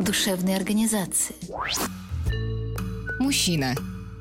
душевной 0.00 0.56
организации. 0.56 1.34
Мужчина. 3.18 3.74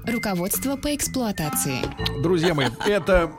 Руководство 0.05 0.75
по 0.75 0.93
эксплуатации. 0.95 1.77
Друзья 2.21 2.53
мои, 2.53 2.67
это 2.85 3.31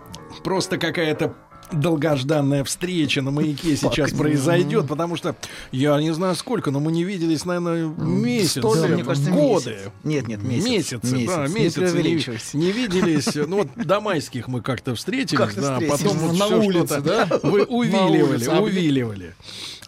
просто 0.45 0.79
какая-то 0.79 1.35
долгожданная 1.73 2.65
встреча 2.65 3.23
на 3.23 3.31
маяке 3.31 3.77
сейчас 3.77 4.11
произойдет, 4.13 4.89
потому 4.89 5.15
что 5.17 5.37
я 5.71 6.01
не 6.01 6.13
знаю 6.13 6.35
сколько, 6.35 6.71
но 6.73 6.81
мы 6.81 6.91
не 6.91 7.05
виделись, 7.05 7.45
наверное, 7.45 7.87
месяц, 7.87 8.57
лет, 8.57 8.91
мне 8.91 9.05
кажется, 9.05 9.31
годы. 9.31 9.71
месяц. 9.71 9.91
Нет, 10.03 10.29
нет, 10.29 10.43
месяц. 10.43 10.67
Месяцы, 10.67 11.15
Месяц. 11.15 11.29
да, 11.29 11.47
Не 11.47 11.55
месяцы 11.55 11.81
не, 11.81 11.87
преувеличивайте. 11.87 12.59
не 12.59 12.73
виделись. 12.73 13.35
Ну 13.35 13.57
вот 13.59 13.69
до 13.77 14.01
майских 14.01 14.49
мы 14.49 14.63
как-то 14.63 14.95
встретились, 14.97 15.39
Как-то 15.39 15.61
да, 15.61 15.73
встретились. 15.75 16.01
потом 16.03 16.19
вот 16.19 16.39
На 16.39 16.47
улице, 16.57 17.01
да? 17.01 17.29
Вы 17.45 17.63
увиливали, 17.65 18.45
а 18.47 18.61
увиливали. 18.61 19.35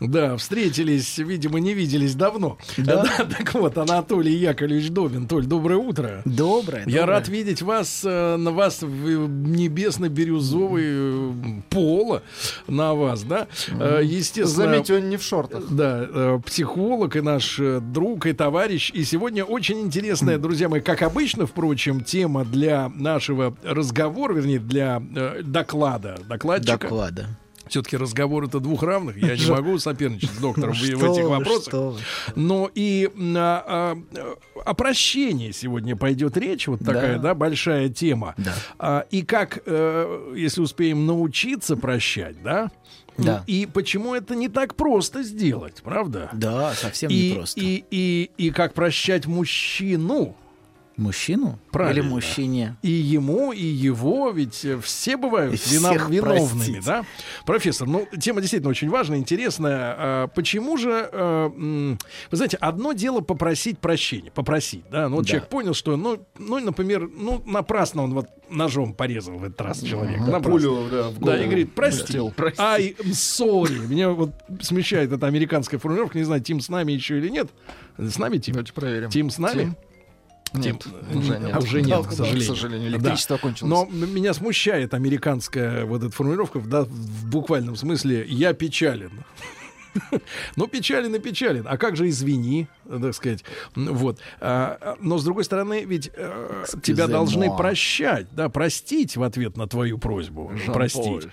Да, 0.08 0.36
встретились, 0.36 1.18
видимо, 1.18 1.60
не 1.60 1.74
виделись 1.74 2.14
давно. 2.14 2.58
Да. 2.76 3.04
Так 3.04 3.54
вот, 3.54 3.78
Анатолий 3.78 4.34
Яковлевич 4.34 4.90
Добин. 4.90 5.28
Толь, 5.28 5.46
доброе 5.46 5.76
утро. 5.76 6.22
Доброе. 6.24 6.82
Я 6.86 7.00
доброе. 7.00 7.06
рад 7.06 7.28
видеть 7.28 7.62
вас, 7.62 8.02
э, 8.04 8.36
на 8.36 8.50
вас 8.50 8.82
в 8.82 9.28
небесно-бирюзовый 9.28 10.84
э, 10.84 11.32
поло 11.70 12.22
на 12.66 12.94
вас, 12.94 13.22
да? 13.22 13.46
Э, 13.78 14.00
Естественно, 14.02 14.46
Заметьте, 14.72 14.96
он 14.96 15.08
не 15.10 15.16
в 15.16 15.22
шортах. 15.22 15.64
да, 15.70 16.40
психолог 16.44 17.16
и 17.16 17.20
наш 17.20 17.60
друг 17.80 18.26
и 18.26 18.32
товарищ. 18.32 18.90
И 18.92 19.04
сегодня 19.04 19.44
очень 19.44 19.80
интересная, 19.80 20.38
друзья 20.38 20.68
мои, 20.68 20.80
как 20.80 21.02
обычно, 21.02 21.46
впрочем, 21.46 22.02
тема 22.02 22.44
для 22.44 22.88
нашего 22.94 23.56
разговора, 23.62 24.34
вернее, 24.34 24.58
для 24.58 25.00
доклада, 25.42 26.18
докладчика. 26.28 26.78
Доклада. 26.78 27.26
Все-таки 27.72 27.96
разговор 27.96 28.44
это 28.44 28.60
двух 28.60 28.82
равных. 28.82 29.16
Я 29.16 29.34
не 29.34 29.50
могу 29.50 29.78
соперничать 29.78 30.28
с 30.28 30.36
доктором 30.36 30.74
в, 30.74 30.82
этих 30.82 31.24
вопросах. 31.24 31.98
Но 32.36 32.70
и 32.74 33.10
а, 33.34 33.96
а, 34.14 34.32
о 34.62 34.74
прощении 34.74 35.52
сегодня 35.52 35.96
пойдет 35.96 36.36
речь, 36.36 36.68
вот 36.68 36.80
такая, 36.80 37.18
да, 37.18 37.34
большая 37.34 37.88
тема. 37.88 38.34
А, 38.78 39.06
и 39.10 39.22
как, 39.22 39.62
э, 39.64 40.34
если 40.36 40.60
успеем 40.60 41.06
научиться 41.06 41.78
прощать, 41.78 42.42
да? 42.42 42.70
Да. 43.16 43.42
И 43.46 43.66
почему 43.72 44.14
это 44.14 44.34
не 44.34 44.50
так 44.50 44.74
просто 44.74 45.22
сделать, 45.22 45.80
правда? 45.82 46.28
Да, 46.34 46.74
совсем 46.74 47.10
и, 47.10 47.30
непросто. 47.30 47.58
И, 47.58 47.84
и, 47.90 48.30
и 48.36 48.50
как 48.50 48.74
прощать 48.74 49.24
мужчину, 49.24 50.36
Мужчину? 50.96 51.58
Правильно. 51.70 52.00
Или 52.00 52.08
мужчине? 52.08 52.76
и 52.82 52.90
ему, 52.90 53.52
и 53.52 53.64
его, 53.64 54.30
ведь 54.30 54.64
э, 54.64 54.78
все 54.80 55.16
бывают 55.16 55.54
И 55.54 55.74
виновными, 55.74 56.20
простить. 56.20 56.84
да? 56.84 57.04
Профессор, 57.46 57.88
ну, 57.88 58.06
тема 58.20 58.40
действительно 58.40 58.70
очень 58.70 58.90
важная, 58.90 59.18
интересная. 59.18 59.94
А, 59.96 60.26
почему 60.28 60.76
же, 60.76 61.08
э, 61.10 61.48
вы 62.30 62.36
знаете, 62.36 62.56
одно 62.58 62.92
дело 62.92 63.20
попросить 63.20 63.78
прощения, 63.78 64.30
попросить, 64.30 64.84
да? 64.90 65.08
Ну, 65.08 65.16
вот 65.16 65.22
Да. 65.24 65.30
человек 65.30 65.48
понял, 65.48 65.74
что, 65.74 65.96
ну, 65.96 66.24
ну, 66.38 66.58
например, 66.58 67.08
ну, 67.08 67.42
напрасно 67.46 68.02
он 68.02 68.12
вот 68.14 68.26
ножом 68.50 68.92
порезал 68.92 69.34
в 69.38 69.44
этот 69.44 69.60
раз 69.62 69.80
человек. 69.82 70.20
напрасно. 70.20 70.50
Пулю, 70.50 70.88
да, 70.90 71.08
в 71.08 71.14
Да, 71.14 71.20
голову 71.20 71.38
и 71.40 71.44
говорит, 71.44 71.74
прости. 71.74 72.00
пустил. 72.18 72.34
Ай, 72.58 72.94
сори. 73.14 73.78
Меня 73.86 74.10
вот 74.10 74.32
смущает 74.60 75.10
эта 75.10 75.26
американская 75.26 75.80
формулировка. 75.80 76.18
Не 76.18 76.24
знаю, 76.24 76.42
Тим 76.42 76.60
с 76.60 76.68
нами 76.68 76.92
еще 76.92 77.16
или 77.18 77.28
нет. 77.30 77.48
С 77.96 78.18
нами, 78.18 78.36
Тим? 78.38 78.52
Давайте 78.54 78.72
проверим. 78.74 79.08
Тим 79.08 79.30
с 79.30 79.38
нами? 79.38 79.60
Тим? 79.62 79.76
Нет, 80.54 80.82
Тим, 80.82 81.18
уже 81.18 81.38
нет. 81.38 81.56
Уже 81.62 81.82
нет, 81.82 81.88
Да, 81.88 82.02
к 82.02 82.10
да, 82.10 82.16
сожалению. 82.16 82.42
К 82.42 82.46
сожалению, 82.46 82.90
Да. 82.90 82.96
электричество 82.96 83.36
кончилось. 83.38 83.70
Но 83.70 84.06
меня 84.06 84.34
смущает 84.34 84.94
американская 84.94 85.84
вот 85.84 86.02
эта 86.02 86.12
формулировка 86.14 86.60
да, 86.60 86.82
в 86.84 87.26
буквальном 87.26 87.76
смысле 87.76 88.24
«я 88.28 88.52
печален». 88.52 89.10
Ну, 90.56 90.66
печален 90.66 91.14
и 91.14 91.18
печален. 91.18 91.66
А 91.68 91.76
как 91.76 91.96
же 91.96 92.08
извини, 92.08 92.66
так 92.88 93.14
сказать. 93.14 93.44
Вот. 93.74 94.18
А, 94.40 94.96
Но, 95.00 95.18
с 95.18 95.24
другой 95.24 95.44
стороны, 95.44 95.84
ведь 95.84 96.10
э, 96.14 96.64
тебя 96.82 97.06
должны 97.06 97.54
прощать, 97.56 98.26
да, 98.32 98.48
простить 98.48 99.16
в 99.16 99.22
ответ 99.22 99.56
на 99.56 99.66
твою 99.66 99.98
просьбу. 99.98 100.52
Простить. 100.66 101.28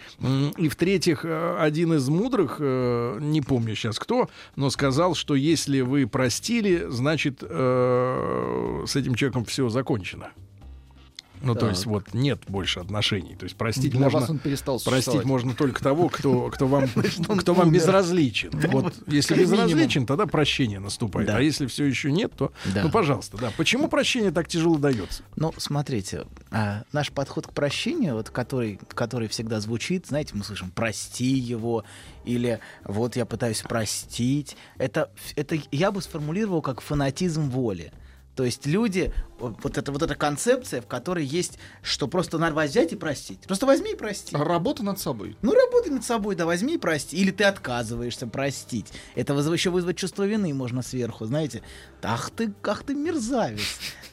И 0.57 0.69
в-третьих, 0.69 1.25
э, 1.25 1.57
один 1.59 1.93
из 1.93 2.07
мудрых, 2.09 2.57
э, 2.59 3.17
не 3.21 3.41
помню 3.41 3.75
сейчас 3.75 3.99
кто, 3.99 4.29
но 4.55 4.69
сказал, 4.69 5.15
что 5.15 5.35
если 5.35 5.81
вы 5.81 6.07
простили, 6.07 6.85
значит, 6.89 7.41
с 7.41 8.95
этим 8.95 9.15
человеком 9.15 9.45
все 9.45 9.69
закончено. 9.69 10.31
Ну, 11.41 11.55
то 11.55 11.69
есть, 11.69 11.85
вот 11.85 12.13
нет 12.13 12.41
больше 12.47 12.79
отношений. 12.79 13.35
То 13.35 13.45
есть 13.45 13.55
простить 13.55 13.91
Для 13.91 14.01
можно. 14.01 14.19
вас 14.19 14.29
он 14.29 14.39
перестал 14.39 14.79
Простить 14.79 15.23
можно 15.23 15.53
только 15.53 15.81
того, 15.81 16.09
кто, 16.09 16.49
кто 16.49 16.67
вам, 16.67 16.87
кто 17.39 17.53
вам 17.53 17.71
безразличен. 17.71 18.51
Вот 18.69 18.93
если 19.07 19.35
безразличен, 19.35 20.05
тогда 20.05 20.25
прощение 20.25 20.79
наступает. 20.79 21.29
А 21.29 21.41
если 21.41 21.65
все 21.65 21.85
еще 21.85 22.11
нет, 22.11 22.31
то, 22.35 22.51
ну, 22.65 22.89
пожалуйста, 22.89 23.37
да. 23.37 23.51
Почему 23.57 23.87
прощение 23.87 24.31
так 24.31 24.47
тяжело 24.47 24.77
дается? 24.77 25.23
Ну, 25.35 25.53
смотрите, 25.57 26.25
а, 26.51 26.83
наш 26.91 27.11
подход 27.11 27.47
к 27.47 27.53
прощению, 27.53 28.15
вот, 28.15 28.29
который, 28.29 28.79
который 28.89 29.27
всегда 29.27 29.59
звучит, 29.59 30.07
знаете, 30.07 30.33
мы 30.35 30.43
слышим 30.43 30.71
«прости 30.71 31.25
его» 31.25 31.83
или 32.25 32.59
«вот 32.83 33.15
я 33.15 33.25
пытаюсь 33.25 33.61
простить», 33.61 34.55
это, 34.77 35.09
это 35.35 35.57
я 35.71 35.91
бы 35.91 36.01
сформулировал 36.01 36.61
как 36.61 36.81
фанатизм 36.81 37.49
воли. 37.49 37.91
То 38.39 38.45
есть 38.45 38.65
люди, 38.65 39.11
вот 39.37 39.77
эта 39.77 39.91
вот 39.91 40.01
эта 40.01 40.15
концепция, 40.15 40.81
в 40.81 40.87
которой 40.87 41.25
есть, 41.25 41.59
что 41.81 42.07
просто 42.07 42.37
надо 42.37 42.57
взять 42.61 42.93
и 42.93 42.95
простить. 42.95 43.41
Просто 43.41 43.65
возьми 43.65 43.91
и 43.91 43.95
прости. 43.95 44.33
Работа 44.33 44.81
над 44.81 44.97
собой. 44.97 45.35
Ну, 45.41 45.53
работай 45.53 45.91
над 45.91 46.05
собой, 46.05 46.37
да, 46.37 46.45
возьми 46.45 46.75
и 46.75 46.77
прости. 46.77 47.17
Или 47.17 47.31
ты 47.31 47.43
отказываешься 47.43 48.27
простить. 48.27 48.93
Это 49.15 49.33
вызов, 49.33 49.51
еще 49.51 49.71
вызвать 49.71 49.97
чувство 49.97 50.23
вины 50.23 50.53
можно 50.53 50.81
сверху, 50.81 51.25
знаете. 51.25 51.63
Ах 52.01 52.29
ты, 52.29 52.53
ах 52.63 52.83
ты 52.83 52.95
мерзавец. 52.95 53.59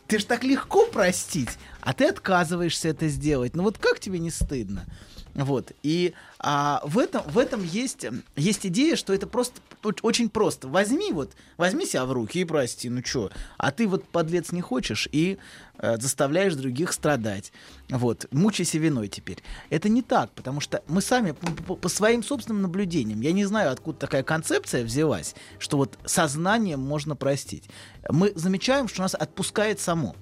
Ты 0.08 0.18
ж 0.18 0.24
так 0.24 0.42
легко 0.42 0.86
простить, 0.86 1.50
а 1.82 1.92
ты 1.92 2.08
отказываешься 2.08 2.88
это 2.88 3.06
сделать. 3.06 3.54
Ну 3.54 3.62
вот 3.62 3.78
как 3.78 4.00
тебе 4.00 4.18
не 4.18 4.30
стыдно? 4.32 4.86
Вот. 5.36 5.72
И 5.82 6.14
а, 6.38 6.80
в, 6.84 6.98
этом, 6.98 7.22
в 7.28 7.36
этом 7.36 7.62
есть, 7.62 8.06
есть 8.36 8.64
идея, 8.66 8.96
что 8.96 9.12
это 9.12 9.26
просто 9.26 9.60
оч- 9.82 9.98
очень 10.00 10.30
просто. 10.30 10.66
Возьми 10.66 11.12
вот, 11.12 11.32
возьми 11.58 11.84
себя 11.84 12.06
в 12.06 12.12
руки 12.12 12.40
и 12.40 12.44
прости, 12.46 12.88
ну 12.88 13.02
чё. 13.02 13.30
А 13.58 13.70
ты 13.70 13.86
вот, 13.86 14.08
подлец, 14.08 14.50
не 14.50 14.62
хочешь 14.62 15.06
и 15.12 15.36
э, 15.78 15.98
заставляешь 15.98 16.54
других 16.54 16.90
страдать. 16.94 17.52
Вот. 17.90 18.24
Мучайся 18.30 18.78
виной 18.78 19.08
теперь. 19.08 19.42
Это 19.68 19.90
не 19.90 20.00
так, 20.00 20.30
потому 20.30 20.60
что 20.62 20.82
мы 20.88 21.02
сами 21.02 21.32
по, 21.32 21.74
по- 21.76 21.88
своим 21.90 22.22
собственным 22.22 22.62
наблюдениям, 22.62 23.20
я 23.20 23.32
не 23.32 23.44
знаю, 23.44 23.72
откуда 23.72 23.98
такая 23.98 24.22
концепция 24.22 24.84
взялась, 24.84 25.34
что 25.58 25.76
вот 25.76 25.98
сознанием 26.06 26.80
можно 26.80 27.14
простить. 27.14 27.64
Мы 28.08 28.32
замечаем, 28.34 28.88
что 28.88 29.02
нас 29.02 29.14
отпускает 29.14 29.80
само. 29.80 30.16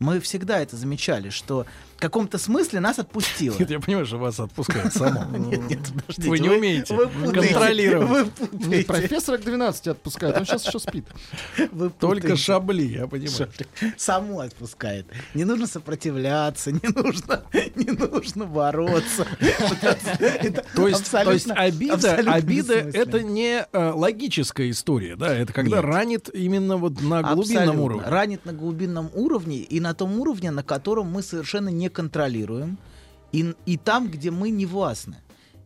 Мы 0.00 0.18
всегда 0.18 0.58
это 0.58 0.76
замечали, 0.76 1.28
что 1.28 1.64
каком-то 2.02 2.36
смысле 2.36 2.80
нас 2.80 2.98
отпустило. 2.98 3.56
Нет, 3.56 3.70
я 3.70 3.78
понимаю, 3.78 4.06
что 4.06 4.18
вас 4.18 4.40
отпускает 4.40 4.92
само. 4.92 5.24
Нет, 5.38 5.60
нет, 5.70 5.78
подождите, 5.94 6.28
Вы 6.28 6.38
не 6.40 6.48
умеете 6.48 6.96
контролировать. 6.96 8.28
Вы 8.50 8.66
Нет, 8.66 8.86
профессора 8.88 9.38
к 9.38 9.42
12 9.42 9.88
отпускают, 9.88 10.36
он 10.36 10.44
сейчас 10.44 10.66
еще 10.66 10.80
спит. 10.80 11.06
вы 11.70 11.90
Только 11.90 12.36
шабли, 12.36 12.82
я 12.82 13.06
понимаю. 13.06 13.48
Само 13.96 14.40
отпускает. 14.40 15.06
Не 15.34 15.44
нужно 15.44 15.68
сопротивляться, 15.68 16.72
не 16.72 16.88
нужно, 16.88 17.44
не 17.76 17.92
нужно 17.92 18.46
бороться. 18.46 19.26
То 20.74 20.88
есть, 20.88 21.10
то 21.10 21.32
есть 21.32 21.50
обида, 21.50 22.16
обида 22.16 22.74
это 22.74 23.22
не 23.22 23.64
э, 23.72 23.90
логическая 23.94 24.70
история, 24.70 25.14
да, 25.14 25.32
это 25.32 25.52
когда 25.52 25.80
ранит 25.82 26.28
именно 26.34 26.76
вот 26.76 27.00
на 27.00 27.22
глубинном 27.22 27.80
уровне. 27.80 28.08
Ранит 28.08 28.44
на 28.44 28.52
глубинном 28.52 29.08
уровне 29.14 29.58
и 29.58 29.78
на 29.78 29.94
том 29.94 30.18
уровне, 30.18 30.50
на 30.50 30.64
котором 30.64 31.06
мы 31.06 31.22
совершенно 31.22 31.68
не 31.68 31.91
контролируем, 31.92 32.78
и, 33.32 33.54
и 33.66 33.76
там, 33.76 34.08
где 34.08 34.30
мы 34.30 34.50
не 34.50 34.66
властны. 34.66 35.18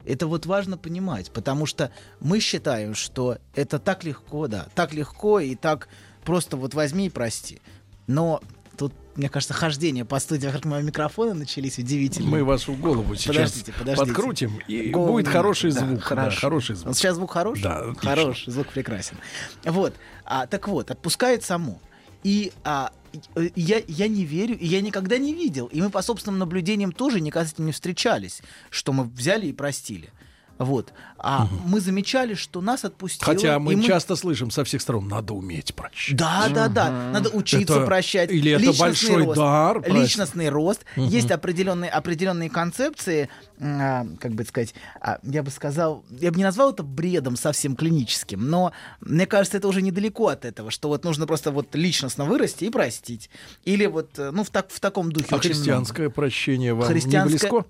Это 0.05 0.26
вот 0.26 0.46
важно 0.46 0.78
понимать, 0.78 1.32
потому 1.32 1.67
что 1.67 1.90
мы 2.20 2.38
считаем, 2.38 2.94
что 2.94 3.38
это 3.55 3.78
так 3.78 4.05
легко, 4.05 4.46
да, 4.46 4.69
так 4.75 4.93
легко 4.94 5.40
и 5.40 5.56
так 5.56 5.88
просто 6.25 6.56
вот 6.56 6.75
возьми 6.75 7.06
и 7.06 7.11
прости. 7.11 7.61
Но 8.06 8.40
тут 8.76 8.93
мне 9.17 9.28
кажется, 9.28 9.55
хождение 9.55 10.05
по 10.05 10.19
студии 10.19 10.46
вокруг 10.46 10.67
моего 10.67 10.87
микрофона 10.87 11.34
начались 11.34 11.78
удивительно. 11.78 12.28
Мы 12.28 12.44
вашу 12.44 12.75
голову 12.75 13.14
сейчас 13.14 13.34
Подождите, 13.34 13.73
подождите. 13.73 14.06
подкрутим, 14.12 14.61
и 14.69 14.90
Голову 14.90 15.12
будет 15.12 15.28
хороший 15.28 15.73
да, 15.73 15.81
звук. 15.81 15.99
да, 15.99 16.05
хорошо. 16.05 16.40
хороший 16.40 16.76
звук. 16.76 16.88
Вот 16.88 16.96
сейчас 16.96 17.17
звук 17.17 17.31
хороший? 17.32 17.62
Да, 17.62 17.78
отлично. 17.78 18.11
Хороший, 18.11 18.50
звук 18.52 18.67
прекрасен. 18.69 19.17
Вот. 19.64 19.94
А, 20.25 20.46
так 20.46 20.69
вот, 20.69 20.90
отпускает 20.90 21.44
само. 21.44 21.81
И 22.26 22.52
а, 22.64 22.90
э, 23.37 23.50
я, 23.55 23.81
я 23.87 24.08
не 24.08 24.25
верю, 24.25 24.58
и 24.58 24.67
я 24.67 24.81
никогда 24.81 25.17
не 25.17 25.32
видел. 25.32 25.67
И 25.67 25.81
мы 25.81 25.90
по 25.90 26.02
собственным 26.02 26.40
наблюдениям 26.40 26.90
тоже 26.90 27.20
никогда 27.20 27.49
с 27.49 27.52
этим 27.52 27.67
не 27.67 27.70
встречались, 27.70 28.43
что 28.69 28.93
мы 28.93 29.05
взяли 29.05 29.46
и 29.46 29.52
простили. 29.52 30.11
Вот. 30.58 30.93
А 31.19 31.49
мы 31.67 31.81
замечали, 31.81 32.35
что 32.35 32.61
нас 32.61 32.85
отпустило. 32.85 33.26
Хотя 33.26 33.58
мы, 33.58 33.75
и 33.75 33.82
часто 33.82 34.17
слышим 34.17 34.50
со 34.50 34.64
всех 34.64 34.81
сторон, 34.81 35.08
надо 35.08 35.35
уметь 35.35 35.75
прощать. 35.75 36.17
Да, 36.17 36.49
да, 36.49 36.69
да. 36.69 36.91
Надо 37.12 37.31
учиться 37.31 37.75
Это- 37.75 37.87
прощать. 37.87 38.31
или 38.31 38.53
это 38.53 38.61
Личностный 38.62 38.87
большой 38.88 39.25
рост. 39.25 39.37
дар, 39.38 39.81
прости. 39.82 39.99
Личностный 40.00 40.49
рост. 40.49 40.85
Есть 40.97 41.31
определенные, 41.31 41.91
определенные 41.91 42.49
концепции, 42.50 43.29
а, 43.61 44.06
как 44.20 44.32
бы 44.32 44.44
сказать, 44.44 44.75
а, 45.00 45.19
я 45.23 45.43
бы 45.43 45.50
сказал, 45.50 46.05
я 46.11 46.31
бы 46.31 46.38
не 46.38 46.44
назвал 46.44 46.73
это 46.73 46.82
бредом 46.82 47.37
совсем 47.37 47.76
клиническим, 47.76 48.49
но 48.49 48.73
мне 49.00 49.26
кажется, 49.26 49.59
это 49.59 49.69
уже 49.69 49.82
недалеко 49.82 50.29
от 50.29 50.44
этого, 50.44 50.70
что 50.70 50.88
вот 50.88 51.05
нужно 51.05 51.26
просто 51.26 51.50
вот 51.50 51.75
личностно 51.75 52.25
вырасти 52.25 52.64
и 52.64 52.70
простить. 52.70 53.31
Или 53.64 53.87
вот, 53.87 54.19
э, 54.19 54.31
ну, 54.32 54.44
в, 54.44 54.50
так, 54.50 54.70
в 54.70 54.81
таком 54.81 55.11
духе. 55.12 55.26
А 55.31 55.37
очень 55.37 55.50
много. 55.50 55.59
христианское 55.59 56.11
прощение 56.11 56.73
вам 56.75 56.87
не 56.88 56.94
Христианское- 57.00 57.50
близко? 57.50 57.64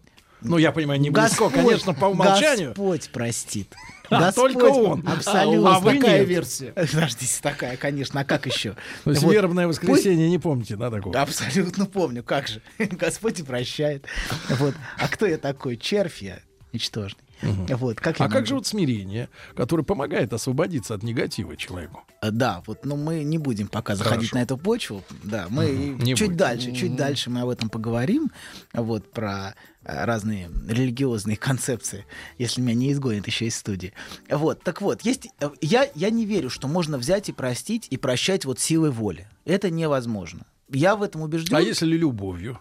Ну, 0.49 0.59
я 0.59 0.73
понимаю, 0.73 1.01
не 1.01 1.11
близко, 1.11 1.45
Господь- 1.45 1.53
конечно, 1.53 1.95
по 1.95 2.07
умолчанию. 2.07 2.69
Господь 2.69 3.11
простит. 3.11 3.69
А, 4.09 4.21
Господь 4.21 4.53
только 4.53 4.67
он. 4.67 5.05
Абсолютно. 5.05 5.75
А 5.75 5.81
вы 5.81 5.95
такая 5.97 6.21
нет. 6.21 6.29
версия. 6.29 6.73
Подождите, 6.77 7.43
такая, 7.43 7.77
конечно. 7.77 8.21
А 8.21 8.25
как 8.25 8.47
еще? 8.47 8.77
То 9.03 9.11
есть 9.11 9.25
Вот. 9.25 9.33
вербное 9.33 9.67
воскресенье 9.67 10.31
не 10.31 10.39
помните, 10.39 10.77
да, 10.77 10.93
такого? 10.93 11.21
Абсолютно 11.21 11.87
помню, 11.87 12.23
как 12.23 12.47
же. 12.47 12.63
Господь 12.79 13.41
и 13.41 13.43
прощает. 13.43 14.05
Вот. 14.49 14.77
А 14.97 15.09
кто 15.09 15.27
я 15.27 15.39
такой? 15.39 15.77
Червь 15.77 16.23
я 16.23 16.39
ничтожный. 16.73 17.19
Вот. 17.43 18.01
Как 18.01 18.17
А 18.21 18.25
как 18.25 18.35
могу? 18.35 18.47
же 18.47 18.55
вот 18.57 18.67
смирение, 18.67 19.29
которое 19.55 19.83
помогает 19.83 20.33
освободиться 20.33 20.95
от 20.95 21.03
негатива 21.03 21.57
человеку? 21.57 22.03
А, 22.21 22.31
Да, 22.31 22.63
вот, 22.67 22.85
но 22.85 22.97
мы 22.97 23.23
не 23.25 23.39
будем 23.39 23.69
пока 23.69 23.95
заходить 23.95 24.31
Хорошо. 24.31 24.37
на 24.37 24.43
эту 24.43 24.57
почву. 24.57 25.05
Да, 25.23 25.47
мы 25.51 25.69
не 25.99 26.15
чуть 26.15 26.29
будем. 26.29 26.37
дальше, 26.39 26.73
чуть 26.73 26.97
дальше 26.97 27.31
мы 27.31 27.41
об 27.43 27.49
этом 27.49 27.69
поговорим. 27.69 28.31
Вот 28.73 29.11
про 29.13 29.55
э, 29.85 30.05
разные 30.05 30.51
религиозные 30.69 31.37
концепции, 31.49 32.07
если 32.39 32.61
меня 32.61 32.75
не 32.75 32.93
изгонят 32.93 33.27
еще 33.27 33.47
из 33.47 33.57
студии. 33.57 33.93
Вот, 34.31 34.63
так 34.63 34.81
вот, 34.81 35.03
есть, 35.03 35.29
э, 35.41 35.51
я, 35.61 35.89
я 35.95 36.11
не 36.11 36.25
верю, 36.25 36.51
что 36.51 36.69
можно 36.69 36.99
взять 36.99 37.29
и 37.29 37.33
простить 37.33 37.87
и 37.91 37.97
прощать 37.97 38.45
вот 38.45 38.59
силой 38.61 38.91
воли. 38.91 39.29
Это 39.45 39.71
невозможно. 39.71 40.47
Я 40.69 40.97
в 40.97 41.03
этом 41.03 41.21
убежден. 41.23 41.55
А 41.57 41.61
если 41.61 41.87
любовью? 41.97 42.59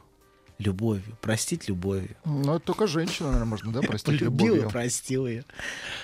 Любовью, 0.57 1.17
простить 1.21 1.67
любовью. 1.67 2.15
Ну, 2.23 2.55
это 2.55 2.65
только 2.65 2.87
женщина, 2.87 3.27
наверное, 3.27 3.49
можно, 3.49 3.73
да, 3.73 3.81
простить 3.87 4.19
Полюбил 4.19 4.45
и 4.45 4.49
любовью. 4.49 4.69
простил 4.69 5.27
ее. 5.27 5.43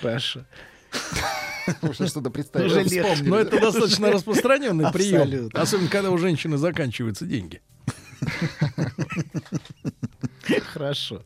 Хорошо. 0.00 0.44
Уже 1.82 2.06
что-то 2.08 2.30
вспомнили. 2.42 3.28
Но 3.28 3.38
это 3.38 3.58
достаточно 3.60 4.10
распространенный 4.12 4.92
прием. 4.92 5.48
Особенно, 5.54 5.88
когда 5.88 6.10
у 6.10 6.18
женщины 6.18 6.58
заканчиваются 6.58 7.24
деньги. 7.24 7.62
Хорошо. 10.72 11.22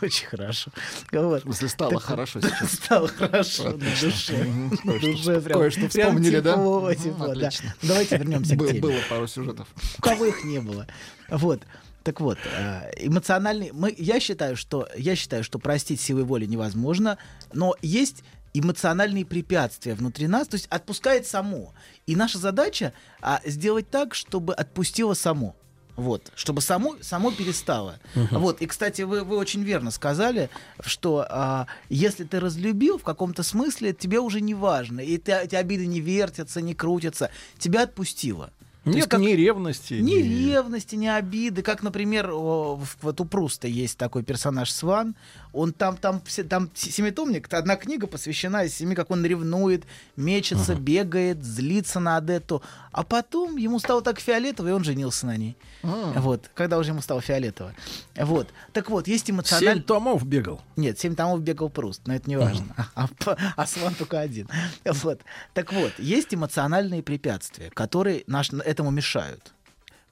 Очень 0.00 0.26
хорошо. 0.26 0.70
Вот. 1.12 1.42
В 1.42 1.44
смысле, 1.44 1.68
стало 1.68 2.00
хорошо 2.00 2.40
сейчас. 2.40 2.72
Стало 2.72 3.08
хорошо 3.08 3.64
на 3.70 3.78
душе. 3.78 4.70
Душе 4.84 5.40
прям- 5.40 5.58
кое-что 5.60 5.88
прям 5.88 5.90
вспомнили, 5.90 6.40
да? 6.40 6.56
Давайте 6.56 8.16
вернемся 8.16 8.56
к 8.56 8.66
теме. 8.66 8.80
Было 8.80 8.96
пару 9.08 9.26
сюжетов. 9.26 9.68
У 9.98 10.02
кого 10.02 10.24
их 10.26 10.42
не 10.44 10.58
было. 10.60 10.86
Вот. 11.28 11.62
Так 12.08 12.22
вот, 12.22 12.38
э, 12.56 12.90
эмоциональный... 12.96 13.70
Мы, 13.70 13.94
я, 13.98 14.18
считаю, 14.18 14.56
что, 14.56 14.88
я 14.96 15.14
считаю, 15.14 15.44
что 15.44 15.58
простить 15.58 16.00
силой 16.00 16.24
воли 16.24 16.46
невозможно, 16.46 17.18
но 17.52 17.74
есть 17.82 18.24
эмоциональные 18.54 19.26
препятствия 19.26 19.92
внутри 19.92 20.26
нас, 20.26 20.48
то 20.48 20.54
есть 20.54 20.68
отпускает 20.70 21.26
само. 21.26 21.74
И 22.06 22.16
наша 22.16 22.38
задача 22.38 22.94
а, 23.20 23.42
сделать 23.44 23.90
так, 23.90 24.14
чтобы 24.14 24.54
отпустило 24.54 25.12
само. 25.12 25.54
Вот, 25.96 26.32
чтобы 26.34 26.62
само, 26.62 26.96
само 27.02 27.30
перестало. 27.30 27.98
Вот, 28.14 28.62
и, 28.62 28.66
кстати, 28.66 29.02
вы, 29.02 29.22
вы 29.22 29.36
очень 29.36 29.62
верно 29.62 29.90
сказали, 29.90 30.48
что 30.80 31.26
а, 31.28 31.66
если 31.90 32.24
ты 32.24 32.40
разлюбил 32.40 32.96
в 32.96 33.02
каком-то 33.02 33.42
смысле, 33.42 33.92
тебе 33.92 34.18
уже 34.18 34.40
не 34.40 34.54
важно, 34.54 35.00
и 35.00 35.18
ты- 35.18 35.32
эти 35.32 35.56
обиды 35.56 35.86
не 35.86 36.00
вертятся, 36.00 36.62
не 36.62 36.74
крутятся, 36.74 37.30
тебя 37.58 37.82
отпустило. 37.82 38.50
Есть 38.84 38.96
Нет 38.96 39.08
как- 39.08 39.20
ни 39.20 39.32
ревности. 39.32 39.94
ни 39.94 40.14
ревности, 40.22 40.94
ни 40.94 41.06
обиды. 41.06 41.62
Как, 41.62 41.82
например, 41.82 42.30
вот 42.32 43.20
у 43.20 43.24
Пруста 43.24 43.66
есть 43.68 43.98
такой 43.98 44.22
персонаж 44.22 44.70
Сван. 44.70 45.14
Он 45.52 45.72
там, 45.72 45.96
там, 45.96 46.22
там 46.48 46.70
семитомник, 46.74 47.52
одна 47.52 47.76
книга 47.76 48.06
посвящена 48.06 48.68
семи, 48.68 48.94
как 48.94 49.10
он 49.10 49.24
ревнует, 49.24 49.84
мечется, 50.16 50.74
бегает, 50.74 51.42
злится 51.44 52.00
на 52.00 52.16
Адетту. 52.18 52.62
А 52.92 53.02
потом 53.02 53.56
ему 53.56 53.78
стало 53.78 54.02
так 54.02 54.20
фиолетово, 54.20 54.68
и 54.68 54.72
он 54.72 54.84
женился 54.84 55.26
на 55.26 55.36
ней. 55.36 55.56
А. 55.82 56.14
Вот, 56.20 56.50
когда 56.54 56.78
уже 56.78 56.90
ему 56.90 57.00
стало 57.00 57.20
фиолетово. 57.20 57.72
Вот. 58.16 58.48
Так 58.72 58.90
вот, 58.90 59.06
есть 59.08 59.26
Семь 59.26 59.36
эмоциональный... 59.36 59.82
томов 59.82 60.26
бегал. 60.26 60.60
Нет, 60.76 60.98
семь 60.98 61.14
томов 61.14 61.40
бегал 61.42 61.68
Пруст, 61.70 62.02
но 62.06 62.14
это 62.14 62.28
не 62.28 62.36
важно. 62.36 62.74
А, 62.94 63.08
а 63.56 63.66
Сван 63.66 63.94
только 63.94 64.20
один. 64.20 64.48
Вот. 64.84 65.20
Так 65.54 65.72
вот, 65.72 65.92
есть 65.98 66.34
эмоциональные 66.34 67.02
препятствия, 67.02 67.70
которые 67.70 68.24
наш, 68.26 68.50
этому 68.68 68.90
мешают. 68.90 69.52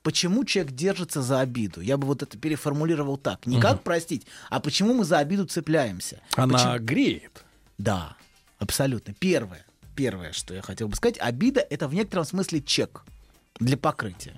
Почему 0.03 0.45
человек 0.45 0.73
держится 0.73 1.21
за 1.21 1.41
обиду? 1.41 1.81
Я 1.81 1.97
бы 1.97 2.07
вот 2.07 2.23
это 2.23 2.39
переформулировал 2.39 3.17
так. 3.17 3.45
Не 3.47 3.61
как 3.61 3.83
простить, 3.83 4.27
а 4.51 4.61
почему 4.61 4.95
мы 4.95 5.05
за 5.05 5.19
обиду 5.19 5.47
цепляемся? 5.47 6.21
Она 6.37 6.55
Почему- 6.55 6.79
греет. 6.79 7.45
Да, 7.77 8.17
абсолютно. 8.59 9.15
Первое, 9.15 9.65
первое, 9.95 10.33
что 10.33 10.55
я 10.55 10.63
хотел 10.63 10.89
бы 10.89 10.97
сказать, 10.97 11.19
обида— 11.21 11.61
это 11.71 11.89
в 11.89 11.95
некотором 11.95 12.25
смысле 12.25 12.63
чек 12.63 13.03
для 13.59 13.77
покрытия. 13.77 14.37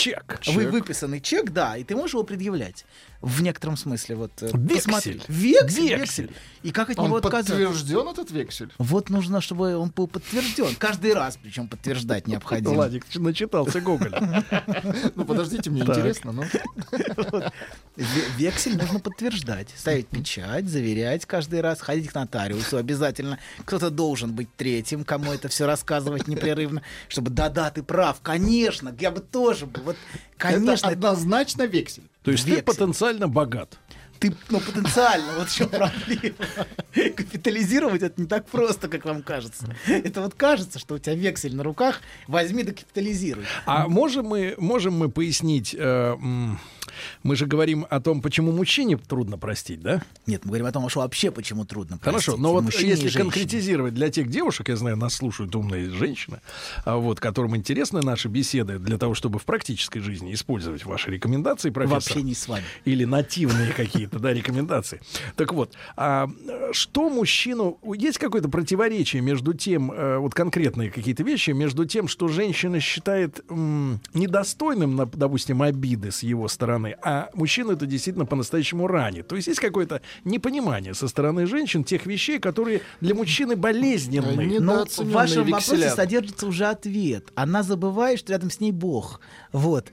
Чек. 0.00 0.40
Вы 0.46 0.66
выписанный 0.68 1.20
чек, 1.20 1.50
да, 1.50 1.76
и 1.76 1.84
ты 1.84 1.94
можешь 1.94 2.14
его 2.14 2.22
предъявлять. 2.22 2.84
В 3.20 3.42
некотором 3.42 3.76
смысле. 3.76 4.16
Вот, 4.16 4.32
э, 4.40 4.46
Вексель. 4.54 4.76
посмотри. 4.76 5.12
Вексель, 5.28 5.88
Вексель. 5.88 5.98
вексель. 5.98 6.30
И 6.62 6.72
как 6.72 6.88
от 6.88 6.96
него 6.96 7.06
Он 7.06 7.16
отказаться? 7.16 7.52
подтвержден, 7.52 8.08
этот 8.08 8.30
вексель? 8.30 8.72
Вот 8.78 9.10
нужно, 9.10 9.42
чтобы 9.42 9.76
он 9.76 9.90
был 9.90 10.08
подтвержден. 10.08 10.74
Каждый 10.76 11.12
раз, 11.12 11.38
причем 11.42 11.68
подтверждать 11.68 12.26
необходимо. 12.26 12.74
Владик 12.74 13.04
начитался 13.14 13.80
Гоголя. 13.80 14.44
Ну, 15.14 15.24
подождите, 15.24 15.68
мне 15.70 15.82
интересно. 15.82 16.32
Ну, 16.32 16.44
Ве- 17.96 18.30
Вексель 18.38 18.76
нужно 18.78 19.00
подтверждать. 19.00 19.68
Ставить 19.76 20.06
печать, 20.08 20.66
заверять 20.68 21.26
каждый 21.26 21.60
раз, 21.60 21.80
ходить 21.80 22.08
к 22.08 22.14
нотариусу 22.14 22.76
обязательно. 22.78 23.38
Кто-то 23.64 23.90
должен 23.90 24.32
быть 24.32 24.48
третьим, 24.56 25.04
кому 25.04 25.32
это 25.32 25.48
все 25.48 25.66
рассказывать 25.66 26.26
непрерывно, 26.28 26.82
чтобы 27.08 27.30
да-да, 27.30 27.70
ты 27.70 27.82
прав, 27.82 28.20
конечно, 28.22 28.94
я 28.98 29.10
бы 29.10 29.20
тоже 29.20 29.66
был. 29.66 29.89
Вот, 29.90 29.96
конечно, 30.36 30.86
это 30.86 30.88
однозначно 30.88 31.62
вексель. 31.66 32.04
То 32.22 32.30
есть 32.30 32.44
ты 32.44 32.50
Вексель. 32.50 32.64
потенциально 32.64 33.28
богат. 33.28 33.78
Ты, 34.18 34.34
ну, 34.50 34.60
потенциально, 34.60 35.32
вот 35.38 35.48
чем 35.48 35.70
проблема. 35.70 36.36
Капитализировать 37.16 38.02
это 38.02 38.20
не 38.20 38.26
так 38.26 38.46
просто, 38.46 38.88
как 38.88 39.06
вам 39.06 39.22
кажется. 39.22 39.74
Это 39.86 40.20
вот 40.20 40.34
кажется, 40.34 40.78
что 40.78 40.96
у 40.96 40.98
тебя 40.98 41.14
вексель 41.14 41.56
на 41.56 41.62
руках, 41.62 42.02
возьми 42.28 42.62
да 42.62 42.72
капитализируй. 42.72 43.46
А 43.64 43.88
можем 43.88 44.26
мы, 44.26 44.54
можем 44.58 44.92
мы 44.92 45.08
пояснить, 45.08 45.74
э, 45.76 46.16
мы 47.22 47.36
же 47.36 47.46
говорим 47.46 47.86
о 47.88 48.00
том, 48.00 48.22
почему 48.22 48.52
мужчине 48.52 48.96
трудно 48.96 49.38
простить, 49.38 49.80
да? 49.80 50.02
Нет, 50.26 50.44
мы 50.44 50.50
говорим 50.50 50.66
о 50.66 50.72
том, 50.72 50.88
что 50.88 51.00
вообще 51.00 51.30
почему 51.30 51.64
трудно 51.64 51.98
Хорошо, 52.00 52.32
простить 52.32 52.42
но 52.42 52.52
вот 52.52 52.74
если 52.74 53.10
конкретизировать 53.10 53.94
для 53.94 54.10
тех 54.10 54.28
девушек, 54.28 54.68
я 54.68 54.76
знаю, 54.76 54.96
нас 54.96 55.14
слушают 55.14 55.54
умные 55.54 55.90
женщины, 55.90 56.40
а 56.84 56.96
вот, 56.96 57.20
которым 57.20 57.56
интересны 57.56 58.00
наши 58.00 58.28
беседы 58.28 58.78
для 58.78 58.98
того, 58.98 59.14
чтобы 59.14 59.38
в 59.38 59.44
практической 59.44 60.00
жизни 60.00 60.34
использовать 60.34 60.84
ваши 60.84 61.10
рекомендации, 61.10 61.70
профессор. 61.70 61.98
общении 61.98 62.34
с 62.34 62.48
вами. 62.48 62.64
или 62.84 63.04
нативные 63.04 63.72
какие-то, 63.72 64.18
да, 64.18 64.32
рекомендации. 64.32 65.00
Так 65.36 65.52
вот, 65.52 65.74
а 65.96 66.28
что 66.72 67.10
мужчину... 67.10 67.78
Есть 67.96 68.18
какое-то 68.18 68.48
противоречие 68.48 69.22
между 69.22 69.54
тем, 69.54 69.92
э, 69.92 70.18
вот 70.18 70.34
конкретные 70.34 70.90
какие-то 70.90 71.22
вещи, 71.22 71.50
между 71.50 71.84
тем, 71.84 72.08
что 72.08 72.28
женщина 72.28 72.80
считает 72.80 73.44
недостойным, 73.50 75.10
допустим, 75.12 75.62
обиды 75.62 76.10
с 76.10 76.22
его 76.22 76.48
стороны, 76.48 76.89
стороны, 76.90 76.96
а 77.02 77.30
мужчину 77.34 77.72
это 77.72 77.86
действительно 77.86 78.26
по-настоящему 78.26 78.86
ранит. 78.86 79.28
То 79.28 79.36
есть 79.36 79.48
есть 79.48 79.60
какое-то 79.60 80.00
непонимание 80.24 80.94
со 80.94 81.08
стороны 81.08 81.46
женщин 81.46 81.84
тех 81.84 82.06
вещей, 82.06 82.38
которые 82.38 82.82
для 83.00 83.14
мужчины 83.14 83.56
болезненны. 83.56 84.40
Они- 84.40 84.58
Но 84.58 84.84
в 84.86 85.10
вашем 85.10 85.44
векселя. 85.44 85.76
вопросе 85.78 85.90
содержится 85.96 86.46
уже 86.46 86.66
ответ. 86.66 87.28
Она 87.34 87.62
забывает, 87.62 88.18
что 88.18 88.32
рядом 88.32 88.50
с 88.50 88.60
ней 88.60 88.72
Бог. 88.72 89.20
Вот. 89.52 89.88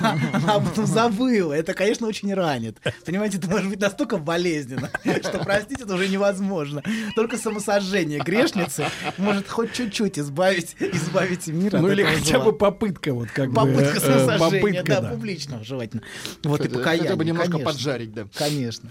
Она, 0.00 0.18
она 0.32 0.54
об 0.54 0.68
этом 0.68 0.86
забыла. 0.86 1.52
Это, 1.52 1.74
конечно, 1.74 2.06
очень 2.06 2.32
ранит. 2.34 2.78
Понимаете, 3.04 3.38
это 3.38 3.48
может 3.48 3.68
быть 3.68 3.80
настолько 3.80 4.16
болезненно, 4.18 4.90
что 5.22 5.38
простить 5.38 5.80
это 5.80 5.94
уже 5.94 6.08
невозможно. 6.08 6.82
Только 7.16 7.36
самосожжение 7.36 8.20
грешницы 8.20 8.86
может 9.18 9.48
хоть 9.48 9.72
чуть-чуть 9.72 10.18
избавить, 10.18 10.76
избавить 10.78 11.46
мир 11.48 11.76
от 11.76 11.82
Ну 11.82 11.90
или 11.90 12.02
хотя 12.04 12.36
зла. 12.36 12.44
бы 12.46 12.52
попытка 12.52 13.12
вот 13.12 13.28
как 13.30 13.48
бы. 13.50 13.54
Попытка 13.56 13.96
э, 13.96 14.00
самосожжения, 14.00 14.38
попытка, 14.38 14.84
да, 14.84 15.00
да. 15.00 15.08
публичного 15.10 15.64
желательно. 15.64 16.02
Вот 16.44 16.60
и 16.60 16.62
Хотя- 16.64 16.74
покаяние, 16.78 17.02
Хотя 17.04 17.16
бы 17.16 17.24
немножко 17.24 17.52
конечно. 17.52 17.72
поджарить, 17.72 18.12
да. 18.12 18.26
Конечно. 18.36 18.90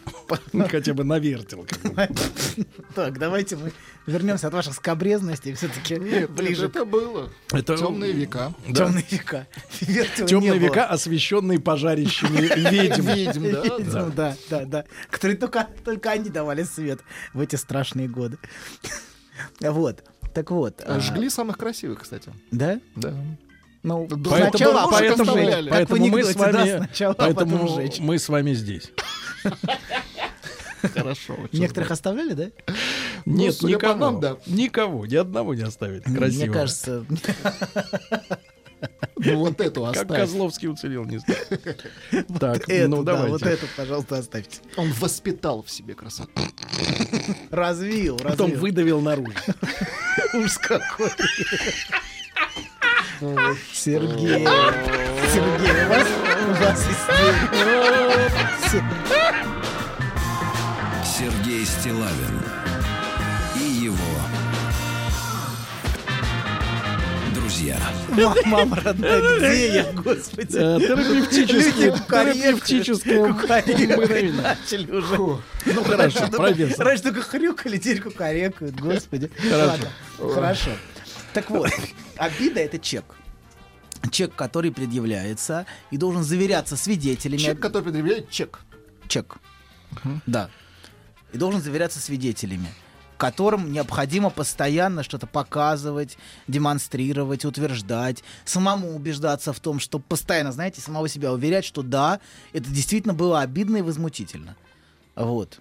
Хотя 0.70 0.94
бы 0.94 1.04
навертел. 1.04 1.66
как 1.68 1.94
бы. 1.94 2.10
Так, 2.96 3.18
давайте 3.20 3.56
мы 3.56 3.72
вернемся 4.06 4.48
от 4.48 4.54
ваших 4.54 4.74
скобрезностей 4.74 5.54
все-таки 5.54 5.96
Нет, 5.98 6.30
ближе 6.32 6.66
это 6.66 6.84
было. 6.86 7.30
Это- 7.52 7.78
Темные 7.78 8.12
века. 8.12 8.54
темные 8.68 9.06
века. 9.10 9.48
Темные 10.28 10.58
века, 10.60 10.86
освещенные 10.88 11.60
пожарищами 11.60 12.42
ведьм. 12.72 13.08
Ведьм, 13.08 13.52
да, 13.52 13.62
да. 13.62 13.78
Видимо, 13.78 14.10
да, 14.12 14.36
да, 14.50 14.66
да. 14.66 14.86
Которые 15.10 15.38
только, 15.38 15.68
только 15.86 16.12
они 16.12 16.30
давали 16.30 16.64
свет 16.64 17.00
в 17.34 17.40
эти 17.40 17.56
страшные 17.56 18.08
годы. 18.08 18.38
Вот. 19.60 20.04
Так 20.34 20.52
вот. 20.52 20.82
а, 20.86 21.00
Жгли 21.00 21.30
самых 21.30 21.58
красивых, 21.58 22.02
кстати. 22.04 22.32
Да? 22.52 22.80
Да. 22.96 23.14
Ну, 23.84 24.08
Поэтому- 24.08 24.50
сначала 24.50 24.90
поэтому. 24.92 25.34
Как 25.34 25.36
в 25.66 25.70
поэтому 25.70 26.08
мы 26.08 26.24
с 26.24 26.28
анекдоте, 26.28 26.52
да, 26.52 26.60
вами, 26.60 26.78
сначала, 26.86 27.14
а 27.14 27.16
поэтому 27.18 27.58
потом 27.60 27.76
сжечь. 27.76 28.00
мы 28.00 28.20
с 28.20 28.30
вами 28.30 28.54
здесь. 28.54 28.92
Хорошо. 30.94 31.34
очень 31.34 31.60
Некоторых 31.62 31.92
оставляли, 31.92 32.34
да? 32.34 32.52
Нет, 33.26 33.58
по 33.60 33.66
никого, 33.68 33.96
нам, 34.00 34.20
да. 34.20 34.38
никого, 34.48 35.06
ни 35.06 35.16
одного 35.16 35.54
не 35.54 35.62
оставили. 35.64 36.02
Красиво. 36.02 36.44
Мне 36.46 36.50
кажется, 36.50 37.06
Ну 39.18 39.36
вот 39.38 39.62
эту 39.62 39.84
Как 39.86 39.98
оставь. 39.98 40.20
Козловский 40.20 40.68
уцелел, 40.68 41.06
не 41.06 41.20
знаю. 41.20 41.40
Так, 42.40 42.68
ну 42.68 43.04
да, 43.04 43.14
давайте. 43.14 43.32
вот 43.32 43.44
эту, 43.44 43.68
пожалуйста, 43.78 44.18
оставьте. 44.18 44.60
Он 44.76 44.92
воспитал 44.94 45.62
в 45.62 45.70
себе 45.70 45.94
красоту. 45.94 46.32
Развил, 47.52 48.18
Потом 48.18 48.48
развил. 48.48 48.60
выдавил 48.62 49.02
наружу. 49.02 49.34
Ужас 50.34 50.58
какой. 50.58 51.12
Сергей. 53.22 54.48
Сергей, 55.32 55.86
у 55.86 55.90
вас, 55.90 56.08
у 56.48 56.50
вас. 56.64 56.80
Сергей 61.06 61.64
Стилавин 61.66 62.42
и 63.56 63.60
его 63.84 63.96
друзья. 67.36 67.78
Мама, 68.10 68.36
мама 68.46 68.76
родная, 68.84 69.38
где 69.38 69.74
я, 69.76 69.84
господи? 69.92 70.58
Э, 70.58 70.80
терапевтическое 70.80 71.92
кукарекать 73.28 73.98
мгновение. 73.98 74.42
начали 74.42 74.92
уже. 74.92 75.16
Ну 75.18 75.40
хорошо, 75.84 76.28
профессор. 76.28 76.86
Раньше 76.88 77.04
только 77.04 77.22
хрюкали, 77.22 77.78
теперь 77.78 78.02
кукарекают, 78.02 78.80
господи. 78.80 79.30
Хорошо. 79.38 79.68
Ладно, 79.68 79.90
Хорошо. 80.34 80.72
Так 81.34 81.50
вот, 81.52 81.70
обида— 82.22 82.60
это 82.62 82.80
чек. 82.80 83.06
Чек, 84.12 84.36
который 84.36 84.72
предъявляется 84.72 85.66
и 85.90 85.98
должен 85.98 86.24
заверяться 86.24 86.78
свидетелями. 86.78 87.40
Чек, 87.40 87.60
который 87.60 87.84
предъявляет 87.84 88.30
чек. 88.30 88.60
Чек. 89.08 89.38
Да. 90.26 90.50
И 91.34 91.38
должен 91.38 91.62
заверяться 91.62 92.00
свидетелями, 92.00 92.68
которым 93.18 93.72
необходимо 93.72 94.30
постоянно 94.30 95.04
что-то 95.04 95.28
показывать, 95.28 96.18
демонстрировать, 96.48 97.46
утверждать, 97.46 98.24
самому 98.46 98.96
убеждаться 98.96 99.54
в 99.54 99.60
том, 99.60 99.80
что 99.80 100.00
постоянно, 100.00 100.52
знаете, 100.52 100.82
самого 100.82 101.08
себя 101.08 101.32
уверять, 101.32 101.66
что 101.66 101.84
да, 101.84 102.20
это 102.54 102.70
действительно 102.70 103.14
было 103.14 103.42
обидно 103.42 103.78
и 103.78 103.82
возмутительно. 103.82 104.56
Вот. 105.16 105.60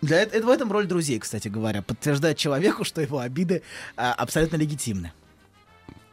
Для 0.00 0.20
это, 0.20 0.36
это 0.36 0.46
в 0.46 0.50
этом 0.50 0.72
роль 0.72 0.86
друзей, 0.86 1.18
кстати 1.20 1.48
говоря, 1.48 1.82
подтверждать 1.82 2.36
человеку, 2.38 2.84
что 2.84 3.00
его 3.00 3.18
обиды 3.20 3.62
а, 3.96 4.12
абсолютно 4.14 4.56
легитимны. 4.56 5.12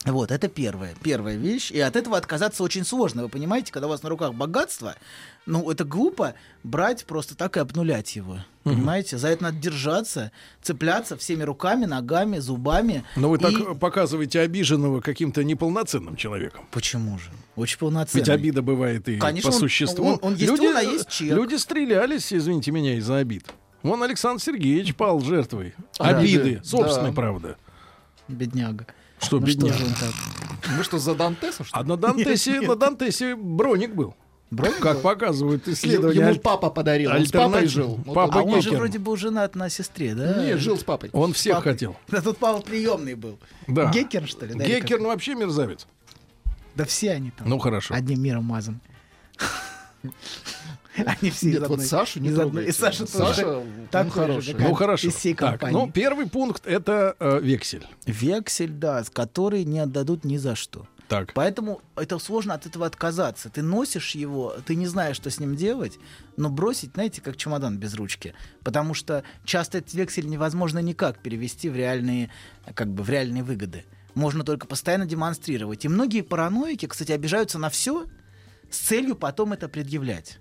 Вот, 0.06 0.32
это 0.32 0.48
первая, 0.48 0.96
первая 1.04 1.36
вещь. 1.36 1.72
И 1.72 1.80
от 1.82 1.98
этого 1.98 2.16
отказаться 2.18 2.64
очень 2.64 2.86
сложно. 2.86 3.24
Вы 3.24 3.30
понимаете, 3.30 3.72
когда 3.74 3.88
у 3.88 3.90
вас 3.90 4.02
на 4.02 4.08
руках 4.10 4.34
богатство, 4.34 4.96
ну, 5.46 5.70
это 5.70 5.84
глупо 5.84 6.36
брать 6.64 7.04
просто 7.06 7.36
так 7.36 7.58
и 7.58 7.60
обнулять 7.60 8.16
его. 8.16 8.38
Понимаете? 8.64 9.18
За 9.18 9.28
это 9.28 9.44
надо 9.44 9.58
держаться, 9.58 10.32
цепляться 10.62 11.18
всеми 11.18 11.44
руками, 11.44 11.84
ногами, 11.86 12.38
зубами. 12.38 13.04
Но 13.18 13.30
вы 13.30 13.40
так 13.40 13.52
И- 13.52 13.76
показываете 13.76 14.40
обиженного 14.40 15.02
каким-то 15.02 15.44
неполноценным 15.44 16.16
человеком. 16.16 16.66
Почему 16.72 17.18
же? 17.20 17.30
Очень 17.58 17.80
полноценный. 17.80 18.22
Ведь 18.22 18.30
обида 18.30 18.62
бывает 18.62 19.10
и 19.10 19.18
Конечно, 19.18 19.50
по 19.50 19.54
он- 19.56 19.60
существу. 19.60 20.06
он- 20.06 20.20
он 20.22 20.36
есть 20.36 20.48
люди, 20.50 20.66
он, 20.68 20.78
а 20.78 20.82
есть 20.82 21.10
чек. 21.10 21.34
люди 21.36 21.56
стрелялись, 21.56 22.32
извините 22.32 22.72
меня, 22.72 22.96
из-за 22.96 23.18
обид. 23.18 23.46
Вон 23.84 24.02
Александр 24.02 24.42
Сергеевич 24.42 24.96
пал 24.96 25.20
жертвой 25.20 25.74
Да. 25.98 26.06
обиды, 26.20 26.58
Да. 26.58 26.64
собственной, 26.64 27.10
Да. 27.10 27.16
правда. 27.16 27.58
Бедняга. 28.30 28.86
Что, 29.22 29.40
Ну 29.40 29.46
бедняга? 29.46 29.74
что 29.74 29.84
же 29.86 29.90
он 29.90 29.96
так? 30.00 30.14
Вы 30.78 30.84
что, 30.84 30.98
за 31.00 31.16
Дантеса, 31.16 31.64
что 31.64 31.78
А 31.78 31.82
ли? 31.84 31.88
на 31.90 31.98
Дантесе, 31.98 32.62
на 32.62 32.76
Дантесе 32.76 33.36
броник 33.36 33.94
был. 33.94 34.16
Броник 34.52 34.80
как 34.80 34.96
был? 34.96 35.02
показывают 35.04 35.68
исследования. 35.68 36.20
Ему 36.22 36.30
аль- 36.30 36.40
папа 36.40 36.70
подарил. 36.70 37.12
Он 37.12 37.26
с 37.26 37.32
папой 37.32 37.68
жил. 37.68 38.00
Папа 38.06 38.40
А 38.40 38.44
он- 38.44 38.62
же 38.62 38.72
вроде 38.72 38.98
был 38.98 39.16
женат 39.16 39.56
на 39.56 39.70
сестре, 39.70 40.16
да? 40.16 40.44
Не, 40.44 40.58
жил 40.58 40.78
с 40.78 40.84
папой. 40.84 41.10
Он 41.14 41.34
всех 41.34 41.56
Папой. 41.58 41.74
хотел. 41.74 41.98
Да 42.08 42.22
тут 42.22 42.38
папа 42.40 42.62
приемный 42.62 43.14
был. 43.16 43.38
Да. 43.68 43.92
Геккер, 43.92 44.28
что 44.28 44.46
ли? 44.46 44.56
да, 44.56 44.66
Геккер, 44.66 45.00
ну 45.00 45.10
вообще 45.10 45.36
мерзавец. 45.36 45.86
Да 46.76 46.86
все 46.86 47.12
они 47.12 47.32
там. 47.32 47.48
Ну 47.50 47.60
хорошо. 47.60 47.94
Одним 47.94 48.22
миром 48.24 48.46
мазан. 48.46 48.80
Они 51.06 51.30
все 51.32 51.48
из 51.48 51.54
Нет, 51.54 51.62
вот 51.62 51.72
одной- 51.72 51.86
Сашу 51.86 52.20
не 52.20 52.30
из 52.30 52.40
одной- 52.40 52.66
И. 52.68 52.72
Саша 52.72 53.06
Саша, 53.08 53.44
тоже 53.44 53.48
он 53.58 54.04
же, 54.06 54.10
хороший. 54.12 54.54
как 54.54 54.62
Ну 54.68 54.74
хорошо. 54.74 55.08
из 55.08 55.16
всей 55.16 55.34
Так, 55.34 55.52
компании. 55.60 55.74
ну 55.76 55.92
первый 55.92 56.28
пункт 56.28 56.66
это 56.66 57.16
э, 57.20 57.40
вексель. 57.42 57.86
Вексель, 58.06 58.72
да, 58.72 59.04
который 59.14 59.64
не 59.66 59.80
отдадут 59.80 60.24
ни 60.26 60.38
за 60.38 60.56
что. 60.56 60.88
Так. 61.08 61.34
Поэтому 61.34 61.82
это 61.96 62.20
сложно 62.20 62.54
от 62.54 62.68
этого 62.68 62.86
отказаться. 62.86 63.50
Ты 63.50 63.64
носишь 63.64 64.14
его, 64.14 64.54
ты 64.68 64.76
не 64.76 64.86
знаешь, 64.86 65.16
что 65.16 65.32
с 65.32 65.40
ним 65.40 65.56
делать, 65.56 65.98
но 66.38 66.50
бросить, 66.52 66.92
знаете, 66.94 67.20
как 67.22 67.36
чемодан 67.36 67.78
без 67.80 67.96
ручки. 67.96 68.36
Потому 68.64 68.94
что 68.94 69.24
часто 69.44 69.80
этот 69.80 69.92
вексель 69.96 70.28
невозможно 70.28 70.78
никак 70.80 71.18
перевести 71.18 71.68
в 71.70 71.76
реальные, 71.76 72.30
как 72.76 72.90
бы, 72.94 73.02
в 73.02 73.10
реальные 73.10 73.42
выгоды. 73.44 73.86
Можно 74.14 74.44
только 74.44 74.68
постоянно 74.68 75.08
демонстрировать. 75.08 75.84
И 75.84 75.88
многие 75.88 76.22
параноики, 76.22 76.86
кстати, 76.86 77.12
обижаются 77.12 77.58
на 77.58 77.70
все 77.72 78.06
с 78.70 78.78
целью 78.78 79.16
потом 79.16 79.54
это 79.54 79.68
предъявлять. 79.68 80.38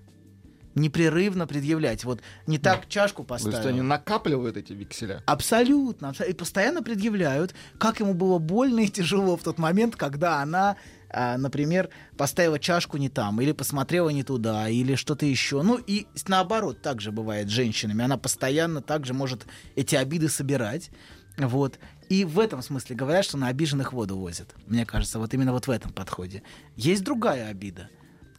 Непрерывно 0.79 1.47
предъявлять. 1.47 2.05
Вот 2.05 2.21
не 2.47 2.59
так 2.59 2.89
чашку 2.89 3.25
То 3.25 3.35
есть 3.35 3.45
поставил. 3.47 3.69
они 3.69 3.83
накапливают 3.83 4.57
эти 4.57 4.73
векселя. 4.73 5.23
Абсолютно. 5.27 6.11
абсо- 6.11 6.25
И 6.25 6.33
постоянно 6.33 6.83
предъявляют, 6.83 7.55
как 7.79 8.01
ему 8.01 8.15
было 8.15 8.39
больно 8.39 8.81
и 8.81 8.89
тяжело 8.89 9.37
в 9.37 9.43
тот 9.43 9.59
момент, 9.59 9.97
когда 9.97 10.41
она, 10.41 10.77
а, 11.11 11.37
например, 11.37 11.89
поставила 12.17 12.59
чашку 12.59 12.97
не 12.97 13.09
там, 13.09 13.41
или 13.41 13.53
посмотрела 13.53 14.09
не 14.11 14.23
туда, 14.23 14.69
или 14.69 14.95
что-то 14.95 15.27
еще. 15.27 15.63
Ну 15.63 15.79
и 15.85 16.07
наоборот, 16.29 16.81
также 16.81 17.13
бывает 17.13 17.49
с 17.49 17.51
женщинами. 17.51 18.05
Она 18.05 18.17
постоянно 18.17 18.81
также 18.81 19.15
может 19.15 19.47
эти 19.75 19.97
обиды 19.97 20.29
собирать. 20.29 20.91
Вот. 21.37 21.79
И 22.09 22.25
в 22.25 22.39
этом 22.41 22.63
смысле 22.63 22.97
говорят, 22.97 23.25
что 23.25 23.37
на 23.37 23.49
обиженных 23.49 23.93
воду 23.93 24.17
возят. 24.17 24.55
Мне 24.67 24.87
кажется, 24.87 25.19
вот 25.19 25.35
именно 25.35 25.53
вот 25.53 25.67
в 25.67 25.71
этом 25.71 25.93
подходе. 25.93 26.43
Есть 26.75 27.05
другая 27.05 27.49
обида, 27.49 27.91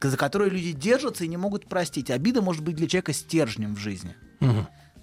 за 0.02 0.18
которую 0.18 0.52
люди 0.52 0.72
держатся 0.72 1.26
и 1.26 1.28
не 1.28 1.38
могут 1.38 1.68
простить. 1.68 2.10
Обида 2.10 2.42
может 2.42 2.64
быть 2.64 2.76
для 2.76 2.88
человека 2.88 3.14
стержнем 3.14 3.76
в 3.76 3.80
жизни. 3.80 4.16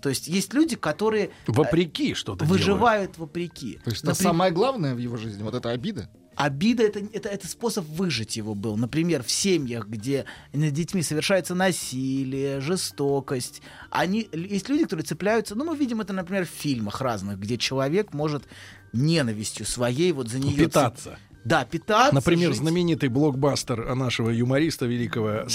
То 0.02 0.10
есть 0.10 0.28
есть 0.28 0.54
люди, 0.54 0.76
которые 0.76 1.30
Вопреки 1.46 2.14
что-то 2.14 2.44
делают. 2.44 2.60
выживают 2.60 3.18
вопреки. 3.18 3.80
То 3.82 3.90
есть 3.90 4.02
это 4.02 4.10
Например, 4.10 4.32
самое 4.32 4.52
главное 4.52 4.94
в 4.94 4.98
его 4.98 5.16
жизни, 5.16 5.42
вот 5.42 5.54
эта 5.54 5.70
обида. 5.70 6.08
Обида 6.36 6.82
это, 6.82 7.00
это, 7.12 7.30
это 7.30 7.48
способ 7.48 7.86
выжить 7.86 8.36
его 8.36 8.54
был. 8.54 8.76
Например, 8.76 9.22
в 9.22 9.30
семьях, 9.30 9.88
где 9.88 10.26
над 10.52 10.72
детьми 10.74 11.02
совершается 11.02 11.54
насилие, 11.54 12.60
жестокость. 12.60 13.62
Они, 13.90 14.28
есть 14.32 14.68
люди, 14.68 14.82
которые 14.82 15.06
цепляются. 15.06 15.54
Ну, 15.54 15.64
мы 15.64 15.74
видим 15.76 16.02
это, 16.02 16.12
например, 16.12 16.44
в 16.44 16.50
фильмах 16.50 17.00
разных, 17.00 17.40
где 17.40 17.56
человек 17.56 18.12
может 18.12 18.44
ненавистью 18.92 19.64
своей 19.64 20.12
вот 20.12 20.28
за 20.28 20.38
нее... 20.38 20.66
Питаться. 20.66 21.18
Да, 21.46 21.64
питаться. 21.64 22.12
Например, 22.12 22.50
жить. 22.50 22.58
знаменитый 22.58 23.08
блокбастер 23.08 23.94
нашего 23.94 24.30
юмориста 24.30 24.86
великого 24.86 25.46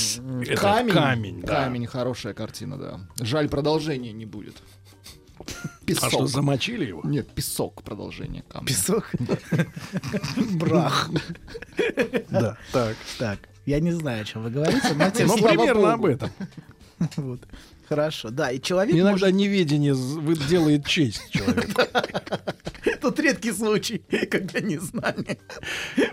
камень. 0.56 0.94
камень, 0.94 1.42
да. 1.42 1.66
Камень, 1.66 1.86
хорошая 1.86 2.34
картина, 2.34 2.78
да. 2.78 3.00
Жаль, 3.20 3.50
продолжения 3.50 4.14
не 4.14 4.26
будет. 4.26 4.56
Песок. 5.86 6.04
А 6.06 6.10
что, 6.10 6.28
замочили 6.28 6.86
его? 6.86 7.02
Нет, 7.04 7.34
песок 7.34 7.84
продолжение 7.84 8.44
камня. 8.44 8.68
Песок. 8.68 9.12
Брах. 10.54 11.10
Да, 12.30 12.58
так. 12.72 12.96
Так. 13.20 13.40
Я 13.66 13.82
не 13.82 13.92
знаю, 13.92 14.22
о 14.22 14.26
чем 14.26 14.44
вы 14.44 14.50
говорите, 14.50 14.94
но 14.96 15.10
тем 15.10 15.28
Ну, 15.28 15.38
слава 15.38 15.56
примерно 15.56 15.94
об 15.94 16.06
этом. 16.06 16.30
Вот. 17.18 17.42
Хорошо, 17.92 18.30
да, 18.30 18.52
и 18.52 18.62
человек 18.62 18.96
Иногда 18.96 19.12
может- 19.12 19.34
неведение 19.34 19.94
делает 20.48 20.86
честь 20.86 21.30
человеку. 21.30 21.82
Тут 23.02 23.20
редкий 23.20 23.52
случай, 23.52 23.98
когда 24.32 24.62
незнание 24.62 25.38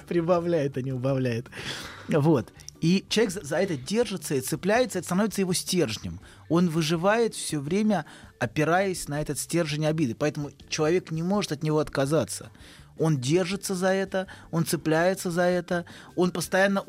прибавляет, 0.09 0.77
а 0.77 0.83
не 0.83 0.91
убавляет. 0.91 1.47
Вот. 2.09 2.53
И 2.81 3.05
человек 3.09 3.33
за 3.33 3.59
это 3.59 3.77
держится 3.77 4.35
и 4.35 4.41
цепляется, 4.41 4.99
это 4.99 5.07
становится 5.07 5.41
его 5.41 5.53
стержнем. 5.53 6.19
Он 6.49 6.69
выживает 6.69 7.37
все 7.37 7.61
время, 7.61 8.07
опираясь 8.41 9.07
на 9.07 9.23
этот 9.23 9.39
стержень 9.39 9.87
обиды. 9.87 10.17
Поэтому 10.17 10.51
человек 10.69 11.13
не 11.13 11.23
может 11.23 11.53
от 11.53 11.63
него 11.63 11.79
отказаться. 11.79 12.51
Он 12.99 13.19
держится 13.19 13.75
за 13.75 13.88
это, 13.88 14.26
он 14.50 14.64
цепляется 14.67 15.31
за 15.31 15.43
это, 15.43 15.85
он 16.17 16.31
постоянно 16.31 16.85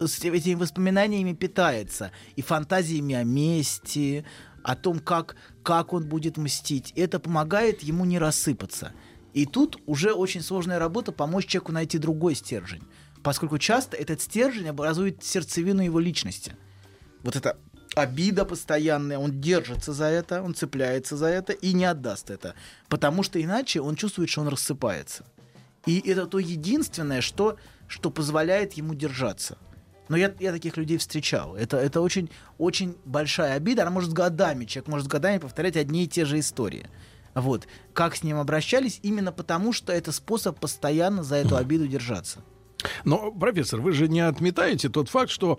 с 0.00 0.24
этими 0.24 0.54
воспоминаниями 0.54 1.32
питается. 1.32 2.10
И 2.36 2.42
фантазиями 2.42 3.14
о 3.14 3.24
мести, 3.24 4.24
о 4.62 4.74
том, 4.74 4.98
как, 4.98 5.36
как 5.62 5.92
он 5.92 6.06
будет 6.08 6.36
мстить. 6.38 6.92
Это 6.96 7.20
помогает 7.20 7.82
ему 7.82 8.04
не 8.04 8.18
рассыпаться. 8.18 8.92
И 9.34 9.46
тут 9.46 9.78
уже 9.86 10.12
очень 10.12 10.40
сложная 10.40 10.78
работа 10.78 11.12
помочь 11.12 11.46
человеку 11.46 11.72
найти 11.72 11.98
другой 11.98 12.34
стержень. 12.34 12.82
Поскольку 13.22 13.58
часто 13.58 13.96
этот 13.96 14.20
стержень 14.20 14.68
образует 14.68 15.22
сердцевину 15.24 15.82
его 15.82 15.98
личности. 15.98 16.56
Вот 17.22 17.36
эта 17.36 17.56
обида 17.94 18.44
постоянная, 18.44 19.18
он 19.18 19.40
держится 19.40 19.92
за 19.92 20.06
это, 20.06 20.42
он 20.42 20.54
цепляется 20.54 21.16
за 21.16 21.26
это 21.26 21.52
и 21.52 21.72
не 21.72 21.84
отдаст 21.84 22.30
это. 22.30 22.54
Потому 22.88 23.22
что 23.22 23.42
иначе 23.42 23.80
он 23.80 23.96
чувствует, 23.96 24.30
что 24.30 24.42
он 24.42 24.48
рассыпается. 24.48 25.24
И 25.86 26.00
это 26.08 26.26
то 26.26 26.38
единственное, 26.38 27.20
что, 27.20 27.56
что 27.86 28.10
позволяет 28.10 28.74
ему 28.74 28.94
держаться. 28.94 29.58
Но 30.08 30.16
я, 30.16 30.32
я 30.38 30.52
таких 30.52 30.76
людей 30.76 30.98
встречал. 30.98 31.56
Это, 31.56 31.78
это 31.78 32.00
очень, 32.00 32.30
очень 32.58 32.96
большая 33.04 33.54
обида. 33.54 33.82
Она 33.82 33.90
может 33.90 34.12
годами, 34.12 34.64
человек 34.64 34.88
может 34.88 35.06
годами 35.06 35.38
повторять 35.38 35.76
одни 35.76 36.04
и 36.04 36.08
те 36.08 36.24
же 36.24 36.38
истории. 36.38 36.86
Вот. 37.34 37.66
Как 37.92 38.14
с 38.14 38.22
ним 38.22 38.38
обращались, 38.38 39.00
именно 39.02 39.32
потому, 39.32 39.72
что 39.72 39.92
это 39.92 40.12
способ 40.12 40.58
постоянно 40.60 41.22
за 41.22 41.36
эту 41.36 41.56
обиду 41.56 41.88
держаться. 41.88 42.40
Но, 43.04 43.30
профессор, 43.30 43.80
вы 43.80 43.92
же 43.92 44.08
не 44.08 44.20
отметаете 44.20 44.88
тот 44.88 45.08
факт, 45.08 45.30
что 45.30 45.58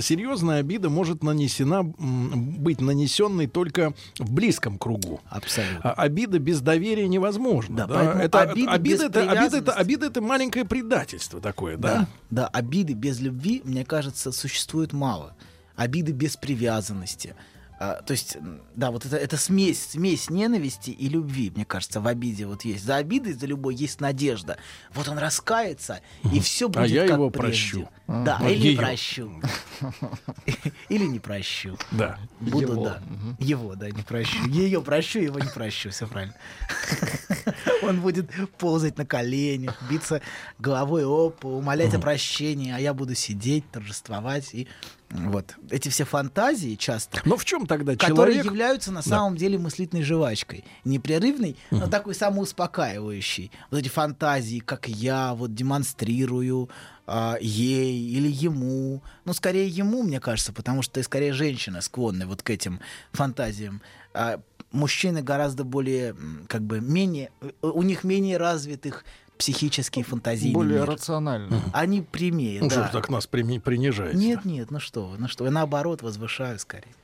серьезная 0.00 0.60
обида 0.60 0.90
может 0.90 1.22
нанесена, 1.22 1.82
быть 1.84 2.80
нанесенной 2.80 3.46
только 3.46 3.94
в 4.18 4.32
близком 4.32 4.78
кругу. 4.78 5.20
Абсолютно. 5.28 5.92
А 5.92 6.02
обида 6.02 6.38
без 6.38 6.60
доверия 6.60 7.08
невозможна. 7.08 7.76
Да, 7.76 7.86
Да, 7.86 8.22
это, 8.22 8.40
обида 8.42 8.72
обида, 8.72 9.04
это, 9.06 9.30
обида, 9.30 9.56
это, 9.58 9.72
обида 9.72 10.06
это 10.06 10.20
маленькое 10.22 10.64
предательство 10.64 11.40
такое, 11.40 11.76
да? 11.76 12.08
Да, 12.30 12.42
да, 12.42 12.46
обиды 12.48 12.94
без 12.94 13.20
любви, 13.20 13.60
мне 13.64 13.84
кажется, 13.84 14.32
существует 14.32 14.92
мало. 14.92 15.36
Обиды 15.76 16.12
без 16.12 16.36
привязанности. 16.36 17.34
А, 17.84 18.00
то 18.00 18.12
есть, 18.12 18.36
да, 18.76 18.92
вот 18.92 19.04
это, 19.06 19.16
это 19.16 19.36
смесь, 19.36 19.86
смесь 19.90 20.30
ненависти 20.30 20.90
и 20.90 21.08
любви, 21.08 21.50
мне 21.52 21.64
кажется, 21.64 22.00
в 22.00 22.06
обиде 22.06 22.46
вот 22.46 22.64
есть. 22.64 22.84
За 22.84 22.94
обидой, 22.94 23.32
за 23.32 23.46
любой 23.46 23.74
есть 23.74 24.00
надежда. 24.00 24.56
Вот 24.94 25.08
он 25.08 25.18
раскается, 25.18 26.00
и 26.32 26.38
все 26.38 26.68
будет 26.68 26.90
я 26.90 27.08
как 27.08 27.16
его 27.16 27.30
прежде. 27.30 27.80
прощу. 27.80 27.88
Да, 28.06 28.38
Вот 28.40 28.50
или 28.50 28.58
не 28.60 28.66
её. 28.68 28.78
прощу. 28.78 29.42
Или 30.90 31.06
не 31.06 31.18
прощу. 31.18 31.76
Да. 31.90 32.20
Буду, 32.38 32.72
Его. 32.72 32.84
да. 32.84 33.02
Его, 33.40 33.74
да, 33.74 33.90
не 33.90 34.02
прощу. 34.02 34.46
Ее 34.46 34.80
прощу, 34.80 35.18
его 35.18 35.40
не 35.40 35.48
прощу, 35.48 35.90
все 35.90 36.06
правильно. 36.06 36.34
Он 37.82 38.00
будет 38.00 38.30
ползать 38.58 38.98
на 38.98 39.06
коленях, 39.06 39.76
биться 39.90 40.20
головой 40.58 41.04
об 41.04 41.34
пол, 41.34 41.58
умолять 41.58 41.94
о 41.94 41.98
прощении, 41.98 42.72
а 42.72 42.78
я 42.78 42.94
буду 42.94 43.14
сидеть, 43.14 43.70
торжествовать. 43.70 44.54
И 44.54 44.68
вот 45.10 45.56
эти 45.70 45.88
все 45.88 46.04
фантазии 46.04 46.74
часто 46.74 47.20
Но 47.24 47.36
в 47.36 47.44
чем 47.44 47.66
тогда 47.66 47.92
которые 47.92 48.36
человек... 48.36 48.44
являются 48.44 48.92
на 48.92 49.02
самом 49.02 49.36
деле 49.36 49.58
мыслительной 49.58 50.02
жвачкой. 50.02 50.64
Непрерывной, 50.84 51.56
но 51.70 51.86
такой 51.86 52.14
самоуспокаивающей. 52.14 53.50
Вот 53.70 53.80
эти 53.80 53.88
фантазии, 53.88 54.60
как 54.60 54.88
я 54.88 55.34
вот 55.34 55.54
демонстрирую 55.54 56.70
а, 57.06 57.36
ей 57.40 58.08
или 58.10 58.28
ему. 58.28 59.02
Ну, 59.24 59.32
скорее 59.32 59.68
ему, 59.68 60.02
мне 60.02 60.20
кажется, 60.20 60.52
потому 60.52 60.82
что 60.82 61.02
скорее 61.02 61.32
женщины 61.32 61.82
склонны 61.82 62.26
вот 62.26 62.42
к 62.42 62.50
этим 62.50 62.80
фантазиям. 63.12 63.82
А 64.14 64.40
мужчины 64.72 65.22
гораздо 65.22 65.64
более, 65.64 66.14
как 66.48 66.62
бы, 66.62 66.80
менее... 66.80 67.30
У 67.62 67.82
них 67.82 68.04
менее 68.04 68.36
развитых 68.36 69.04
психические 69.38 70.04
фантазии. 70.04 70.52
Более 70.52 70.84
рационально. 70.84 71.60
Они 71.72 72.00
прямее, 72.00 72.60
Ну 72.60 72.68
да. 72.68 72.74
что 72.74 72.84
ж 72.88 72.90
так 72.90 73.08
нас 73.10 73.26
принижаете? 73.26 74.16
Нет, 74.16 74.44
нет, 74.44 74.70
ну 74.70 74.78
что 74.78 75.06
вы, 75.06 75.18
ну 75.18 75.28
что 75.28 75.44
вы, 75.44 75.50
наоборот, 75.50 76.02
возвышаю 76.02 76.58
скорее. 76.58 76.94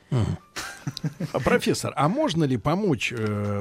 А, 1.33 1.38
Профессор, 1.41 1.93
а 1.97 2.09
можно 2.09 2.45
ли 2.45 2.57
помочь, 2.57 3.12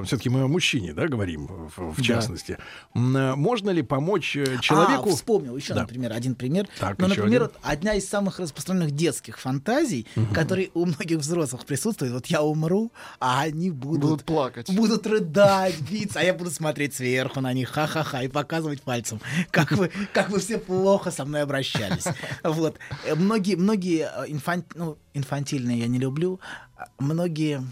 все-таки 0.06 0.30
мы 0.30 0.42
о 0.44 0.48
мужчине, 0.48 0.94
да, 0.94 1.08
говорим, 1.08 1.48
в, 1.48 1.92
в 1.92 1.98
Да. 1.98 2.04
частности, 2.04 2.58
М, 2.96 3.16
э, 3.18 3.36
можно 3.36 3.70
ли 3.70 3.82
помочь 3.82 4.36
э, 4.38 4.58
человеку... 4.62 5.10
А, 5.10 5.14
вспомнил 5.16 5.58
еще, 5.58 5.74
Да. 5.74 5.82
например, 5.82 6.14
один 6.14 6.36
пример. 6.36 6.68
Так, 6.80 6.98
ну, 7.00 7.08
например, 7.08 7.28
один. 7.28 7.42
вот 7.42 7.56
одна 7.62 7.94
из 7.96 8.08
самых 8.08 8.40
распространенных 8.40 8.92
детских 8.92 9.40
фантазий, 9.40 10.08
которые 10.34 10.70
у 10.74 10.86
многих 10.86 11.18
взрослых 11.20 11.66
присутствуют. 11.66 12.14
Вот 12.14 12.28
я 12.28 12.42
умру, 12.42 12.92
а 13.20 13.42
они 13.42 13.72
будут, 13.72 14.02
Будут 14.02 14.24
плакать. 14.24 14.74
будут 14.74 15.06
рыдать, 15.06 15.80
биться, 15.82 16.22
а 16.22 16.24
я 16.24 16.34
буду 16.34 16.50
смотреть 16.50 16.94
сверху 16.96 17.42
на 17.42 17.52
них, 17.52 17.70
ха-ха-ха, 17.70 18.24
и 18.24 18.30
показывать 18.30 18.82
пальцем, 18.82 19.20
как 19.52 19.74
вы, 19.74 19.92
как 20.14 20.30
вы 20.30 20.40
все 20.40 20.58
плохо 20.58 21.12
со 21.12 21.26
мной 21.26 21.42
обращались. 21.42 22.06
Вот. 22.44 22.78
Э, 23.06 23.16
Многие, 23.16 23.56
многие 23.56 24.10
э, 24.10 24.28
инфан- 24.32 24.64
ну, 24.76 24.98
инфантильные 25.18 25.80
я 25.80 25.88
не 25.88 26.00
люблю, 26.00 26.40
а 26.78 26.88
многие, 27.00 27.64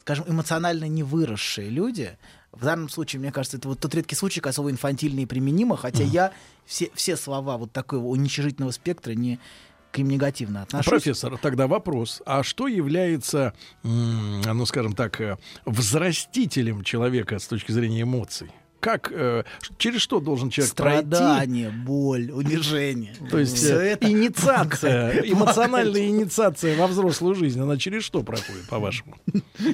скажем, 0.00 0.24
эмоционально 0.28 0.88
не 0.88 1.02
выросшие 1.02 1.70
люди, 1.70 2.16
в 2.52 2.64
данном 2.64 2.88
случае, 2.90 3.20
мне 3.20 3.32
кажется, 3.32 3.56
это 3.56 3.68
вот 3.68 3.80
тот 3.80 3.94
редкий 3.94 4.14
случай, 4.14 4.40
когда 4.40 4.52
слово 4.52 4.70
инфантильное 4.70 5.26
применимо, 5.26 5.76
хотя 5.76 6.04
я 6.04 6.32
все, 6.66 6.90
все 6.94 7.16
слова 7.16 7.56
вот 7.56 7.72
такого 7.72 8.06
уничижительного 8.06 8.72
спектра 8.72 9.12
не 9.12 9.40
к 9.90 9.98
ним 9.98 10.08
негативно 10.08 10.62
отношусь. 10.62 10.88
Профессор, 10.88 11.36
тогда 11.38 11.66
вопрос. 11.66 12.22
А 12.24 12.42
что 12.42 12.66
является, 12.66 13.52
ну, 13.82 14.66
скажем 14.66 14.94
так, 14.94 15.20
э, 15.20 15.36
взрастителем 15.66 16.82
человека 16.82 17.38
с 17.38 17.46
точки 17.46 17.72
зрения 17.72 18.02
эмоций? 18.02 18.50
Как, 18.82 19.12
э, 19.14 19.44
через 19.78 20.00
что 20.00 20.18
должен 20.18 20.50
человек 20.50 20.74
пройти? 20.74 21.06
Страдание, 21.06 21.70
боль, 21.70 22.32
унижение. 22.32 23.14
То 23.30 23.38
есть 23.38 23.62
э, 23.62 23.74
это 23.76 24.10
инициация, 24.10 25.20
эмоциональная 25.24 26.08
инициация 26.08 26.76
во 26.76 26.88
взрослую 26.88 27.36
жизнь, 27.36 27.60
она 27.60 27.76
через 27.76 28.02
что 28.02 28.24
проходит, 28.24 28.66
по-вашему? 28.68 29.18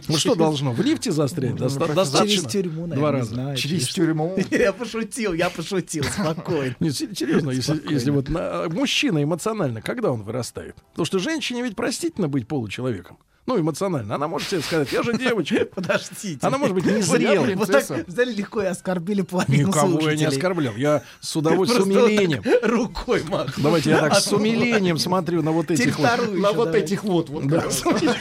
Ну 0.09 0.17
что 0.19 0.35
должно? 0.35 0.73
В 0.73 0.81
лифте 0.83 1.11
застрять? 1.11 1.57
Через 1.57 1.77
Достаточно? 1.77 2.51
тюрьму, 2.51 2.87
наверное, 2.87 2.97
Два 2.99 3.11
раза. 3.13 3.57
Через 3.57 3.85
через- 3.85 3.95
тюрьму. 3.95 4.37
Я 4.51 4.75
пошутил, 4.75 5.33
я 5.33 5.49
пошутил, 5.49 6.05
спокойно. 6.05 6.77
Нет, 6.79 6.95
се- 6.95 7.09
серьезно, 7.15 7.51
если, 7.51 8.11
вот 8.11 8.29
на- 8.29 8.69
мужчина 8.69 9.23
эмоционально, 9.23 9.81
когда 9.81 10.13
он 10.13 10.23
вырастает? 10.23 10.75
Потому 10.91 11.07
что 11.07 11.19
женщине 11.19 11.63
ведь 11.63 11.77
простительно 11.77 12.29
быть 12.29 12.47
получеловеком. 12.47 13.17
Ну, 13.49 13.59
эмоционально. 13.59 14.17
Она 14.17 14.29
может 14.29 14.51
себе 14.51 14.61
сказать, 14.61 14.93
я 14.93 15.03
же 15.03 15.17
девочка. 15.17 15.65
Подождите. 15.75 16.39
Она 16.43 16.59
может 16.59 16.75
быть 16.75 16.85
незрелой. 16.85 17.55
Вот 17.55 17.73
так 17.73 18.07
взяли 18.07 18.35
легко 18.35 18.61
и 18.61 18.67
оскорбили 18.67 19.23
половину 19.23 19.69
Никого 19.69 20.11
я 20.11 20.17
не 20.17 20.27
оскорблял. 20.27 20.77
Я 20.77 21.03
с 21.21 21.35
удовольствием, 21.35 21.85
с 21.85 21.87
умилением. 21.87 22.43
так 22.43 22.63
рукой 22.71 23.23
махнул. 23.27 23.65
Давайте 23.65 23.89
я 23.89 24.01
так 24.01 24.13
А 24.13 24.21
с 24.21 24.31
умилением 24.35 24.99
смотрю 24.99 25.43
на 25.43 25.53
вот 25.53 25.71
этих 25.71 25.99
вот. 25.99 26.09
На 26.39 26.53
вот 26.53 26.75
этих 26.75 27.05
вот. 27.05 27.29
смотрите. 27.71 28.15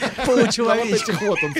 На 0.62 0.74
вот 0.74 0.86
этих 0.86 1.20
вот 1.20 1.38
он. 1.42 1.54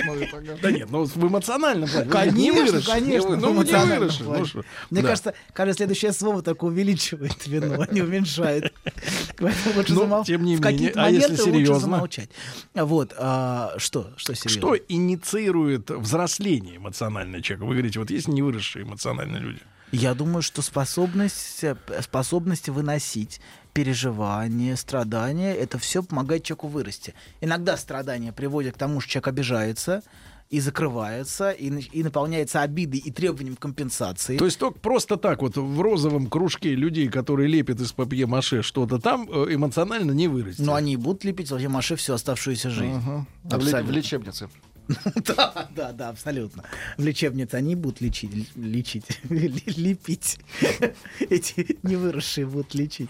Да 0.63 0.71
нет, 0.71 0.87
ну 0.89 1.03
в 1.03 1.27
эмоциональном 1.27 1.87
плане. 1.87 2.09
Конечно, 2.09 2.81
конечно, 2.81 3.35
ну, 3.35 3.61
не 3.61 3.71
плане. 3.71 4.45
ну. 4.55 4.63
Мне 4.89 5.03
кажется, 5.03 5.35
каждое 5.53 5.75
следующее 5.75 6.11
слово 6.13 6.41
только 6.41 6.65
увеличивает 6.65 7.45
вину, 7.45 7.79
а 7.79 7.93
не 7.93 8.01
уменьшает. 8.01 8.73
Поэтому 9.37 9.75
лучше 9.75 9.93
Но, 9.93 10.05
замол- 10.05 10.25
тем 10.25 10.43
не 10.43 10.55
менее, 10.55 10.91
а 10.95 11.11
если 11.11 11.27
моменты 11.27 11.43
лучше 11.43 11.51
серьезно? 11.51 11.79
замолчать. 11.79 12.29
Вот, 12.73 13.13
а, 13.59 13.79
что, 13.79 14.13
что 14.15 14.33
серьезно? 14.35 14.61
Что 14.61 14.77
инициирует 14.87 15.89
взросление 15.89 16.77
эмоциональное 16.77 17.41
человека? 17.41 17.65
Вы 17.65 17.75
говорите, 17.75 17.99
вот 17.99 18.09
есть 18.09 18.27
невыросшие 18.27 18.83
эмоциональные 18.83 19.41
люди. 19.41 19.59
Я 19.91 20.13
думаю, 20.13 20.43
что 20.43 20.61
способность, 20.61 21.65
способность 22.01 22.69
выносить 22.69 23.41
переживания, 23.73 24.75
страдания, 24.75 25.55
это 25.55 25.79
все 25.79 26.03
помогает 26.03 26.43
человеку 26.43 26.67
вырасти. 26.67 27.15
Иногда 27.41 27.75
страдания 27.75 28.31
приводят 28.31 28.75
к 28.75 28.77
тому, 28.77 29.01
что 29.01 29.11
человек 29.11 29.27
обижается 29.29 30.03
и 30.49 30.59
закрывается, 30.59 31.51
и, 31.51 31.67
и 31.69 32.03
наполняется 32.03 32.61
обидой 32.61 32.99
и 32.99 33.11
требованием 33.11 33.55
компенсации. 33.55 34.37
То 34.37 34.45
есть 34.45 34.57
только 34.57 34.79
просто 34.79 35.17
так 35.17 35.41
вот 35.43 35.57
в 35.57 35.79
розовом 35.81 36.27
кружке 36.27 36.73
людей, 36.73 37.07
которые 37.07 37.47
лепят 37.47 37.79
из 37.79 37.91
папье-маше 37.91 38.63
что-то 38.63 38.97
там, 38.99 39.29
э, 39.31 39.53
эмоционально 39.53 40.11
не 40.11 40.27
вырасти. 40.27 40.61
Но 40.61 40.73
они 40.73 40.97
будут 40.97 41.23
лепить 41.23 41.51
в 41.51 41.69
маше 41.69 41.95
всю 41.95 42.13
оставшуюся 42.13 42.69
жизнь. 42.71 42.93
Ли- 42.93 43.25
Абсолютно. 43.51 43.83
В 43.83 43.91
лечебнице. 43.91 44.49
Да, 45.25 45.69
да, 45.75 45.91
да, 45.91 46.09
абсолютно. 46.09 46.63
В 46.97 47.03
лечебнице 47.03 47.55
они 47.55 47.75
будут 47.75 48.01
лечить, 48.01 48.31
лечить, 48.55 49.05
лепить. 49.29 50.39
Эти 51.19 51.77
невыросшие 51.83 52.45
будут 52.45 52.73
лечить. 52.73 53.09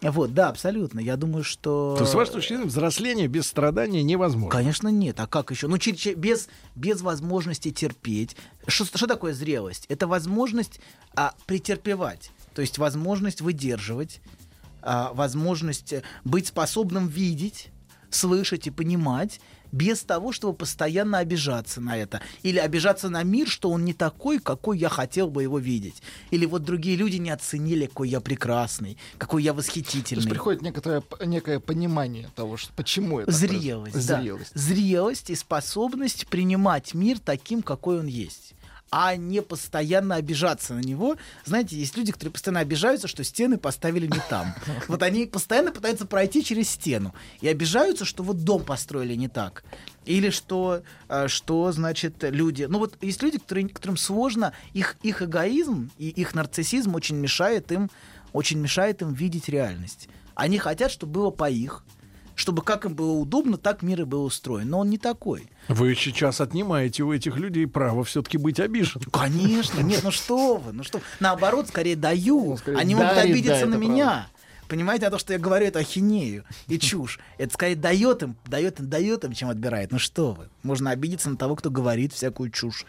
Вот, 0.00 0.34
да, 0.34 0.48
абсолютно. 0.48 1.00
Я 1.00 1.16
думаю, 1.16 1.44
что... 1.44 1.94
То 1.96 2.02
есть, 2.02 2.12
с 2.12 2.14
вашей 2.14 2.32
точки 2.32 2.48
зрения, 2.54 2.66
взросление 2.66 3.28
без 3.28 3.46
страдания 3.46 4.02
невозможно. 4.02 4.50
Конечно, 4.50 4.88
нет. 4.88 5.20
А 5.20 5.26
как 5.26 5.50
еще? 5.50 5.68
Ну, 5.68 5.76
без, 6.16 6.48
без 6.74 7.00
возможности 7.02 7.70
терпеть. 7.70 8.36
Что, 8.66 9.06
такое 9.06 9.34
зрелость? 9.34 9.86
Это 9.88 10.06
возможность 10.06 10.80
а, 11.14 11.34
претерпевать. 11.46 12.30
То 12.54 12.62
есть 12.62 12.78
возможность 12.78 13.40
выдерживать, 13.40 14.20
а, 14.82 15.12
возможность 15.12 15.94
быть 16.24 16.48
способным 16.48 17.08
видеть, 17.08 17.68
слышать 18.10 18.66
и 18.66 18.70
понимать, 18.70 19.40
без 19.72 20.02
того, 20.02 20.32
чтобы 20.32 20.54
постоянно 20.54 21.18
обижаться 21.18 21.80
на 21.80 21.96
это. 21.96 22.20
Или 22.42 22.58
обижаться 22.58 23.08
на 23.08 23.22
мир, 23.22 23.48
что 23.48 23.70
он 23.70 23.84
не 23.84 23.92
такой, 23.92 24.38
какой 24.38 24.78
я 24.78 24.88
хотел 24.88 25.28
бы 25.30 25.42
его 25.42 25.58
видеть. 25.58 26.02
Или 26.30 26.46
вот 26.46 26.62
другие 26.64 26.96
люди 26.96 27.16
не 27.16 27.30
оценили, 27.30 27.86
какой 27.86 28.08
я 28.08 28.20
прекрасный, 28.20 28.96
какой 29.18 29.42
я 29.42 29.52
То 29.52 29.58
восхитительный. 29.58 30.20
есть 30.22 30.28
приходит 30.30 30.62
некоторое, 30.62 31.02
некое 31.24 31.60
понимание 31.60 32.30
того, 32.34 32.56
что 32.56 32.72
почему 32.74 33.20
это 33.20 33.30
Зрелость, 33.30 33.92
произошло. 33.92 34.16
да. 34.16 34.22
Зрелость. 34.22 34.52
Зрелость 34.54 35.30
и 35.30 35.34
способность 35.34 36.26
принимать 36.28 36.94
мир 36.94 37.18
таким, 37.18 37.62
какой 37.62 38.00
он 38.00 38.06
есть 38.06 38.54
а 38.90 39.16
не 39.16 39.42
постоянно 39.42 40.16
обижаться 40.16 40.74
на 40.74 40.80
него. 40.80 41.16
Знаете, 41.44 41.76
есть 41.76 41.96
люди, 41.96 42.12
которые 42.12 42.32
постоянно 42.32 42.60
обижаются, 42.60 43.08
что 43.08 43.24
стены 43.24 43.58
поставили 43.58 44.06
не 44.06 44.20
там. 44.28 44.54
Вот 44.88 45.02
они 45.02 45.26
постоянно 45.26 45.72
пытаются 45.72 46.06
пройти 46.06 46.44
через 46.44 46.70
стену 46.70 47.14
и 47.40 47.48
обижаются, 47.48 48.04
что 48.04 48.22
вот 48.22 48.44
дом 48.44 48.64
построили 48.64 49.14
не 49.14 49.28
так. 49.28 49.64
Или 50.06 50.30
что, 50.30 50.82
э, 51.08 51.28
что 51.28 51.70
значит, 51.72 52.14
люди... 52.22 52.64
Ну 52.64 52.78
вот 52.78 52.96
есть 53.02 53.22
люди, 53.22 53.38
которые, 53.38 53.68
которым 53.68 53.96
сложно, 53.96 54.52
их, 54.72 54.96
их 55.02 55.22
эгоизм 55.22 55.90
и 55.98 56.08
их 56.08 56.34
нарциссизм 56.34 56.94
очень 56.94 57.16
мешает 57.16 57.70
им, 57.72 57.90
очень 58.32 58.58
мешает 58.58 59.02
им 59.02 59.12
видеть 59.12 59.48
реальность. 59.48 60.08
Они 60.34 60.58
хотят, 60.58 60.90
чтобы 60.90 61.12
было 61.12 61.30
по 61.30 61.50
их, 61.50 61.84
чтобы 62.38 62.62
как 62.62 62.84
им 62.84 62.94
было 62.94 63.10
удобно, 63.12 63.58
так 63.58 63.82
мир 63.82 64.02
и 64.02 64.04
был 64.04 64.24
устроен. 64.24 64.70
Но 64.70 64.78
он 64.78 64.90
не 64.90 64.96
такой. 64.96 65.50
Вы 65.66 65.96
сейчас 65.96 66.40
отнимаете 66.40 67.02
у 67.02 67.12
этих 67.12 67.36
людей 67.36 67.66
право 67.66 68.04
все-таки 68.04 68.38
быть 68.38 68.60
обиженным. 68.60 69.10
Конечно, 69.10 69.80
нет, 69.80 70.02
ну 70.04 70.12
что 70.12 70.56
вы, 70.56 70.72
ну 70.72 70.84
что, 70.84 70.98
вы. 70.98 71.04
наоборот, 71.18 71.66
скорее 71.66 71.96
даю. 71.96 72.56
скорее 72.56 72.78
Они 72.78 72.94
могут 72.94 73.18
обидеться 73.18 73.66
да, 73.66 73.72
на 73.72 73.74
меня. 73.74 74.28
Понимаете, 74.68 75.06
а 75.06 75.10
то, 75.10 75.18
что 75.18 75.32
я 75.32 75.38
говорю, 75.38 75.66
это 75.66 75.80
ахинею 75.80 76.44
и 76.68 76.78
чушь. 76.78 77.18
Это 77.38 77.52
скорее 77.52 77.74
дает 77.74 78.22
им, 78.22 78.36
дает 78.46 78.78
им, 78.78 78.88
дает 78.88 79.24
им, 79.24 79.32
чем 79.32 79.48
отбирает. 79.48 79.90
Ну 79.90 79.98
что 79.98 80.34
вы, 80.34 80.48
можно 80.62 80.90
обидеться 80.90 81.30
на 81.30 81.36
того, 81.36 81.56
кто 81.56 81.70
говорит 81.70 82.12
всякую 82.12 82.50
чушь. 82.50 82.86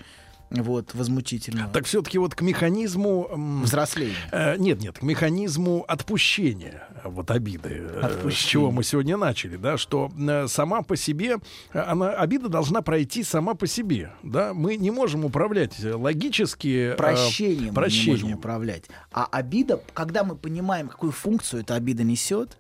Вот, 0.52 0.96
возмутительно. 0.96 1.70
Так 1.72 1.86
все-таки 1.86 2.18
вот 2.18 2.34
к 2.34 2.42
механизму... 2.42 3.30
м, 3.32 3.64
Взросление. 3.64 4.16
э, 4.32 4.58
Нет, 4.58 4.82
нет, 4.82 4.98
к 4.98 5.04
механизму 5.04 5.86
отпущения 5.88 6.88
э, 7.04 7.08
вот 7.08 7.30
обиды, 7.30 7.82
э, 7.84 8.30
с 8.32 8.34
чего 8.34 8.72
мы 8.72 8.84
сегодня 8.84 9.16
начали, 9.16 9.58
да, 9.58 9.78
что 9.78 10.10
э, 10.18 10.48
сама 10.48 10.82
по 10.82 10.96
себе, 10.96 11.38
э, 11.74 11.80
она, 11.80 12.10
обида 12.10 12.50
должна 12.50 12.82
пройти 12.82 13.24
сама 13.24 13.54
по 13.54 13.68
себе, 13.68 14.12
да, 14.24 14.54
мы 14.56 14.78
не 14.78 14.90
можем 14.90 15.24
управлять 15.24 15.80
логически... 15.84 16.94
э, 16.94 16.96
Прощением 16.96 17.60
мы 17.60 17.66
не 17.70 17.72
прощением. 17.76 18.22
можем 18.22 18.34
управлять. 18.40 18.84
А 19.12 19.26
обида, 19.26 19.82
когда 19.94 20.24
мы 20.24 20.36
понимаем, 20.36 20.88
какую 20.88 21.12
функцию 21.12 21.62
эта 21.62 21.76
обида 21.76 22.04
несет, 22.04 22.58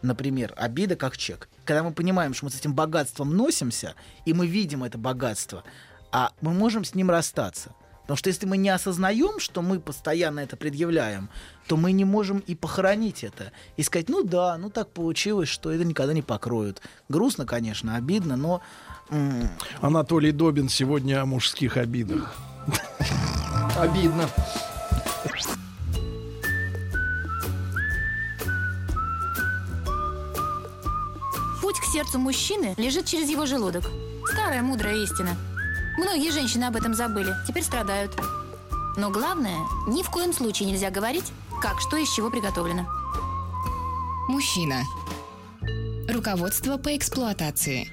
например, 0.00 0.52
обида 0.56 0.94
как 0.96 1.16
чек, 1.16 1.48
когда 1.64 1.82
мы 1.82 1.92
понимаем, 1.92 2.34
что 2.34 2.44
мы 2.46 2.50
с 2.52 2.58
этим 2.58 2.72
богатством 2.74 3.36
носимся, 3.36 3.94
и 4.26 4.32
мы 4.32 4.46
видим 4.46 4.84
это 4.84 4.96
богатство, 4.98 5.64
а 6.12 6.32
мы 6.40 6.52
можем 6.52 6.84
с 6.84 6.94
ним 6.94 7.10
расстаться. 7.10 7.74
Потому 8.02 8.16
что 8.16 8.28
если 8.28 8.46
мы 8.46 8.56
не 8.56 8.68
осознаем, 8.68 9.38
что 9.38 9.62
мы 9.62 9.80
постоянно 9.80 10.40
это 10.40 10.56
предъявляем, 10.56 11.30
то 11.66 11.76
мы 11.76 11.92
не 11.92 12.04
можем 12.04 12.40
и 12.40 12.54
похоронить 12.54 13.24
это. 13.24 13.52
И 13.76 13.82
сказать, 13.82 14.08
ну 14.08 14.22
да, 14.22 14.58
ну 14.58 14.70
так 14.70 14.90
получилось, 14.90 15.48
что 15.48 15.70
это 15.70 15.84
никогда 15.84 16.12
не 16.12 16.22
покроют. 16.22 16.82
Грустно, 17.08 17.46
конечно, 17.46 17.96
обидно, 17.96 18.36
но 18.36 18.60
Анатолий 19.80 20.32
Добин 20.32 20.68
сегодня 20.68 21.22
о 21.22 21.26
мужских 21.26 21.76
обидах. 21.76 22.34
Обидно. 23.78 24.28
Путь 31.60 31.78
к 31.78 31.84
сердцу 31.92 32.18
мужчины 32.18 32.74
лежит 32.76 33.06
через 33.06 33.30
его 33.30 33.46
желудок. 33.46 33.84
Старая 34.32 34.62
мудрая 34.62 34.96
истина. 34.96 35.36
Многие 35.98 36.30
женщины 36.30 36.64
об 36.64 36.76
этом 36.76 36.94
забыли, 36.94 37.34
теперь 37.46 37.62
страдают. 37.62 38.18
Но 38.96 39.10
главное, 39.10 39.58
ни 39.86 40.02
в 40.02 40.10
коем 40.10 40.32
случае 40.32 40.70
нельзя 40.70 40.90
говорить, 40.90 41.32
как 41.60 41.80
что 41.80 41.96
из 41.96 42.10
чего 42.10 42.30
приготовлено. 42.30 42.86
Мужчина. 44.28 44.82
Руководство 46.08 46.76
по 46.78 46.96
эксплуатации. 46.96 47.90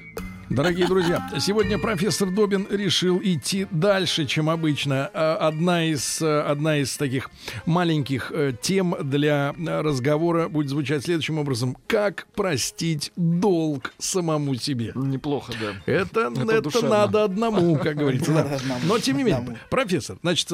Дорогие 0.50 0.88
друзья, 0.88 1.30
сегодня 1.40 1.78
профессор 1.78 2.32
Добин 2.32 2.66
решил 2.72 3.20
идти 3.24 3.68
дальше, 3.70 4.26
чем 4.26 4.50
обычно. 4.50 5.10
А, 5.14 5.38
Одна 5.50 5.86
из, 5.86 6.22
э, 6.24 6.42
одна 6.42 6.78
из 6.78 6.98
таких 6.98 7.30
маленьких 7.68 8.32
э, 8.34 8.54
тем 8.60 8.96
для 9.04 9.54
э, 9.56 9.82
разговора 9.82 10.48
будет 10.50 10.70
звучать 10.70 11.04
следующим 11.04 11.38
образом. 11.38 11.78
Как 11.86 12.26
простить 12.36 13.12
долг 13.16 13.94
самому 14.00 14.56
себе? 14.56 14.92
Неплохо, 14.96 15.54
да. 15.62 15.74
Это, 15.86 16.32
Это 16.32 16.42
это, 16.42 16.62
душевно. 16.62 16.90
надо 16.90 17.24
одному, 17.26 17.76
как 17.78 17.96
говорится. 17.98 18.34
да. 18.34 18.60
Но 18.86 18.98
тем 18.98 19.18
не 19.18 19.24
менее, 19.24 19.60
профессор, 19.70 20.18
значит, 20.24 20.50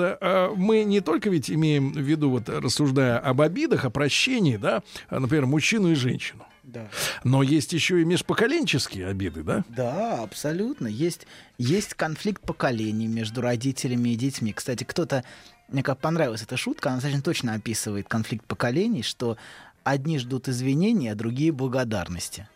мы 0.58 0.84
не 0.84 1.00
только 1.00 1.30
ведь 1.30 1.50
имеем 1.50 1.94
в 1.94 2.00
виду, 2.00 2.30
вот 2.32 2.50
рассуждая 2.50 3.18
об 3.18 3.40
обидах, 3.40 3.86
о 3.86 3.90
прощении, 3.90 4.58
да, 4.58 4.84
а, 5.10 5.20
например, 5.22 5.46
мужчину 5.46 5.92
и 5.92 5.96
женщину. 5.96 6.46
Да. 6.76 6.90
Но 7.24 7.42
есть 7.42 7.74
еще 7.74 8.02
и 8.02 8.06
межпоколенческие 8.06 9.08
обиды, 9.08 9.44
да? 9.44 9.64
Да, 9.70 10.22
абсолютно. 10.22 10.88
Есть, 10.88 11.26
есть 11.58 11.94
конфликт 11.94 12.42
поколений 12.42 13.08
между 13.08 13.42
родителями 13.42 14.10
и 14.10 14.16
детьми. 14.16 14.54
Кстати, 14.54 14.84
кто-то, 14.84 15.24
мне 15.70 15.82
как 15.82 16.00
понравилась 16.00 16.44
эта 16.44 16.58
шутка, 16.58 16.90
она 16.90 16.98
достаточно 16.98 17.24
точно 17.24 17.54
описывает 17.54 18.08
конфликт 18.08 18.46
поколений, 18.46 19.04
что 19.04 19.38
одни 19.84 20.20
ждут 20.20 20.50
извинений, 20.50 21.12
а 21.12 21.16
другие 21.16 21.52
благодарности. 21.52 22.48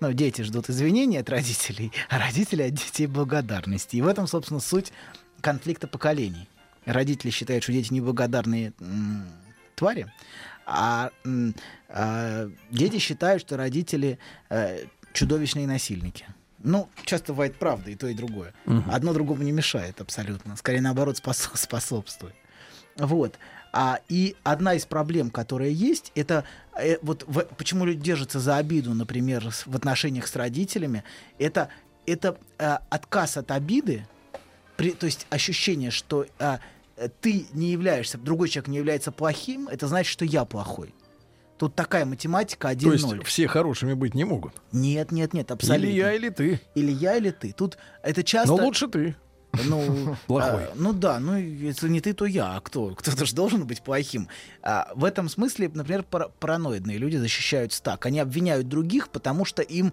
Ну, 0.00 0.12
дети 0.12 0.42
ждут 0.42 0.68
извинений 0.70 1.18
от 1.18 1.28
родителей, 1.30 1.92
а 2.08 2.18
родители 2.18 2.62
от 2.62 2.74
детей 2.74 3.06
благодарности. 3.06 3.96
И 3.96 4.02
в 4.02 4.06
этом, 4.06 4.26
собственно, 4.26 4.60
суть 4.60 4.92
конфликта 5.40 5.86
поколений. 5.86 6.48
Родители 6.84 7.30
считают, 7.30 7.62
что 7.62 7.72
дети 7.72 7.92
неблагодарные 7.92 8.72
м, 8.80 9.24
твари, 9.76 10.12
а, 10.66 11.10
а 11.88 12.48
дети 12.70 12.98
считают, 12.98 13.42
что 13.42 13.56
родители 13.56 14.18
э, 14.50 14.86
чудовищные 15.12 15.66
насильники. 15.66 16.26
Ну, 16.64 16.88
часто 17.04 17.32
бывает 17.32 17.56
правда 17.56 17.90
и 17.90 17.96
то, 17.96 18.06
и 18.06 18.14
другое. 18.14 18.52
Одно 18.90 19.12
другому 19.12 19.42
не 19.42 19.52
мешает 19.52 20.00
абсолютно. 20.00 20.56
Скорее, 20.56 20.80
наоборот, 20.80 21.16
спосо- 21.22 21.50
способствует. 21.56 22.34
Вот. 22.96 23.38
А, 23.72 24.00
и 24.08 24.36
одна 24.44 24.74
из 24.74 24.84
проблем, 24.84 25.30
которая 25.30 25.70
есть, 25.70 26.12
это 26.14 26.44
э, 26.78 26.98
вот 27.02 27.24
в- 27.26 27.44
почему 27.56 27.84
люди 27.86 28.00
держатся 28.00 28.38
за 28.38 28.58
обиду, 28.58 28.92
например, 28.94 29.50
с- 29.50 29.66
в 29.66 29.74
отношениях 29.74 30.26
с 30.26 30.36
родителями, 30.36 31.02
это, 31.38 31.68
это 32.06 32.36
э, 32.58 32.76
отказ 32.90 33.38
от 33.38 33.50
обиды, 33.50 34.06
при- 34.76 34.90
то 34.92 35.06
есть 35.06 35.26
ощущение, 35.30 35.90
что 35.90 36.26
э, 36.38 36.58
ты 37.08 37.46
не 37.52 37.70
являешься, 37.72 38.18
другой 38.18 38.48
человек 38.48 38.68
не 38.68 38.76
является 38.78 39.12
плохим, 39.12 39.68
это 39.68 39.86
значит, 39.86 40.10
что 40.12 40.24
я 40.24 40.44
плохой. 40.44 40.94
Тут 41.58 41.76
такая 41.76 42.04
математика 42.04 42.72
1-0. 42.72 42.80
То 42.80 43.14
есть 43.14 43.26
все 43.26 43.46
хорошими 43.46 43.94
быть 43.94 44.14
не 44.14 44.24
могут. 44.24 44.54
Нет, 44.72 45.12
нет, 45.12 45.32
нет, 45.32 45.50
абсолютно. 45.50 45.86
Или 45.86 45.96
я, 45.96 46.12
или 46.12 46.28
ты. 46.28 46.60
Или 46.74 46.90
я, 46.90 47.16
или 47.16 47.30
ты. 47.30 47.52
Тут 47.52 47.78
это 48.02 48.24
часто... 48.24 48.56
Но 48.56 48.64
лучше 48.64 48.88
ты. 48.88 49.14
Ну, 49.66 50.16
Плохой. 50.26 50.64
а, 50.64 50.72
ну 50.74 50.92
да, 50.92 51.20
ну 51.20 51.36
если 51.36 51.88
не 51.88 52.00
ты, 52.00 52.14
то 52.14 52.24
я. 52.26 52.56
А 52.56 52.60
кто? 52.60 52.94
Кто-то 52.94 53.24
же 53.26 53.34
должен 53.34 53.66
быть 53.66 53.82
плохим. 53.82 54.28
А, 54.62 54.90
в 54.96 55.04
этом 55.04 55.28
смысле, 55.28 55.70
например, 55.72 56.02
пара- 56.02 56.30
параноидные 56.40 56.98
люди 56.98 57.16
защищаются 57.16 57.82
так. 57.82 58.06
Они 58.06 58.18
обвиняют 58.18 58.68
других, 58.68 59.10
потому 59.10 59.44
что 59.44 59.62
им, 59.62 59.92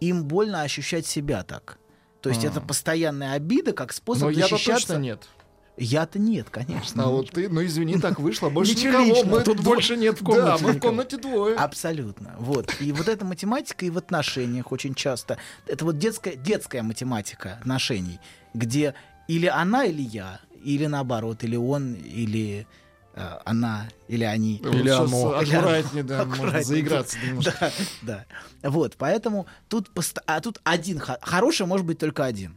им 0.00 0.24
больно 0.24 0.62
ощущать 0.62 1.06
себя 1.06 1.44
так. 1.44 1.78
То 2.20 2.30
есть 2.30 2.44
это 2.44 2.60
постоянная 2.60 3.34
обида 3.34 3.72
как 3.72 3.92
способ 3.92 4.24
Но 4.24 4.32
защищаться. 4.32 4.88
точно 4.88 5.00
нет. 5.00 5.28
Я-то 5.78 6.18
нет, 6.18 6.48
конечно. 6.50 7.04
А 7.04 7.08
вот 7.08 7.30
ты, 7.30 7.48
ну 7.50 7.62
извини, 7.64 7.98
так 8.00 8.18
вышло. 8.18 8.48
Больше 8.48 8.72
Ничего 8.72 8.92
никого. 8.92 9.04
личного. 9.06 9.36
Мы 9.38 9.44
Тут 9.44 9.58
дво- 9.58 9.62
больше 9.62 9.96
нет 9.96 10.20
в 10.20 10.24
Да, 10.24 10.32
комнате 10.32 10.64
мы 10.64 10.72
в 10.72 10.80
комнате 10.80 11.16
двое. 11.18 11.56
Абсолютно. 11.56 12.34
Вот. 12.38 12.74
И 12.80 12.92
вот 12.92 13.08
эта 13.08 13.24
математика 13.26 13.84
и 13.84 13.90
в 13.90 13.98
отношениях 13.98 14.72
очень 14.72 14.94
часто. 14.94 15.36
Это 15.66 15.84
вот 15.84 15.98
детская, 15.98 16.34
детская 16.36 16.82
математика 16.82 17.58
отношений, 17.60 18.20
где 18.54 18.94
или 19.28 19.46
она, 19.46 19.84
или 19.84 20.00
я, 20.02 20.40
или 20.64 20.86
наоборот, 20.86 21.44
или 21.44 21.56
он, 21.56 21.92
или 21.92 22.66
э, 23.14 23.38
она 23.44 23.88
или 24.08 24.24
они. 24.24 24.56
Или 24.56 24.82
Сейчас 24.84 25.12
оно. 25.12 25.30
аккуратнее, 25.38 26.04
да, 26.04 26.18
можно 26.24 26.32
Аккуратнее. 26.34 26.64
заиграться 26.64 27.18
немножко. 27.18 27.70
Да, 28.00 28.24
да. 28.62 28.70
Вот, 28.70 28.94
поэтому 28.96 29.46
тут, 29.68 29.90
пост- 29.90 30.20
а 30.26 30.40
тут 30.40 30.58
один, 30.64 31.00
хороший 31.00 31.66
может 31.66 31.84
быть 31.84 31.98
только 31.98 32.24
один. 32.24 32.56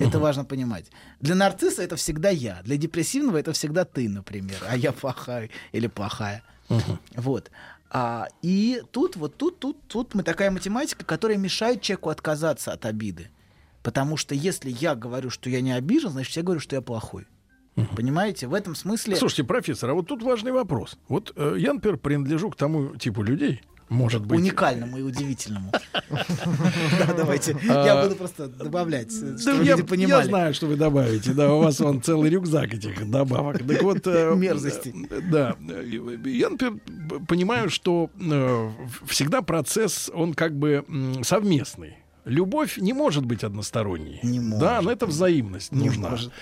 Это 0.00 0.18
важно 0.18 0.44
понимать. 0.44 0.86
Для 1.20 1.34
нарцисса 1.34 1.82
это 1.82 1.96
всегда 1.96 2.30
я. 2.30 2.62
Для 2.64 2.76
депрессивного 2.76 3.36
это 3.36 3.52
всегда 3.52 3.84
ты, 3.84 4.08
например. 4.08 4.56
А 4.68 4.76
я 4.76 4.92
плохая 4.92 5.50
или 5.72 5.86
плохая. 5.86 6.42
Вот. 7.14 7.50
А, 7.92 8.28
и 8.40 8.82
тут, 8.92 9.16
вот 9.16 9.36
тут, 9.36 9.58
тут, 9.58 9.76
тут 9.88 10.14
мы 10.14 10.22
такая 10.22 10.50
математика, 10.50 11.04
которая 11.04 11.36
мешает 11.36 11.82
человеку 11.82 12.10
отказаться 12.10 12.72
от 12.72 12.86
обиды. 12.86 13.30
Потому 13.82 14.16
что 14.16 14.34
если 14.34 14.70
я 14.70 14.94
говорю, 14.94 15.30
что 15.30 15.50
я 15.50 15.60
не 15.60 15.72
обижен, 15.72 16.10
значит, 16.10 16.36
я 16.36 16.42
говорю, 16.42 16.60
что 16.60 16.76
я 16.76 16.82
плохой. 16.82 17.26
Понимаете? 17.96 18.46
В 18.46 18.54
этом 18.54 18.74
смысле... 18.74 19.16
Слушайте, 19.16 19.44
профессор, 19.44 19.90
а 19.90 19.94
вот 19.94 20.06
тут 20.06 20.22
важный 20.22 20.52
вопрос. 20.52 20.98
Вот 21.08 21.32
э, 21.34 21.54
я, 21.58 21.72
например, 21.72 21.98
принадлежу 21.98 22.50
к 22.50 22.56
тому 22.56 22.96
типу 22.96 23.22
людей, 23.22 23.62
может 23.90 24.24
быть... 24.24 24.38
Уникальному 24.38 24.98
и 24.98 25.02
удивительному. 25.02 25.72
Да, 26.98 27.14
давайте. 27.16 27.56
Я 27.62 28.02
буду 28.02 28.14
просто 28.16 28.46
добавлять, 28.48 29.12
чтобы 29.12 29.64
я, 29.64 29.72
люди 29.74 29.80
я 29.80 29.86
понимали. 29.86 30.26
знаю, 30.26 30.54
что 30.54 30.66
вы 30.66 30.76
добавите. 30.76 31.32
Да, 31.32 31.52
у 31.52 31.60
вас 31.60 31.80
он 31.80 32.02
целый 32.02 32.30
рюкзак 32.30 32.74
этих 32.74 33.10
добавок. 33.10 33.58
Так 33.66 33.82
вот, 33.82 34.06
э, 34.06 34.34
Мерзостей. 34.36 34.94
э, 35.10 35.20
Да, 35.30 35.56
я, 36.24 36.50
понимаю, 37.26 37.68
что 37.70 38.10
э, 38.20 38.70
всегда 39.06 39.42
процесс, 39.42 40.10
он 40.14 40.34
как 40.34 40.56
бы 40.56 40.84
совместный. 41.22 41.96
Любовь 42.24 42.76
не 42.76 42.92
может 42.92 43.24
быть 43.24 43.44
односторонней. 43.44 44.20
Не 44.22 44.40
может. 44.40 44.58
Да, 44.60 44.80
но 44.82 44.92
это 44.92 45.06
взаимность 45.06 45.72
Не 45.72 45.86
нужна. 45.86 46.10
может. 46.10 46.32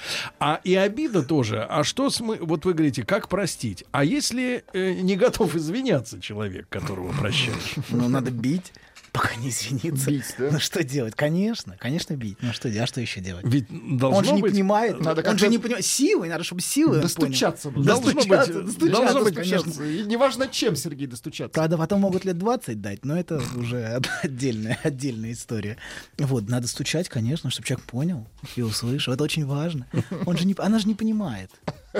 А 0.40 0.60
и 0.64 0.74
обида 0.74 1.22
тоже. 1.22 1.62
А 1.62 1.84
что 1.84 2.10
мы? 2.20 2.36
Вот 2.36 2.64
вы 2.64 2.74
говорите, 2.74 3.04
как 3.04 3.28
простить? 3.28 3.84
А 3.92 4.04
если 4.04 4.64
э, 4.72 4.94
не 4.94 5.16
готов 5.16 5.54
извиняться 5.54 6.20
человек, 6.20 6.68
которого 6.68 7.12
прощаешь? 7.12 7.74
Ну, 7.90 8.08
надо 8.08 8.30
бить, 8.30 8.72
пока 9.12 9.34
не 9.36 9.50
извиниться. 9.50 10.10
Бить, 10.10 10.34
да? 10.38 10.50
Ну, 10.52 10.58
что 10.58 10.82
делать? 10.84 11.14
Конечно, 11.14 11.76
конечно, 11.78 12.14
бить. 12.14 12.38
Ну, 12.40 12.52
что 12.52 12.68
делать? 12.68 12.84
А 12.84 12.92
что 12.92 13.00
еще 13.00 13.20
делать? 13.20 13.44
Ведь 13.46 13.66
должно 13.98 14.18
Он 14.18 14.24
же 14.24 14.32
не 14.32 14.42
быть... 14.42 14.52
понимает. 14.52 15.00
Надо 15.00 15.28
он 15.28 15.38
же 15.38 15.48
не 15.48 15.58
понимает. 15.58 15.84
Силой, 15.84 16.28
надо, 16.28 16.44
чтобы 16.44 16.60
силой 16.60 17.00
Достучаться 17.00 17.70
понял. 17.70 17.86
Должно 17.86 18.12
Достучаться, 18.12 18.52
быть, 18.52 18.64
достучаться, 18.66 19.02
должно 19.02 19.24
быть, 19.24 19.34
конечно. 19.34 19.82
И 19.82 20.02
неважно 20.04 20.48
чем, 20.48 20.76
Сергей, 20.76 21.06
достучаться. 21.06 21.52
Правда, 21.52 21.78
потом 21.78 22.00
могут 22.00 22.24
лет 22.24 22.38
20 22.38 22.80
дать, 22.80 23.04
но 23.04 23.18
это 23.18 23.42
уже 23.56 24.00
отдельная, 24.22 24.78
отдельная 24.82 25.32
история. 25.32 25.76
Вот, 26.18 26.48
надо 26.48 26.68
стучать, 26.68 27.08
конечно, 27.08 27.50
чтобы 27.50 27.66
человек 27.66 27.86
понял 27.86 28.26
и 28.56 28.62
услышал. 28.62 29.12
Это 29.14 29.24
очень 29.24 29.46
важно. 29.46 29.86
Он 30.26 30.36
же 30.36 30.46
не, 30.46 30.54
она 30.58 30.78
же 30.78 30.86
не 30.88 30.94
понимает. 30.94 31.50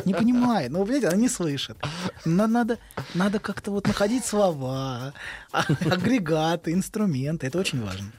Не 0.04 0.14
понимает. 0.14 0.70
Ну, 0.70 0.80
понимаете, 0.84 1.08
она 1.08 1.16
не 1.16 1.28
слышит. 1.28 1.76
Надо, 2.24 2.52
надо, 2.52 2.78
надо 3.14 3.38
как-то 3.38 3.70
вот 3.70 3.87
находить 3.87 4.24
слова, 4.24 5.12
а- 5.52 5.64
агрегаты, 5.90 6.72
инструменты. 6.72 7.46
Это 7.46 7.58
очень 7.58 7.82
важно. 7.82 8.12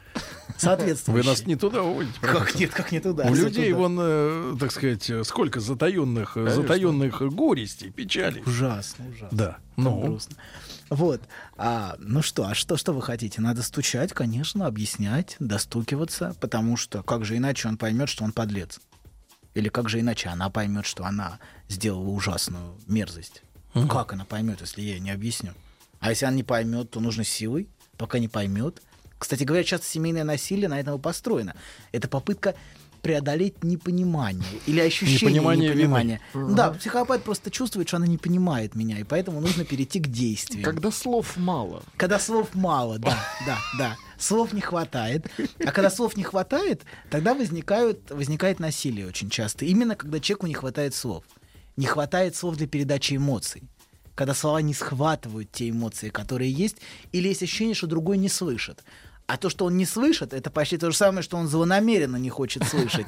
Соответственно. 0.57 1.17
Вы 1.17 1.23
нас 1.23 1.45
не 1.45 1.55
туда 1.55 1.83
уводите. 1.83 2.19
Как 2.19 2.53
нет, 2.55 2.71
как 2.73 2.91
не 2.91 2.99
туда. 2.99 3.25
У 3.25 3.33
людей, 3.33 3.69
туда. 3.71 3.81
вон, 3.81 3.97
э, 4.01 4.55
так 4.59 4.71
сказать, 4.71 5.09
сколько 5.23 5.59
затаенных, 5.61 6.35
э, 6.35 6.49
затаенных 6.49 7.21
горестей, 7.33 7.91
печалей. 7.91 8.43
Ужасно, 8.45 9.07
ужасно. 9.07 9.37
Да. 9.37 9.57
Ну, 9.77 10.01
грустно. 10.01 10.35
Вот. 10.89 11.21
А, 11.55 11.95
ну 11.99 12.21
что, 12.21 12.47
а 12.47 12.55
что, 12.55 12.75
что 12.75 12.93
вы 12.93 13.01
хотите? 13.01 13.41
Надо 13.41 13.61
стучать, 13.61 14.11
конечно, 14.11 14.65
объяснять, 14.65 15.35
достукиваться, 15.39 16.35
потому 16.41 16.77
что 16.77 17.03
как 17.03 17.25
же 17.25 17.37
иначе 17.37 17.67
он 17.67 17.77
поймет, 17.77 18.09
что 18.09 18.23
он 18.23 18.31
подлец? 18.31 18.79
Или 19.55 19.69
как 19.69 19.89
же 19.89 19.99
иначе 19.99 20.29
она 20.29 20.49
поймет, 20.49 20.85
что 20.85 21.05
она 21.05 21.39
сделала 21.67 22.09
ужасную 22.09 22.75
мерзость? 22.87 23.41
Как 23.89 24.13
она 24.13 24.25
поймет, 24.25 24.61
если 24.61 24.81
я 24.81 24.91
ей 24.93 24.99
не 24.99 25.11
объясню? 25.11 25.51
А 25.99 26.09
если 26.09 26.25
она 26.25 26.35
не 26.35 26.43
поймет, 26.43 26.91
то 26.91 26.99
нужно 26.99 27.23
силой, 27.23 27.67
пока 27.97 28.19
не 28.19 28.27
поймет. 28.27 28.81
Кстати 29.17 29.43
говоря, 29.43 29.63
часто 29.63 29.85
семейное 29.85 30.23
насилие 30.23 30.69
на 30.69 30.79
этом 30.79 30.95
и 30.97 31.01
построено. 31.01 31.55
Это 31.91 32.07
попытка 32.07 32.55
преодолеть 33.01 33.63
непонимание 33.63 34.59
или 34.65 34.79
ощущение 34.81 35.19
Непонимание 35.19 35.69
вины. 35.69 35.79
непонимания. 35.81 36.21
Да, 36.33 36.71
психопат 36.71 37.23
просто 37.23 37.49
чувствует, 37.49 37.87
что 37.87 37.97
она 37.97 38.07
не 38.07 38.17
понимает 38.17 38.75
меня, 38.75 38.99
и 38.99 39.03
поэтому 39.03 39.39
нужно 39.39 39.63
перейти 39.65 39.99
к 39.99 40.07
действию. 40.07 40.63
Когда 40.63 40.91
слов 40.91 41.37
мало. 41.37 41.83
Когда 41.97 42.19
слов 42.19 42.53
мало, 42.53 42.99
да, 42.99 43.17
да, 43.45 43.57
да. 43.77 43.95
Слов 44.19 44.51
не 44.51 44.61
хватает. 44.61 45.25
А 45.65 45.71
когда 45.71 45.89
слов 45.89 46.17
не 46.17 46.23
хватает, 46.23 46.83
тогда 47.09 47.33
возникают, 47.33 48.11
возникает 48.11 48.59
насилие 48.59 49.07
очень 49.07 49.29
часто. 49.29 49.65
Именно 49.65 49.95
когда 49.95 50.19
человеку 50.19 50.47
не 50.47 50.53
хватает 50.53 50.93
слов. 50.93 51.23
Не 51.77 51.85
хватает 51.85 52.35
слов 52.35 52.57
для 52.57 52.67
передачи 52.67 53.15
эмоций. 53.15 53.63
Когда 54.15 54.33
слова 54.33 54.61
не 54.61 54.73
схватывают 54.73 55.49
те 55.53 55.69
эмоции, 55.69 56.09
которые 56.09 56.51
есть, 56.51 56.75
или 57.13 57.29
есть 57.29 57.41
ощущение, 57.41 57.73
что 57.73 57.87
другой 57.87 58.17
не 58.17 58.27
слышит. 58.27 58.83
А 59.25 59.37
то, 59.37 59.49
что 59.49 59.65
он 59.65 59.77
не 59.77 59.85
слышит, 59.85 60.33
это 60.33 60.49
почти 60.49 60.77
то 60.77 60.91
же 60.91 60.97
самое, 60.97 61.23
что 61.23 61.37
он 61.37 61.47
злонамеренно 61.47 62.17
не 62.17 62.29
хочет 62.29 62.63
слышать. 62.65 63.07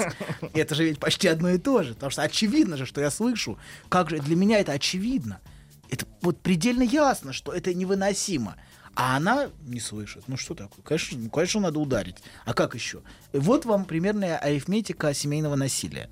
И 0.54 0.60
это 0.60 0.76
же 0.76 0.86
ведь 0.86 1.00
почти 1.00 1.28
одно 1.28 1.50
и 1.50 1.58
то 1.58 1.84
же. 1.84 1.96
Потому 1.96 2.12
что 2.12 2.22
очевидно 2.22 2.78
же, 2.78 2.86
что 2.86 3.02
я 3.02 3.12
слышу. 3.12 3.58
Как 3.90 4.10
же 4.10 4.20
для 4.20 4.38
меня 4.38 4.60
это 4.60 4.72
очевидно. 4.72 5.42
Это 5.90 6.06
вот 6.22 6.40
предельно 6.40 6.84
ясно, 6.84 7.34
что 7.34 7.52
это 7.52 7.74
невыносимо. 7.74 8.56
А 8.96 9.18
она 9.18 9.50
не 9.64 9.80
слышит. 9.80 10.24
Ну 10.28 10.38
что 10.38 10.54
такое? 10.54 10.84
Конечно, 10.84 11.18
ну, 11.18 11.30
конечно, 11.30 11.62
надо 11.62 11.80
ударить. 11.80 12.18
А 12.46 12.54
как 12.54 12.76
еще? 12.76 13.02
Вот 13.34 13.66
вам 13.66 13.86
примерная 13.86 14.38
арифметика 14.38 15.14
семейного 15.14 15.56
насилия. 15.56 16.10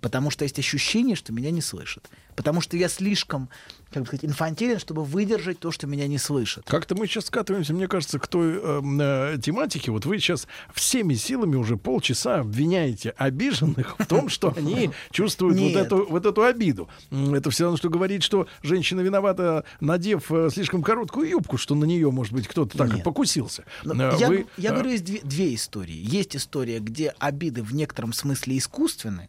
Потому 0.00 0.30
что 0.30 0.44
есть 0.44 0.58
ощущение, 0.58 1.16
что 1.16 1.32
меня 1.32 1.50
не 1.50 1.62
слышат. 1.62 2.10
Потому 2.36 2.60
что 2.60 2.76
я 2.76 2.88
слишком, 2.88 3.48
как 3.94 4.02
бы 4.02 4.06
сказать, 4.06 4.24
инфантилен, 4.24 4.78
чтобы 4.78 5.04
выдержать 5.04 5.58
то, 5.58 5.70
что 5.70 5.86
меня 5.86 6.06
не 6.06 6.18
слышат. 6.18 6.64
Как-то 6.66 6.94
мы 6.94 7.06
сейчас 7.06 7.26
скатываемся, 7.26 7.74
мне 7.74 7.88
кажется, 7.88 8.18
к 8.18 8.26
той 8.26 8.58
эм, 8.58 9.00
э, 9.00 9.38
тематике. 9.42 9.90
Вот 9.90 10.06
вы 10.06 10.18
сейчас 10.18 10.46
всеми 10.72 11.14
силами 11.14 11.56
уже 11.56 11.76
полчаса 11.76 12.40
обвиняете 12.40 13.10
обиженных 13.16 13.96
в 13.98 14.06
том, 14.06 14.28
что 14.28 14.52
они 14.56 14.90
чувствуют 15.10 15.58
вот 15.58 15.76
эту, 15.76 16.06
вот 16.08 16.26
эту 16.26 16.42
обиду. 16.42 16.88
Это 17.10 17.50
все 17.50 17.64
равно, 17.64 17.76
что 17.76 17.88
говорить, 17.88 18.22
что 18.22 18.46
женщина 18.62 19.00
виновата, 19.00 19.64
надев 19.80 20.30
э, 20.30 20.50
слишком 20.52 20.82
короткую 20.82 21.28
юбку, 21.28 21.56
что 21.56 21.74
на 21.74 21.84
нее, 21.84 22.10
может 22.10 22.32
быть, 22.32 22.46
кто-то 22.46 22.76
так 22.78 22.90
и 22.90 22.96
Нет. 22.96 23.04
покусился. 23.04 23.64
Но 23.82 23.94
Э, 24.04 24.16
я, 24.18 24.28
вы, 24.28 24.46
я 24.56 24.70
э, 24.70 24.72
говорю, 24.72 24.90
есть 24.90 25.04
две, 25.04 25.20
две 25.22 25.54
истории. 25.54 25.96
Есть 25.96 26.36
история, 26.36 26.78
где 26.78 27.14
обиды 27.18 27.62
в 27.62 27.74
некотором 27.74 28.12
смысле 28.12 28.58
искусственны, 28.58 29.28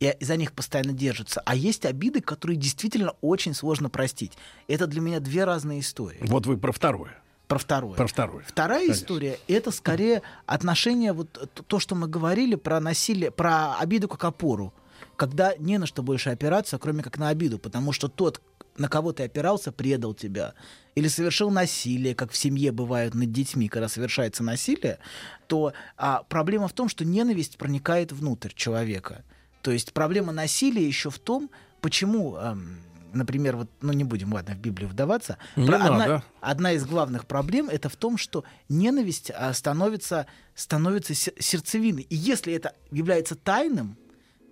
и 0.00 0.16
за 0.20 0.36
них 0.36 0.52
постоянно 0.52 0.92
держатся. 0.92 1.42
А 1.44 1.54
есть 1.54 1.84
обиды, 1.84 2.20
которые 2.20 2.56
действительно 2.56 3.14
очень 3.20 3.54
сложно 3.54 3.90
простить. 3.90 4.32
Это 4.68 4.86
для 4.86 5.00
меня 5.00 5.20
две 5.20 5.44
разные 5.44 5.80
истории. 5.80 6.18
Вот 6.22 6.46
вы 6.46 6.56
про 6.56 6.72
второе. 6.72 7.16
Про 7.48 7.58
второе. 7.58 7.96
Про 7.96 8.06
второе. 8.06 8.44
Вторая 8.46 8.80
Конечно. 8.80 9.02
история 9.02 9.38
это 9.48 9.70
скорее 9.70 10.22
отношение, 10.44 11.14
вот 11.14 11.50
то, 11.66 11.78
что 11.80 11.94
мы 11.94 12.06
говорили 12.06 12.54
про 12.54 12.78
насилие, 12.78 13.30
про 13.30 13.76
обиду 13.78 14.06
как 14.06 14.24
опору. 14.24 14.72
Когда 15.16 15.54
не 15.56 15.78
на 15.78 15.86
что 15.86 16.02
больше 16.02 16.30
опираться, 16.30 16.78
кроме 16.78 17.02
как 17.02 17.16
на 17.18 17.28
обиду, 17.28 17.58
потому 17.58 17.92
что 17.92 18.08
тот, 18.08 18.42
на 18.76 18.88
кого 18.88 19.12
ты 19.12 19.24
опирался, 19.24 19.72
предал 19.72 20.14
тебя. 20.14 20.54
Или 20.94 21.08
совершил 21.08 21.50
насилие, 21.50 22.14
как 22.14 22.32
в 22.32 22.36
семье 22.36 22.70
бывает 22.70 23.14
над 23.14 23.32
детьми, 23.32 23.68
когда 23.68 23.88
совершается 23.88 24.44
насилие, 24.44 24.98
то 25.46 25.72
а, 25.96 26.24
проблема 26.28 26.68
в 26.68 26.72
том, 26.72 26.88
что 26.88 27.04
ненависть 27.04 27.56
проникает 27.56 28.12
внутрь 28.12 28.52
человека. 28.54 29.24
То 29.62 29.70
есть 29.70 29.92
проблема 29.92 30.32
насилия 30.32 30.86
еще 30.86 31.10
в 31.10 31.18
том, 31.18 31.50
почему, 31.80 32.36
эм, 32.36 32.78
например, 33.12 33.56
вот, 33.56 33.70
ну 33.80 33.92
не 33.92 34.04
будем, 34.04 34.32
ладно, 34.32 34.54
в 34.54 34.58
Библию 34.58 34.88
вдаваться. 34.88 35.38
Не 35.56 35.66
Про- 35.66 35.76
одна, 35.76 35.98
надо. 35.98 36.24
одна 36.40 36.72
из 36.72 36.84
главных 36.84 37.26
проблем 37.26 37.68
это 37.68 37.88
в 37.88 37.96
том, 37.96 38.18
что 38.18 38.44
ненависть 38.68 39.30
а, 39.34 39.52
становится, 39.52 40.26
становится 40.54 41.14
се- 41.14 41.34
сердцевиной. 41.38 42.06
И 42.08 42.14
если 42.16 42.52
это 42.52 42.74
является 42.90 43.34
тайным, 43.34 43.96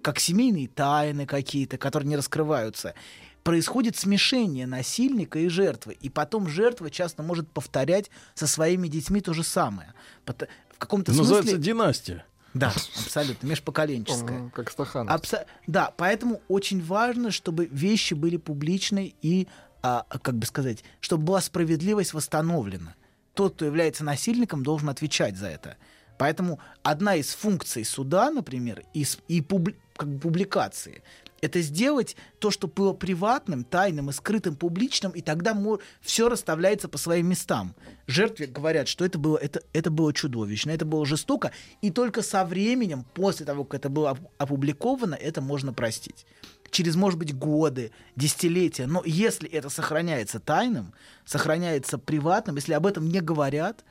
как 0.02 0.18
семейные 0.20 0.68
тайны 0.68 1.26
какие-то, 1.26 1.78
которые 1.78 2.08
не 2.08 2.16
раскрываются, 2.16 2.94
происходит 3.42 3.96
смешение 3.96 4.66
насильника 4.66 5.38
и 5.38 5.48
жертвы. 5.48 5.96
И 6.00 6.10
потом 6.10 6.48
жертва 6.48 6.90
часто 6.90 7.22
может 7.22 7.48
повторять 7.50 8.10
со 8.34 8.46
своими 8.48 8.88
детьми 8.88 9.20
то 9.20 9.32
же 9.34 9.44
самое. 9.44 9.94
В 10.24 10.78
каком-то 10.78 11.12
Называется 11.12 11.50
смысле... 11.52 11.64
династия. 11.64 12.24
Да, 12.58 12.68
абсолютно, 13.04 13.46
межпоколенческая. 13.46 14.50
Как 14.50 14.70
стахан. 14.70 15.08
Абсо- 15.08 15.46
Да, 15.66 15.92
поэтому 15.96 16.40
очень 16.48 16.82
важно, 16.82 17.30
чтобы 17.30 17.66
вещи 17.66 18.14
были 18.14 18.36
публичны 18.36 19.14
и, 19.22 19.46
а, 19.82 20.04
как 20.22 20.36
бы 20.36 20.46
сказать, 20.46 20.82
чтобы 21.00 21.24
была 21.24 21.40
справедливость 21.40 22.14
восстановлена. 22.14 22.94
Тот, 23.34 23.54
кто 23.54 23.64
является 23.66 24.04
насильником, 24.04 24.62
должен 24.62 24.88
отвечать 24.88 25.36
за 25.36 25.48
это. 25.48 25.76
Поэтому 26.18 26.58
одна 26.82 27.14
из 27.16 27.34
функций 27.34 27.84
суда, 27.84 28.30
например, 28.30 28.82
и, 28.94 29.04
и 29.28 29.40
публи- 29.42 29.76
как 29.96 30.08
бы 30.08 30.18
публикации, 30.18 31.02
это 31.40 31.60
сделать 31.60 32.16
то, 32.38 32.50
что 32.50 32.66
было 32.66 32.92
приватным, 32.92 33.64
тайным 33.64 34.10
и 34.10 34.12
скрытым 34.12 34.56
публичным, 34.56 35.12
и 35.12 35.20
тогда 35.20 35.56
все 36.00 36.28
расставляется 36.28 36.88
по 36.88 36.98
своим 36.98 37.28
местам. 37.28 37.74
Жертве 38.06 38.46
говорят, 38.46 38.88
что 38.88 39.04
это 39.04 39.18
было, 39.18 39.36
это, 39.36 39.62
это 39.72 39.90
было 39.90 40.12
чудовищно, 40.12 40.70
это 40.70 40.84
было 40.84 41.04
жестоко, 41.04 41.52
и 41.82 41.90
только 41.90 42.22
со 42.22 42.44
временем, 42.44 43.04
после 43.14 43.46
того, 43.46 43.64
как 43.64 43.80
это 43.80 43.88
было 43.88 44.12
оп- 44.12 44.30
опубликовано, 44.38 45.14
это 45.14 45.40
можно 45.40 45.72
простить. 45.72 46.26
через, 46.70 46.96
может 46.96 47.18
быть, 47.18 47.34
годы, 47.34 47.90
десятилетия. 48.16 48.86
Но 48.86 49.02
если 49.04 49.48
это 49.48 49.70
сохраняется 49.70 50.40
тайным, 50.40 50.92
сохраняется 51.24 51.96
приватным, 51.96 52.56
если 52.56 52.72
об 52.72 52.86
этом 52.86 53.08
не 53.08 53.20
говорят, 53.20 53.84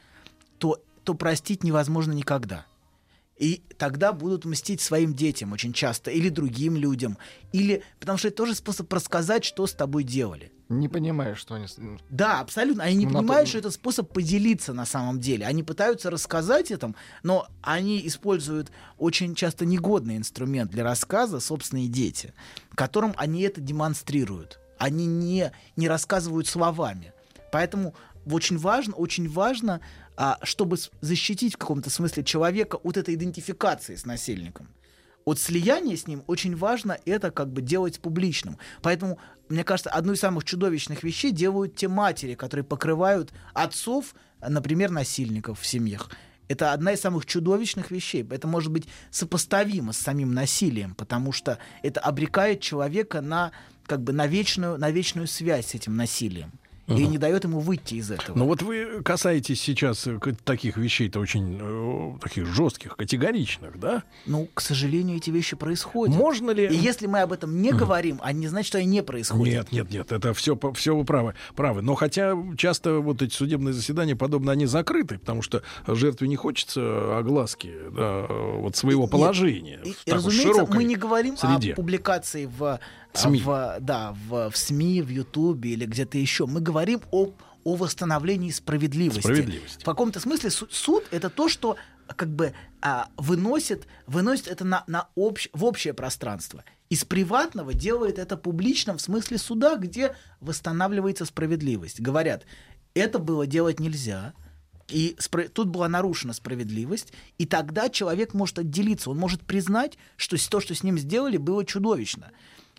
то, 0.57 0.81
то 1.03 1.13
простить 1.13 1.63
невозможно 1.63 2.11
никогда. 2.11 2.65
И 3.37 3.63
тогда 3.77 4.13
будут 4.13 4.45
мстить 4.45 4.79
своим 4.79 5.13
детям 5.13 5.51
очень 5.51 5.73
часто, 5.73 6.09
или 6.09 6.29
другим 6.29 6.77
людям, 6.77 7.17
или 7.51 7.83
потому 7.99 8.17
что 8.17 8.29
это 8.29 8.37
тоже 8.37 8.55
способ 8.55 8.91
рассказать, 8.93 9.43
что 9.43 9.67
с 9.67 9.73
тобой 9.73 10.03
делали. 10.05 10.53
Не 10.69 10.87
понимаешь, 10.87 11.37
что 11.37 11.55
они... 11.55 11.67
Да, 12.09 12.39
абсолютно. 12.39 12.83
Они 12.85 12.95
не 12.95 13.05
Ну, 13.05 13.19
понимают, 13.19 13.45
то- 13.45 13.49
что 13.49 13.57
это 13.59 13.71
способ 13.71 14.11
поделиться 14.13 14.73
на 14.73 14.85
самом 14.85 15.19
деле. 15.19 15.45
Они 15.45 15.63
пытаются 15.63 16.09
рассказать 16.09 16.71
этом, 16.71 16.95
но 17.23 17.45
они 17.61 18.01
используют 18.07 18.71
очень 18.97 19.35
часто 19.35 19.65
негодный 19.65 20.15
инструмент 20.17 20.71
для 20.71 20.83
рассказа 20.83 21.39
собственные 21.41 21.87
дети, 21.89 22.33
которым 22.73 23.13
они 23.17 23.41
это 23.41 23.59
демонстрируют. 23.61 24.59
Они 24.79 25.05
не, 25.05 25.51
не 25.75 25.87
рассказывают 25.89 26.47
словами. 26.47 27.11
Поэтому 27.51 27.93
очень 28.25 28.57
важно, 28.57 28.95
очень 28.95 29.29
важно, 29.29 29.81
а, 30.17 30.39
чтобы 30.43 30.77
защитить 31.01 31.55
в 31.55 31.57
каком-то 31.57 31.89
смысле 31.89 32.23
человека 32.23 32.75
от 32.75 32.97
этой 32.97 33.15
идентификации 33.15 33.95
с 33.95 34.05
насильником 34.05 34.69
от 35.25 35.39
слияния 35.39 35.97
с 35.97 36.07
ним 36.07 36.23
очень 36.27 36.55
важно 36.55 36.97
это 37.05 37.31
как 37.31 37.51
бы 37.51 37.61
делать 37.61 37.99
публичным. 37.99 38.57
Поэтому, 38.81 39.19
мне 39.49 39.63
кажется, 39.63 39.89
одну 39.89 40.13
из 40.13 40.19
самых 40.19 40.45
чудовищных 40.45 41.03
вещей 41.03 41.31
делают 41.31 41.75
те 41.75 41.87
матери, 41.87 42.35
которые 42.35 42.63
покрывают 42.63 43.33
отцов, 43.53 44.13
например, 44.39 44.91
насильников 44.91 45.59
в 45.59 45.65
семьях. 45.65 46.11
Это 46.47 46.73
одна 46.73 46.93
из 46.93 47.01
самых 47.01 47.25
чудовищных 47.25 47.89
вещей. 47.89 48.25
Это 48.29 48.47
может 48.47 48.71
быть 48.71 48.87
сопоставимо 49.09 49.93
с 49.93 49.97
самим 49.97 50.35
насилием, 50.35 50.93
потому 50.93 51.31
что 51.31 51.57
это 51.81 51.99
обрекает 52.01 52.61
человека 52.61 53.21
на 53.21 53.51
как 53.87 54.01
бы 54.01 54.13
на 54.13 54.27
вечную, 54.27 54.77
на 54.77 54.91
вечную 54.91 55.27
связь 55.27 55.67
с 55.67 55.75
этим 55.75 55.95
насилием. 55.95 56.51
И 56.87 57.07
не 57.07 57.17
дает 57.17 57.43
ему 57.43 57.59
выйти 57.59 57.95
из 57.95 58.11
этого. 58.11 58.37
Ну 58.37 58.45
вот 58.45 58.61
вы 58.61 59.01
касаетесь 59.03 59.59
сейчас 59.61 60.05
э, 60.05 60.19
таких 60.43 60.77
вещей-то 60.77 61.19
очень 61.19 61.57
э, 61.59 62.19
таких 62.21 62.45
жестких, 62.45 62.95
категоричных, 62.95 63.79
да? 63.79 64.03
Ну, 64.27 64.47
к 64.53 64.61
сожалению, 64.61 65.17
эти 65.17 65.31
вещи 65.31 65.55
происходят. 65.55 66.15
Можно 66.15 66.51
ли... 66.51 66.67
И 66.67 66.75
если 66.75 67.07
мы 67.07 67.21
об 67.21 67.31
этом 67.31 67.61
не 67.61 67.71
говорим, 67.71 68.19
а 68.23 68.31
не 68.33 68.47
значит, 68.47 68.67
что 68.67 68.77
они 68.77 68.87
не 68.87 69.03
происходят. 69.03 69.53
Нет, 69.53 69.71
нет, 69.71 69.91
нет, 69.91 70.11
это 70.11 70.33
все, 70.33 70.57
все 70.75 70.95
вы 70.95 71.05
правы, 71.05 71.33
правы. 71.55 71.81
Но 71.81 71.95
хотя 71.95 72.37
часто 72.57 72.99
вот 72.99 73.21
эти 73.21 73.33
судебные 73.33 73.73
заседания, 73.73 74.15
подобно, 74.15 74.51
они 74.51 74.65
закрыты, 74.67 75.17
потому 75.17 75.41
что 75.41 75.63
жертве 75.87 76.27
не 76.27 76.35
хочется 76.35 77.17
огласки 77.17 77.73
да, 77.91 78.27
вот 78.29 78.75
своего 78.75 79.03
Нет, 79.03 79.11
положения. 79.11 79.79
И, 79.83 79.93
в 79.93 80.07
и, 80.07 80.11
разумеется, 80.11 80.67
мы 80.67 80.83
не 80.83 80.95
говорим 80.95 81.37
среде. 81.37 81.73
о 81.73 81.75
публикации 81.75 82.45
в 82.45 82.79
СМИ. 83.17 83.41
в, 83.41 83.77
да, 83.79 84.15
в, 84.27 84.49
в 84.49 84.57
СМИ, 84.57 85.01
в 85.01 85.09
Ютубе 85.09 85.71
или 85.71 85.85
где-то 85.85 86.17
еще. 86.17 86.45
Мы 86.45 86.61
говорим 86.61 87.01
о, 87.11 87.31
о 87.63 87.75
восстановлении 87.75 88.51
справедливости. 88.51 89.21
Справедливости. 89.21 89.81
В 89.81 89.85
каком-то 89.85 90.19
смысле 90.19 90.49
су- 90.49 90.67
суд 90.69 91.05
это 91.11 91.29
то, 91.29 91.49
что 91.49 91.77
как 92.15 92.29
бы 92.29 92.53
а, 92.81 93.09
выносит, 93.17 93.87
выносит 94.05 94.47
это 94.47 94.63
на, 94.63 94.83
на 94.87 95.09
общ, 95.15 95.49
в 95.53 95.65
общее 95.65 95.93
пространство. 95.93 96.63
Из 96.89 97.03
приватного 97.03 97.73
делает 97.73 98.19
это 98.19 98.37
публичным 98.37 98.97
в 98.97 99.01
смысле 99.01 99.39
суда, 99.39 99.75
где 99.75 100.15
восстанавливается 100.39 101.25
справедливость. 101.25 101.99
Говорят, 101.99 102.45
это 102.93 103.17
было 103.17 103.47
делать 103.47 103.79
нельзя, 103.79 104.33
и 104.87 105.15
спра- 105.17 105.47
тут 105.47 105.69
была 105.69 105.89
нарушена 105.89 106.33
справедливость, 106.33 107.11
и 107.39 107.47
тогда 107.47 107.89
человек 107.89 108.35
может 108.35 108.59
отделиться, 108.59 109.09
он 109.09 109.17
может 109.17 109.41
признать, 109.41 109.97
что 110.15 110.37
то, 110.47 110.59
что 110.59 110.75
с 110.75 110.83
ним 110.83 110.99
сделали, 110.99 111.37
было 111.37 111.65
чудовищно. 111.65 112.31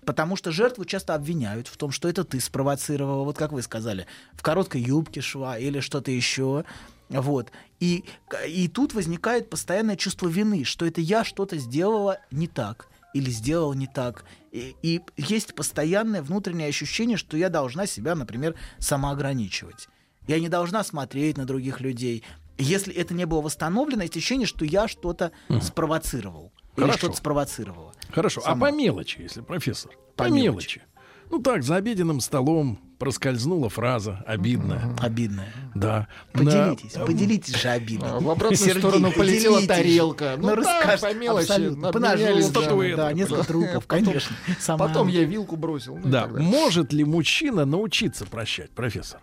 Потому 0.07 0.37
что 0.37 0.53
жертву 0.53 0.85
часто 0.85 1.15
обвиняют 1.15 1.67
в 1.67 1.77
том, 1.77 1.91
что 1.91 2.09
это 2.09 2.23
ты 2.23 2.41
спровоцировала, 2.41 3.25
вот 3.25 3.37
как 3.37 3.51
вы 3.53 3.61
сказали, 3.61 4.07
в 4.35 4.43
короткой 4.43 4.81
юбке 4.81 5.21
шва 5.21 5.59
или 5.59 5.81
что-то 5.81 6.13
еще. 6.13 6.65
Вот. 7.09 7.51
И, 7.81 8.05
и 8.47 8.69
тут 8.69 8.95
возникает 8.95 9.51
постоянное 9.51 9.97
чувство 9.97 10.29
вины, 10.29 10.63
что 10.65 10.87
это 10.87 11.01
я 11.01 11.25
что-то 11.25 11.59
сделала 11.59 12.19
не 12.31 12.47
так 12.47 12.89
или 13.15 13.31
сделал 13.31 13.75
не 13.75 13.87
так. 13.87 14.25
И, 14.53 14.77
и 14.83 15.01
есть 15.17 15.55
постоянное 15.55 16.23
внутреннее 16.23 16.69
ощущение, 16.69 17.17
что 17.17 17.37
я 17.37 17.49
должна 17.49 17.87
себя, 17.87 18.15
например, 18.15 18.55
самоограничивать. 18.79 19.89
Я 20.29 20.39
не 20.39 20.49
должна 20.49 20.85
смотреть 20.85 21.37
на 21.37 21.47
других 21.47 21.81
людей. 21.81 22.23
Если 22.59 22.95
это 22.95 23.13
не 23.15 23.27
было 23.27 23.41
восстановлено, 23.41 24.03
есть 24.03 24.17
ощущение, 24.17 24.47
что 24.47 24.65
я 24.65 24.87
что-то 24.87 25.33
спровоцировал. 25.63 26.53
Или 26.77 26.83
Хорошо. 26.85 26.99
что-то 26.99 27.17
спровоцировала. 27.17 27.93
Хорошо, 28.11 28.41
Сама. 28.41 28.69
а 28.69 28.71
по 28.71 28.75
мелочи, 28.75 29.21
если 29.23 29.41
профессор? 29.41 29.93
По, 30.17 30.25
По 30.25 30.29
мелочи. 30.29 30.83
Ну 31.31 31.41
так, 31.41 31.63
за 31.65 31.77
обеденным 31.77 32.21
столом 32.21 32.79
проскользнула 32.99 33.69
фраза 33.69 34.23
обидная. 34.27 34.95
Обидное. 35.01 35.53
Да. 35.75 36.07
Поделитесь, 36.33 36.95
На- 36.95 37.05
поделитесь 37.05 37.57
же 37.57 37.69
обидой. 37.69 38.09
А 38.09 38.21
в 38.21 38.31
обратную 38.31 38.57
Сергей, 38.57 38.79
сторону 38.81 39.11
полетела 39.13 39.55
поделитесь 39.57 39.67
тарелка. 39.77 40.35
Ну, 40.39 40.43
Ну, 40.55 40.63
да, 40.63 40.83
расскажите. 40.83 41.07
по 41.09 41.15
мелочи. 41.15 41.93
Поножовка, 41.93 42.43
статуэтку. 42.43 42.97
Да, 42.97 43.13
несколько 43.13 43.45
трупов, 43.45 43.87
Потом- 43.87 44.05
конечно. 44.05 44.37
Сама- 44.61 44.87
Потом 44.87 45.09
я 45.09 45.25
вилку 45.25 45.57
бросил. 45.57 45.97
ну 45.97 46.09
Да, 46.09 46.27
может 46.29 46.93
ли 46.93 47.05
мужчина 47.05 47.65
научиться 47.65 48.25
прощать, 48.25 48.71
профессор? 48.71 49.21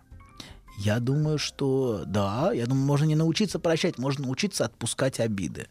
Я 0.79 0.99
думаю, 0.99 1.37
что 1.37 2.03
да. 2.05 2.51
Я 2.51 2.65
думаю, 2.65 2.85
можно 2.85 3.05
не 3.05 3.15
научиться 3.15 3.59
прощать, 3.59 3.97
можно 3.97 4.25
научиться 4.25 4.65
отпускать 4.65 5.19
обиды. 5.19 5.67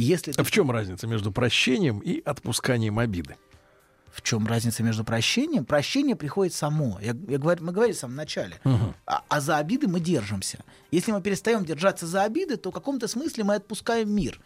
Если 0.00 0.32
ты- 0.32 0.42
В 0.42 0.50
чем 0.50 0.70
разница 0.70 1.06
между 1.06 1.32
прощением 1.32 1.98
и 1.98 2.22
отпусканием 2.24 2.98
обиды? 2.98 3.36
в 4.12 4.22
чем 4.22 4.44
разница 4.46 4.82
между 4.82 5.04
прощением? 5.04 5.64
Прощение 5.64 6.16
приходит 6.16 6.52
само. 6.52 6.98
Я, 7.00 7.14
я 7.28 7.38
говорю, 7.38 7.64
мы 7.64 7.72
говорили 7.72 7.94
в 7.94 7.98
самом 7.98 8.16
начале. 8.16 8.60
А, 9.06 9.22
а 9.28 9.40
за 9.40 9.56
обиды 9.58 9.86
мы 9.86 10.00
держимся. 10.00 10.58
Если 10.90 11.12
мы 11.12 11.22
перестаем 11.22 11.64
держаться 11.64 12.08
за 12.08 12.24
обиды, 12.24 12.56
то 12.56 12.70
в 12.70 12.74
каком-то 12.74 13.06
смысле 13.06 13.44
мы 13.44 13.54
отпускаем 13.54 14.12
мир. 14.12 14.40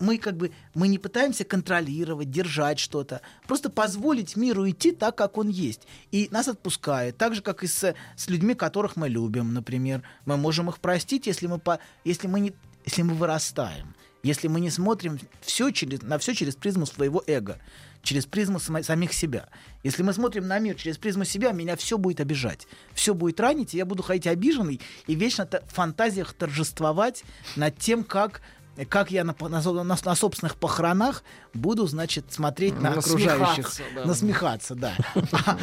Мы 0.00 0.16
как 0.16 0.38
бы 0.38 0.52
мы 0.74 0.88
не 0.88 0.98
пытаемся 0.98 1.44
контролировать, 1.44 2.30
держать 2.30 2.78
что-то, 2.78 3.20
просто 3.46 3.68
позволить 3.68 4.36
миру 4.36 4.68
идти 4.68 4.92
так, 4.92 5.14
как 5.16 5.36
он 5.36 5.48
есть. 5.50 5.82
И 6.10 6.28
нас 6.30 6.48
отпускает, 6.48 7.18
так 7.18 7.34
же, 7.34 7.42
как 7.42 7.62
и 7.62 7.66
с, 7.66 7.94
с 8.16 8.28
людьми, 8.28 8.54
которых 8.54 8.96
мы 8.96 9.10
любим, 9.10 9.52
например. 9.52 10.02
Мы 10.24 10.38
можем 10.38 10.70
их 10.70 10.78
простить, 10.78 11.26
если 11.26 11.46
мы, 11.46 11.58
по, 11.58 11.78
если 12.04 12.26
мы, 12.26 12.40
не, 12.40 12.54
если 12.86 13.02
мы 13.02 13.12
вырастаем, 13.12 13.94
если 14.22 14.48
мы 14.48 14.60
не 14.60 14.70
смотрим 14.70 15.18
все 15.40 15.70
через, 15.70 16.02
на 16.02 16.18
все 16.18 16.34
через 16.34 16.56
призму 16.56 16.86
своего 16.86 17.22
эго, 17.26 17.58
через 18.02 18.26
призму 18.26 18.58
сама- 18.58 18.82
самих 18.82 19.12
себя. 19.12 19.48
Если 19.82 20.02
мы 20.02 20.12
смотрим 20.12 20.46
на 20.46 20.58
мир 20.58 20.74
через 20.76 20.98
призму 20.98 21.24
себя, 21.24 21.52
меня 21.52 21.76
все 21.76 21.98
будет 21.98 22.20
обижать, 22.20 22.66
все 22.94 23.14
будет 23.14 23.40
ранить, 23.40 23.74
и 23.74 23.76
я 23.76 23.84
буду 23.84 24.02
ходить 24.02 24.26
обиженный 24.26 24.80
и 25.06 25.14
вечно 25.14 25.46
в 25.46 25.72
фантазиях 25.72 26.32
торжествовать 26.32 27.24
над 27.56 27.76
тем, 27.78 28.04
как 28.04 28.40
как 28.84 29.10
я 29.10 29.24
на, 29.24 29.34
на, 29.40 29.60
на- 29.60 29.84
на 29.84 30.14
собственных 30.14 30.56
похоронах 30.56 31.22
буду, 31.54 31.86
значит, 31.86 32.26
смотреть 32.32 32.80
на 32.80 32.92
окружающих, 32.92 33.38
Насмехаться, 33.38 33.82
да. 33.94 34.04
насмехаться, 34.04 34.74
да. 34.74 34.96
А, 35.32 35.58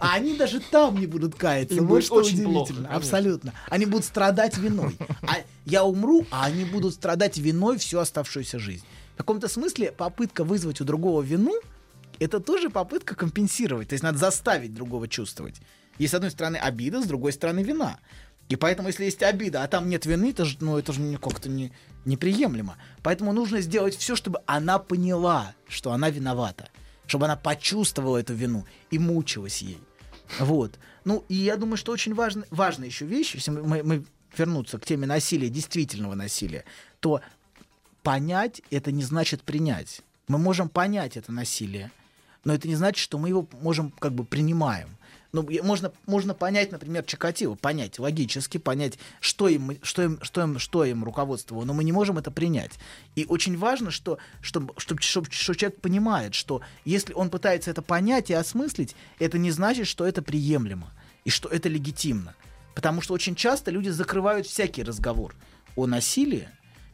а 0.00 0.14
они 0.14 0.36
даже 0.36 0.60
там 0.60 0.98
не 0.98 1.06
будут 1.06 1.34
каяться. 1.34 1.82
Вот 1.82 2.04
что 2.04 2.16
удивительно. 2.16 2.88
Абсолютно. 2.88 3.52
Они 3.68 3.86
будут 3.86 4.04
страдать 4.04 4.56
виной. 4.58 4.96
А 5.22 5.36
я 5.66 5.84
умру, 5.84 6.26
а 6.30 6.44
они 6.46 6.64
будут 6.64 6.94
страдать 6.94 7.36
виной 7.38 7.78
всю 7.78 7.98
оставшуюся 7.98 8.58
жизнь. 8.58 8.84
В 9.14 9.18
каком-то 9.18 9.48
смысле 9.48 9.92
попытка 9.92 10.42
вызвать 10.44 10.80
у 10.80 10.84
другого 10.84 11.22
вину 11.22 11.54
это 12.18 12.40
тоже 12.40 12.70
попытка 12.70 13.14
компенсировать. 13.14 13.88
То 13.88 13.94
есть 13.94 14.02
надо 14.02 14.18
заставить 14.18 14.72
другого 14.74 15.08
чувствовать. 15.08 15.56
Есть, 15.98 16.12
с 16.12 16.14
одной 16.14 16.30
стороны, 16.30 16.56
обида, 16.56 17.02
с 17.02 17.06
другой 17.06 17.32
стороны, 17.32 17.62
вина. 17.62 17.98
И 18.48 18.56
поэтому, 18.56 18.88
если 18.88 19.04
есть 19.04 19.22
обида, 19.22 19.62
а 19.62 19.68
там 19.68 19.88
нет 19.88 20.06
вины, 20.06 20.30
это 20.30 20.44
же, 20.44 20.58
ну, 20.60 20.76
это 20.76 20.92
же 20.92 21.18
как-то 21.18 21.48
не, 21.48 21.72
неприемлемо. 22.04 22.76
Поэтому 23.02 23.32
нужно 23.32 23.60
сделать 23.60 23.96
все, 23.96 24.16
чтобы 24.16 24.40
она 24.46 24.78
поняла, 24.78 25.54
что 25.68 25.92
она 25.92 26.10
виновата. 26.10 26.68
Чтобы 27.06 27.26
она 27.26 27.36
почувствовала 27.36 28.18
эту 28.18 28.34
вину 28.34 28.66
и 28.90 28.98
мучилась 28.98 29.62
ей. 29.62 29.80
Вот. 30.38 30.78
Ну, 31.04 31.24
и 31.28 31.34
я 31.34 31.56
думаю, 31.56 31.76
что 31.76 31.92
очень 31.92 32.14
важно, 32.14 32.44
важная 32.50 32.88
еще 32.88 33.04
вещь, 33.04 33.34
если 33.34 33.50
мы, 33.50 33.82
мы 33.82 34.04
вернуться 34.36 34.78
к 34.78 34.84
теме 34.84 35.06
насилия, 35.06 35.48
действительного 35.48 36.14
насилия, 36.14 36.64
то 37.00 37.20
понять 38.02 38.62
это 38.70 38.92
не 38.92 39.02
значит 39.02 39.42
принять. 39.42 40.02
Мы 40.28 40.38
можем 40.38 40.68
понять 40.68 41.16
это 41.16 41.32
насилие, 41.32 41.90
но 42.44 42.54
это 42.54 42.68
не 42.68 42.76
значит, 42.76 43.02
что 43.02 43.18
мы 43.18 43.28
его 43.28 43.46
можем 43.60 43.90
как 43.90 44.12
бы 44.12 44.24
принимаем. 44.24 44.96
Ну, 45.34 45.44
можно, 45.64 45.90
можно 46.06 46.32
понять, 46.32 46.70
например, 46.70 47.02
Чикатило, 47.02 47.56
понять 47.56 47.98
логически, 47.98 48.58
понять, 48.58 49.00
что 49.18 49.48
им, 49.48 49.76
что 49.82 50.04
им, 50.04 50.20
что 50.22 50.42
им, 50.42 50.60
что 50.60 50.84
им 50.84 51.02
руководствовало, 51.02 51.64
но 51.64 51.74
мы 51.74 51.82
не 51.82 51.90
можем 51.90 52.18
это 52.18 52.30
принять. 52.30 52.70
И 53.16 53.26
очень 53.28 53.58
важно, 53.58 53.90
что, 53.90 54.18
чтобы, 54.40 54.74
чтобы, 54.76 55.02
чтобы, 55.02 55.32
что 55.32 55.54
человек 55.54 55.80
понимает, 55.80 56.36
что 56.36 56.60
если 56.84 57.14
он 57.14 57.30
пытается 57.30 57.72
это 57.72 57.82
понять 57.82 58.30
и 58.30 58.32
осмыслить, 58.32 58.94
это 59.18 59.36
не 59.36 59.50
значит, 59.50 59.88
что 59.88 60.06
это 60.06 60.22
приемлемо 60.22 60.92
и 61.24 61.30
что 61.30 61.48
это 61.48 61.68
легитимно. 61.68 62.36
Потому 62.76 63.00
что 63.00 63.12
очень 63.12 63.34
часто 63.34 63.72
люди 63.72 63.88
закрывают 63.88 64.46
всякий 64.46 64.84
разговор 64.84 65.34
о 65.74 65.88
насилии, 65.88 66.48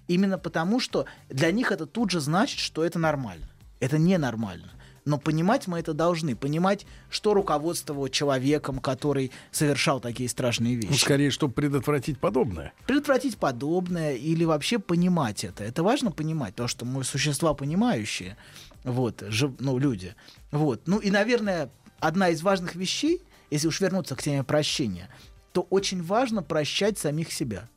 именно 0.09 0.39
потому 0.39 0.81
что 0.81 1.05
для 1.29 1.53
них 1.53 1.73
это 1.73 1.85
тут 1.85 2.11
же 2.11 2.21
значит, 2.21 2.59
что 2.59 2.87
это 2.87 2.99
нормально. 2.99 3.51
Это 3.81 3.99
ненормально. 3.99 4.71
Но 5.11 5.19
понимать 5.19 5.67
мы 5.67 5.81
это 5.81 5.93
должны. 5.93 6.37
Понимать, 6.37 6.87
что 7.11 7.35
руководствовало 7.35 8.09
человеком, 8.09 8.79
который 8.79 9.33
совершал 9.51 9.99
такие 9.99 10.29
страшные 10.29 10.77
Ну, 10.77 10.83
вещи. 10.89 11.01
скорее, 11.03 11.31
чтобы 11.33 11.53
предотвратить 11.53 12.21
подобное. 12.21 12.73
Предотвратить 12.87 13.37
подобное 13.37 14.15
или 14.15 14.45
вообще 14.45 14.79
понимать 14.79 15.43
это. 15.43 15.65
Это 15.65 15.83
важно 15.83 16.13
понимать, 16.13 16.55
то, 16.55 16.69
что 16.69 16.85
мы 16.85 17.03
существа 17.03 17.55
понимающие. 17.55 18.37
Вот, 18.85 19.25
жив- 19.27 19.57
ну, 19.59 19.79
люди. 19.79 20.15
Вот. 20.53 20.83
Ну 20.87 20.99
и, 20.99 21.11
наверное, 21.11 21.71
одна 21.99 22.29
из 22.29 22.41
важных 22.43 22.77
вещей, 22.77 23.21
если 23.51 23.67
уж 23.67 23.81
вернуться 23.81 24.15
к 24.15 24.23
теме 24.23 24.45
прощения, 24.45 25.09
то 25.53 25.63
очень 25.71 26.05
важно 26.05 26.45
прощать 26.45 27.01
самих 27.01 27.33
себя. 27.33 27.69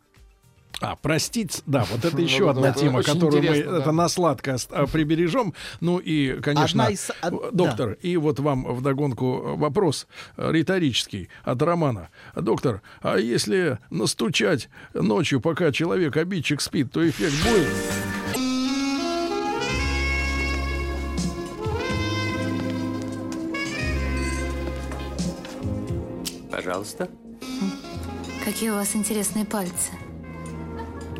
А, 0.82 0.96
простить, 0.96 1.62
да, 1.66 1.86
вот 1.90 2.04
это 2.04 2.18
еще 2.22 2.50
одна 2.50 2.74
тема, 2.74 3.04
которую 3.04 3.44
мы 3.44 3.56
это 3.58 3.92
на 3.92 4.10
сладко 4.10 4.58
а, 4.70 4.86
прибережем. 4.88 5.54
Ну 5.80 5.98
и, 6.00 6.40
конечно, 6.42 6.90
э, 6.90 7.30
доктор, 7.52 7.94
и 8.02 8.18
вот 8.18 8.40
вам 8.40 8.66
вдогонку 8.76 9.56
вопрос 9.56 10.08
э, 10.38 10.52
риторический 10.52 11.30
от 11.44 11.62
Романа. 11.62 12.10
Доктор, 12.36 12.82
а 13.02 13.18
если 13.18 13.80
настучать 13.90 14.70
ночью, 14.94 15.40
пока 15.40 15.72
человек, 15.72 16.18
обидчик 16.18 16.62
спит, 16.62 16.92
то 16.92 17.08
эффект 17.08 17.36
будет? 17.44 17.68
Пожалуйста. 26.52 27.10
Какие 28.46 28.70
у 28.70 28.76
вас 28.76 28.96
интересные 28.96 29.46
пальцы. 29.46 29.92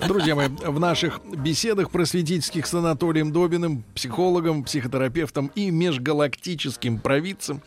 Друзья 0.00 0.34
мои, 0.34 0.48
в 0.48 0.78
наших 0.78 1.20
беседах 1.24 1.90
просветительских 1.90 2.66
с 2.66 2.74
Анатолием 2.74 3.32
Добиным, 3.32 3.84
психологом, 3.94 4.64
психотерапевтом 4.64 5.50
и 5.54 5.70
межгалактическим 5.70 6.98
провидцем 6.98 7.62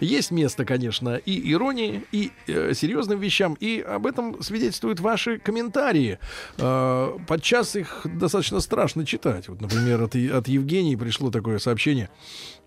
есть 0.00 0.30
место, 0.30 0.64
конечно, 0.64 1.16
и 1.16 1.52
иронии, 1.52 2.04
и 2.12 2.30
э, 2.46 2.72
серьезным 2.74 3.20
вещам, 3.20 3.54
и 3.60 3.80
об 3.80 4.06
этом 4.06 4.42
свидетельствуют 4.42 5.00
ваши 5.00 5.38
комментарии. 5.38 6.18
Э, 6.58 7.18
подчас 7.26 7.76
их 7.76 8.06
достаточно 8.06 8.60
страшно 8.60 9.04
читать. 9.04 9.48
Вот, 9.48 9.60
например, 9.60 10.02
от, 10.02 10.14
от 10.14 10.48
Евгении 10.48 10.96
пришло 10.96 11.30
такое 11.30 11.58
сообщение. 11.58 12.08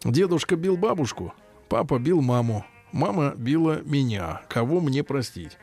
Дедушка 0.03 0.55
бил 0.55 0.77
бабушку, 0.77 1.33
папа 1.69 1.97
бил 1.97 2.21
маму. 2.21 2.65
Мама 2.91 3.33
била 3.35 3.81
меня. 3.83 4.41
Кого 4.47 4.79
мне 4.79 5.03
простить? 5.03 5.57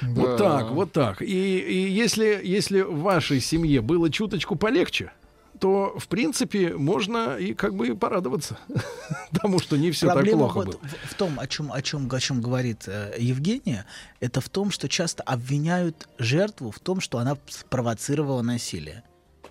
Вот 0.00 0.38
Да. 0.38 0.58
так, 0.58 0.70
вот 0.70 0.92
так. 0.92 1.20
И, 1.22 1.58
и 1.58 1.90
если, 1.90 2.40
если 2.42 2.80
в 2.80 3.00
вашей 3.00 3.40
семье 3.40 3.82
было 3.82 4.10
чуточку 4.10 4.56
полегче, 4.56 5.12
то, 5.58 5.94
в 5.98 6.08
принципе, 6.08 6.74
можно 6.74 7.36
и 7.36 7.52
как 7.52 7.74
бы 7.74 7.94
порадоваться 7.94 8.58
тому, 9.42 9.58
что 9.58 9.76
не 9.76 9.90
все 9.90 10.06
так 10.06 10.14
Проблема 10.16 10.38
плохо 10.44 10.54
вот 10.56 10.66
было. 10.66 10.78
в, 10.78 11.10
в 11.10 11.14
том, 11.14 11.38
о 11.38 11.46
чем, 11.46 11.70
о 11.70 11.82
чем, 11.82 12.08
о 12.10 12.18
чем 12.20 12.40
говорит 12.40 12.84
э, 12.86 13.14
Евгения, 13.18 13.84
это 14.20 14.40
в 14.40 14.48
том, 14.48 14.70
что 14.70 14.88
часто 14.88 15.22
обвиняют 15.22 16.08
жертву 16.18 16.70
в 16.70 16.78
том, 16.78 17.00
что 17.02 17.18
она 17.18 17.36
спровоцировала 17.48 18.40
насилие. 18.40 19.02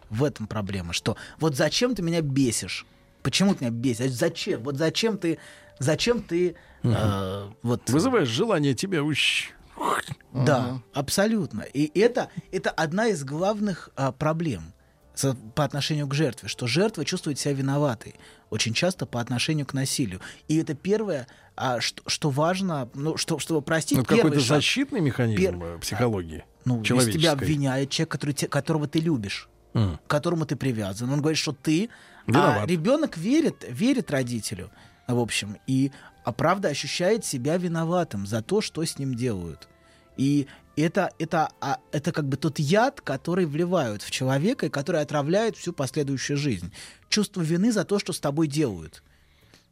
В 0.10 0.24
этом 0.24 0.48
проблема, 0.48 0.94
что 0.94 1.16
вот 1.40 1.56
зачем 1.56 1.94
ты 1.94 2.02
меня 2.02 2.22
бесишь? 2.22 2.88
Почему 3.22 3.54
ты 3.54 3.66
меня 3.66 3.72
бесишь? 3.74 4.12
Зачем? 4.12 4.64
Вот 4.64 4.78
зачем 4.78 5.18
ты, 5.18 5.38
зачем 5.80 6.22
ты, 6.22 6.56
э, 6.84 7.50
вот 7.62 7.90
Вызываешь 7.90 8.28
желание 8.30 8.74
тебя 8.74 9.04
ущ... 9.04 9.52
да, 10.34 10.82
абсолютно. 10.94 11.62
И 11.62 11.98
это, 12.00 12.30
это 12.52 12.70
одна 12.70 13.08
из 13.08 13.24
главных 13.24 13.90
а, 13.96 14.12
проблем 14.12 14.74
по 15.54 15.66
отношению 15.66 16.08
к 16.08 16.14
жертве, 16.14 16.48
что 16.48 16.66
жертва 16.68 17.04
чувствует 17.04 17.38
себя 17.40 17.54
виноватой 17.54 18.16
очень 18.50 18.74
часто 18.74 19.06
по 19.06 19.20
отношению 19.20 19.66
к 19.66 19.74
насилию. 19.74 20.22
И 20.48 20.58
это 20.58 20.74
первое, 20.76 21.28
а, 21.58 21.82
что, 21.82 22.04
что 22.08 22.30
важно, 22.30 22.90
ну, 22.94 23.18
что, 23.18 23.38
чтобы 23.38 23.62
простить, 23.62 23.98
Это 24.00 24.08
первый 24.08 24.22
какой-то 24.32 24.40
шаг. 24.40 24.58
защитный 24.58 25.02
механизм 25.02 25.42
Пер- 25.42 25.76
э, 25.76 25.80
психологии 25.80 26.46
Ну, 26.66 26.82
если 26.84 27.12
тебя 27.12 27.34
обвиняет 27.34 27.90
человек, 27.90 28.12
который, 28.12 28.32
те- 28.32 28.48
которого 28.48 28.88
ты 28.88 29.00
любишь, 29.00 29.50
М. 29.74 29.98
к 29.98 30.10
которому 30.10 30.46
ты 30.46 30.56
привязан, 30.56 31.10
он 31.12 31.20
говорит, 31.20 31.38
что 31.38 31.52
ты... 31.52 31.90
А 32.30 32.32
Виноват. 32.32 32.70
ребенок 32.70 33.18
верит, 33.18 33.66
верит 33.68 34.12
родителю, 34.12 34.72
в 35.08 35.20
общем, 35.20 35.58
и 35.68 35.92
а 36.24 36.32
правда 36.32 36.70
ощущает 36.70 37.26
себя 37.26 37.58
виноватым 37.58 38.28
за 38.28 38.42
то, 38.42 38.62
что 38.62 38.84
с 38.84 39.00
ним 39.00 39.16
делают. 39.16 39.68
И 40.18 40.48
это, 40.76 41.12
это, 41.18 41.50
а, 41.60 41.80
это 41.92 42.12
как 42.12 42.28
бы 42.28 42.38
тот 42.38 42.60
яд, 42.60 43.02
который 43.02 43.46
вливают 43.46 44.02
в 44.02 44.12
человека 44.12 44.68
и 44.68 44.70
который 44.70 45.02
отравляет 45.02 45.58
всю 45.58 45.74
последующую 45.74 46.38
жизнь. 46.38 46.72
Чувство 47.10 47.42
вины 47.42 47.72
за 47.72 47.84
то, 47.84 48.00
что 48.00 48.14
с 48.14 48.20
тобой 48.20 48.48
делают. 48.48 49.02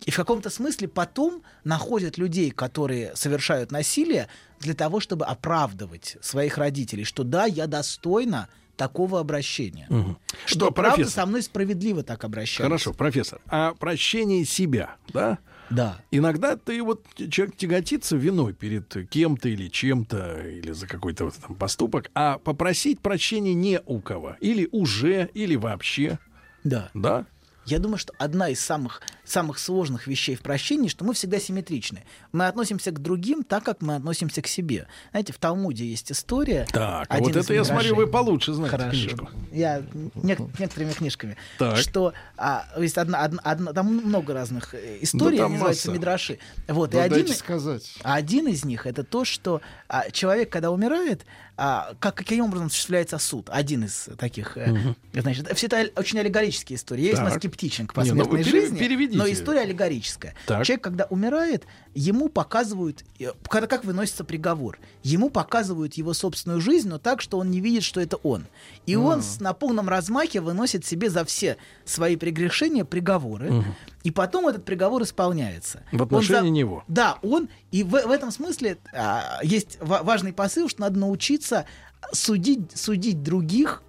И 0.05 0.11
в 0.11 0.15
каком-то 0.15 0.49
смысле 0.49 0.87
потом 0.87 1.43
находят 1.63 2.17
людей, 2.17 2.51
которые 2.51 3.15
совершают 3.15 3.71
насилие, 3.71 4.27
для 4.59 4.73
того, 4.73 4.99
чтобы 4.99 5.25
оправдывать 5.25 6.17
своих 6.21 6.57
родителей, 6.57 7.03
что 7.03 7.23
да, 7.23 7.45
я 7.45 7.67
достойна 7.67 8.47
такого 8.77 9.19
обращения. 9.19 9.87
Что 9.89 10.15
Что, 10.45 10.71
правда 10.71 10.95
профессор? 10.97 11.13
со 11.13 11.25
мной 11.25 11.41
справедливо 11.41 12.03
так 12.03 12.23
обращаются. 12.23 12.63
Хорошо, 12.63 12.93
профессор. 12.93 13.41
А 13.47 13.73
прощение 13.73 14.45
себя, 14.45 14.95
да? 15.11 15.39
Да. 15.69 15.99
Иногда 16.11 16.55
ты 16.55 16.81
вот 16.81 17.05
человек 17.29 17.57
тяготится 17.57 18.15
виной 18.15 18.53
перед 18.53 19.09
кем-то 19.09 19.49
или 19.49 19.67
чем-то 19.67 20.41
или 20.47 20.71
за 20.71 20.87
какой-то 20.87 21.25
вот 21.25 21.33
там 21.35 21.55
поступок, 21.57 22.09
а 22.15 22.37
попросить 22.37 23.01
прощения 23.01 23.53
не 23.53 23.81
у 23.85 23.99
кого, 23.99 24.37
или 24.39 24.69
уже, 24.71 25.29
или 25.33 25.57
вообще, 25.57 26.19
Да. 26.63 26.89
да? 26.93 27.25
Я 27.67 27.79
думаю, 27.79 27.97
что 27.97 28.13
одна 28.17 28.47
из 28.49 28.61
самых, 28.61 29.01
самых 29.25 29.59
сложных 29.59 30.07
вещей 30.07 30.35
в 30.35 30.41
прощении, 30.41 30.87
что 30.87 31.03
мы 31.03 31.13
всегда 31.13 31.37
симметричны. 31.37 32.03
Мы 32.31 32.47
относимся 32.47 32.91
к 32.91 32.99
другим 33.01 33.43
так, 33.43 33.63
как 33.65 33.81
мы 33.81 33.95
относимся 33.95 34.41
к 34.41 34.47
себе. 34.47 34.87
Знаете, 35.11 35.33
в 35.33 35.37
Талмуде 35.37 35.85
есть 35.85 36.09
история. 36.11 36.65
Так, 36.71 37.07
а 37.09 37.19
вот 37.19 37.35
это 37.35 37.53
я 37.53 37.65
смотрю, 37.65 37.95
вы 37.95 38.07
получше 38.07 38.53
знаете 38.53 38.77
Хорошо. 38.77 38.91
книжку. 38.91 39.29
Я 39.51 39.79
нек- 40.15 40.49
некоторыми 40.59 40.93
книжками. 40.93 41.35
Так. 41.59 41.77
Что 41.77 42.13
а, 42.37 42.65
есть 42.77 42.97
одна, 42.97 43.19
одна, 43.23 43.41
одна- 43.43 43.73
там 43.73 43.87
много 43.97 44.33
разных 44.33 44.73
э, 44.73 44.99
историй, 45.01 45.37
Да 45.39 45.45
они 45.45 45.53
называются. 45.55 45.91
Мидраши. 45.91 46.39
Вот, 46.69 46.93
и 46.93 46.97
Ну, 46.97 47.03
один, 47.03 47.27
сказать. 47.27 47.95
один 48.01 48.47
из 48.47 48.63
них 48.63 48.87
это 48.87 49.03
то, 49.03 49.25
что 49.25 49.61
а, 49.89 50.09
человек, 50.11 50.49
когда 50.49 50.71
умирает, 50.71 51.25
а, 51.57 51.95
как, 51.99 52.15
каким 52.15 52.45
образом 52.45 52.67
осуществляется 52.67 53.17
суд. 53.17 53.49
Один 53.51 53.83
из 53.83 54.07
таких. 54.17 54.55
э, 54.57 54.73
Значит, 55.13 55.49
все 55.57 55.65
это 55.67 55.89
очень 55.99 56.19
аллегорические 56.19 56.77
истории. 56.77 57.09
Весьма 57.09 57.25
Так. 57.31 57.33
Скептичен 57.57 57.87
к 57.87 57.97
Не, 57.97 58.11
ну 58.11 58.17
посмертной 58.25 58.43
жизни, 58.43 58.77
переведите. 58.77 59.17
но 59.17 59.27
история 59.29 59.61
аллегорическая. 59.61 60.35
Так. 60.45 60.63
Человек, 60.65 60.83
когда 60.83 61.05
умирает, 61.05 61.65
ему 61.95 62.29
показывают, 62.29 63.03
э, 63.19 63.31
когда 63.49 63.67
как 63.67 63.83
выносится 63.83 64.23
приговор, 64.23 64.79
ему 65.03 65.29
показывают 65.29 65.95
его 65.95 66.13
собственную 66.13 66.61
жизнь, 66.61 66.87
но 66.87 66.99
так, 66.99 67.21
что 67.21 67.37
он 67.39 67.49
не 67.49 67.59
видит, 67.59 67.83
что 67.83 67.99
это 67.99 68.17
он. 68.17 68.45
И 68.85 68.95
он 68.95 69.21
с- 69.21 69.39
на 69.39 69.53
полном 69.53 69.89
размахе 69.89 70.39
выносит 70.41 70.85
себе 70.85 71.09
за 71.09 71.25
все 71.25 71.57
свои 71.85 72.15
прегрешения 72.15 72.85
приговоры, 72.85 73.63
и 74.03 74.11
потом 74.11 74.47
этот 74.47 74.63
приговор 74.65 75.01
исполняется. 75.03 75.83
В 75.91 75.95
Он 75.95 76.01
отношении 76.03 76.49
него. 76.49 76.83
да, 76.87 77.17
он, 77.23 77.49
и 77.71 77.83
в, 77.83 77.89
в 77.89 78.11
этом 78.11 78.31
смысле 78.31 78.77
а, 78.93 79.39
есть 79.43 79.77
ва- 79.81 80.01
важный 80.03 80.33
посыл, 80.33 80.69
что 80.69 80.81
надо 80.81 80.99
научиться 80.99 81.65
судить, 82.13 82.77
судить 82.77 83.23
других, 83.23 83.81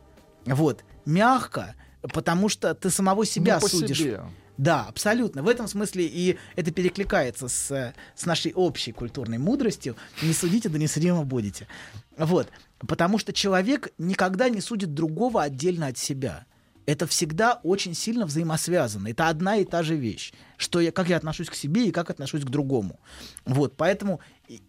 вот, 0.47 0.85
мягко, 1.05 1.75
потому 2.03 2.49
что 2.49 2.75
ты 2.75 2.91
самого 2.91 3.27
себя 3.27 3.59
Ну, 3.61 3.69
судишь. 3.69 3.99
себе. 3.99 4.23
Да, 4.57 4.87
абсолютно. 4.89 5.43
В 5.43 5.49
этом 5.49 5.69
смысле 5.69 6.05
и 6.07 6.37
это 6.57 6.73
перекликается 6.73 7.47
с, 7.49 7.95
с 8.17 8.27
нашей 8.27 8.53
общей 8.55 8.91
культурной 8.91 9.39
мудростью. 9.39 9.95
Не 10.21 10.33
судите, 10.33 10.69
да 10.69 10.79
не 10.79 10.89
судимо 10.89 11.23
будете. 11.25 11.69
Вот. 12.17 12.49
Потому 12.81 13.19
что 13.19 13.33
человек 13.33 13.93
никогда 13.99 14.49
не 14.49 14.61
судит 14.61 14.95
другого 14.95 15.43
отдельно 15.43 15.87
от 15.87 15.99
себя. 15.99 16.45
Это 16.87 17.07
всегда 17.07 17.61
очень 17.63 17.95
сильно 17.95 18.27
взаимосвязано. 18.27 19.09
Это 19.09 19.29
одна 19.29 19.57
и 19.57 19.65
та 19.65 19.83
же 19.85 19.95
вещь. 19.95 20.33
Что 20.57 20.81
я, 20.81 20.91
как 20.91 21.09
я 21.09 21.19
отношусь 21.19 21.51
к 21.51 21.55
себе 21.55 21.87
и 21.89 21.93
как 21.93 22.11
отношусь 22.11 22.43
к 22.45 22.49
другому. 22.49 22.99
Вот. 23.45 23.77
Поэтому, 23.77 24.21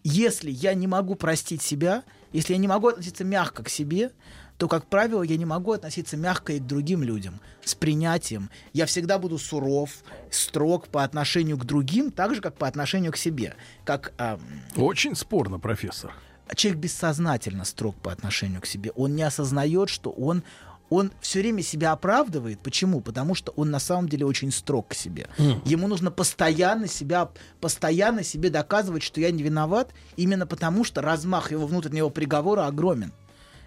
если 0.04 0.50
я 0.50 0.74
не 0.74 0.86
могу 0.86 1.14
простить 1.16 1.62
себя, 1.62 2.04
если 2.32 2.52
я 2.52 2.58
не 2.58 2.68
могу 2.68 2.88
относиться 2.88 3.24
мягко 3.24 3.64
к 3.64 3.68
себе, 3.68 4.12
то, 4.60 4.68
как 4.68 4.84
правило, 4.84 5.22
я 5.22 5.38
не 5.38 5.46
могу 5.46 5.72
относиться 5.72 6.18
мягко 6.18 6.52
и 6.52 6.58
к 6.58 6.66
другим 6.66 7.02
людям, 7.02 7.40
с 7.64 7.74
принятием. 7.74 8.50
Я 8.74 8.84
всегда 8.84 9.18
буду 9.18 9.38
суров, 9.38 9.90
строг 10.30 10.88
по 10.88 11.02
отношению 11.02 11.56
к 11.56 11.64
другим, 11.64 12.10
так 12.10 12.34
же, 12.34 12.42
как 12.42 12.58
по 12.58 12.68
отношению 12.68 13.10
к 13.10 13.16
себе. 13.16 13.54
Как 13.86 14.12
ам, 14.18 14.38
Очень 14.76 15.16
спорно, 15.16 15.58
профессор. 15.58 16.12
человек 16.54 16.78
бессознательно 16.78 17.64
строг 17.64 17.96
по 17.96 18.12
отношению 18.12 18.60
к 18.60 18.66
себе. 18.66 18.90
Он 18.96 19.16
не 19.16 19.22
осознает, 19.22 19.88
что 19.88 20.10
он 20.10 20.42
он 20.90 21.10
все 21.22 21.38
время 21.38 21.62
себя 21.62 21.92
оправдывает. 21.92 22.60
Почему? 22.60 23.00
Потому 23.00 23.34
что 23.34 23.52
он 23.52 23.70
на 23.70 23.78
самом 23.78 24.10
деле 24.10 24.26
очень 24.26 24.50
строг 24.52 24.88
к 24.88 24.94
себе. 24.94 25.28
Ему 25.64 25.88
нужно 25.88 26.10
постоянно 26.10 26.86
себя, 26.86 27.30
постоянно 27.62 28.24
себе 28.24 28.50
доказывать, 28.50 29.04
что 29.04 29.20
я 29.22 29.30
не 29.30 29.42
виноват, 29.42 29.94
именно 30.16 30.46
потому 30.46 30.84
что 30.84 31.00
размах 31.00 31.50
его 31.50 31.66
внутреннего 31.66 32.10
приговора 32.10 32.66
огромен. 32.66 33.12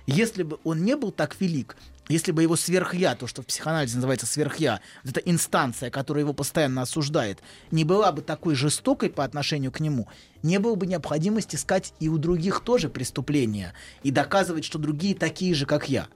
Если 0.06 0.44
бы 0.44 0.60
он 0.64 0.84
не 0.84 0.96
был 0.96 1.12
так 1.12 1.40
велик, 1.40 1.78
если 2.10 2.34
бы 2.34 2.42
его 2.42 2.58
сверхя, 2.58 3.16
то, 3.16 3.28
что 3.28 3.42
в 3.42 3.46
психоанализе 3.46 3.96
называется 3.96 4.26
сверхя, 4.26 4.82
вот 5.04 5.18
эта 5.18 5.30
инстанция, 5.30 5.90
которая 5.90 6.24
его 6.24 6.34
постоянно 6.34 6.82
осуждает, 6.82 7.40
не 7.72 7.86
была 7.86 8.12
бы 8.12 8.22
такой 8.22 8.56
жестокой 8.56 9.10
по 9.10 9.24
отношению 9.24 9.72
к 9.72 9.80
нему, 9.80 10.10
не 10.42 10.60
было 10.60 10.76
бы 10.76 10.86
необходимости 10.86 11.56
искать 11.56 11.94
и 12.02 12.10
у 12.10 12.18
других 12.18 12.60
тоже 12.62 12.90
преступления 12.90 13.74
и 14.04 14.12
доказывать, 14.12 14.66
что 14.66 14.78
другие 14.80 15.16
такие 15.16 15.56
же, 15.56 15.66
как 15.66 15.88
я, 15.88 16.08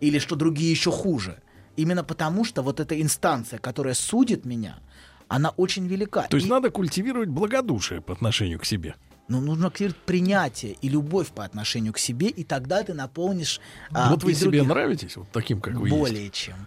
или 0.00 0.20
что 0.20 0.36
другие 0.36 0.70
еще 0.70 0.92
хуже. 0.92 1.42
Именно 1.74 2.04
потому, 2.04 2.44
что 2.44 2.62
вот 2.62 2.78
эта 2.78 3.00
инстанция, 3.00 3.58
которая 3.58 3.94
судит 3.94 4.44
меня, 4.44 4.78
она 5.26 5.50
очень 5.50 5.86
велика. 5.88 6.28
То 6.28 6.36
есть 6.36 6.46
И- 6.46 6.50
надо 6.50 6.70
культивировать 6.70 7.30
благодушие 7.30 8.00
по 8.00 8.12
отношению 8.12 8.60
к 8.60 8.64
себе. 8.64 8.94
Ну, 9.32 9.40
нужно 9.40 9.70
принятие 9.94 10.76
и 10.82 10.88
любовь 10.88 11.28
по 11.28 11.44
отношению 11.44 11.92
к 11.92 11.98
себе, 11.98 12.28
и 12.28 12.44
тогда 12.44 12.82
ты 12.82 12.94
наполнишь 12.94 13.60
а, 13.90 14.10
вот 14.10 14.22
вы 14.24 14.32
и 14.32 14.34
себе 14.34 14.50
других. 14.50 14.66
нравитесь, 14.68 15.16
вот 15.16 15.26
таким, 15.32 15.60
как 15.60 15.74
вы 15.74 15.88
Более 15.88 16.30
чем. 16.30 16.66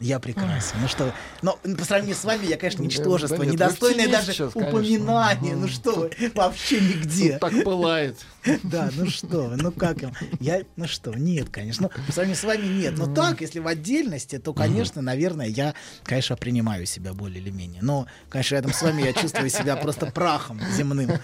Я 0.00 0.18
прекрасен. 0.20 0.76
Ну 0.80 0.88
что, 0.88 1.12
но 1.42 1.56
по 1.76 1.84
сравнению 1.84 2.16
с 2.16 2.24
вами 2.24 2.46
я, 2.46 2.56
конечно, 2.56 2.82
ничтожество, 2.82 3.38
да 3.38 3.46
недостойное 3.46 4.08
даже 4.08 4.32
сейчас, 4.32 4.52
конечно. 4.52 4.78
упоминания. 4.78 5.56
Ну 5.56 5.68
что 5.68 5.92
вы, 5.92 6.10
вообще 6.34 6.80
нигде. 6.80 7.38
Так 7.38 7.64
пылает. 7.64 8.16
Да, 8.62 8.90
ну 8.94 9.06
что 9.10 9.42
вы, 9.48 9.56
ну 9.56 9.72
как 9.72 10.02
им? 10.02 10.12
Я, 10.40 10.62
ну 10.76 10.86
что, 10.86 11.12
нет, 11.12 11.48
конечно. 11.50 11.90
Ну, 11.96 12.04
по 12.06 12.12
сравнению 12.12 12.36
с 12.40 12.44
вами 12.44 12.66
нет. 12.66 12.96
Но 12.96 13.12
так, 13.12 13.40
если 13.40 13.58
в 13.58 13.66
отдельности, 13.66 14.38
то, 14.38 14.54
конечно, 14.54 15.02
наверное, 15.02 15.46
я, 15.46 15.74
конечно, 16.04 16.36
принимаю 16.36 16.86
себя 16.86 17.12
более 17.12 17.40
или 17.40 17.50
менее. 17.50 17.80
Но, 17.82 18.06
конечно, 18.28 18.54
рядом 18.54 18.72
с 18.72 18.80
вами 18.82 19.02
я 19.02 19.12
чувствую 19.12 19.50
себя 19.50 19.76
просто 19.76 20.06
прахом 20.06 20.60
земным. 20.76 21.10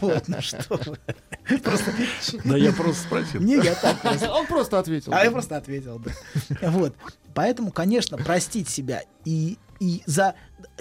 Вот, 0.00 0.28
ну 0.28 0.40
что 0.40 0.62
вы. 0.86 0.98
Просто, 1.60 1.92
Да 2.44 2.56
я 2.56 2.72
просто 2.72 3.02
спросил. 3.02 3.40
не, 3.40 3.56
я 3.56 3.74
так 3.74 4.00
просто 4.00 4.32
Он 4.32 4.46
просто 4.46 4.78
ответил. 4.78 5.12
а 5.14 5.24
я 5.24 5.30
просто 5.30 5.56
ответил, 5.56 5.98
да. 5.98 6.12
Вот. 6.70 6.94
Поэтому, 7.34 7.72
конечно, 7.72 8.16
простить 8.16 8.68
себя 8.68 9.02
и, 9.24 9.58
и 9.80 10.02
за... 10.06 10.34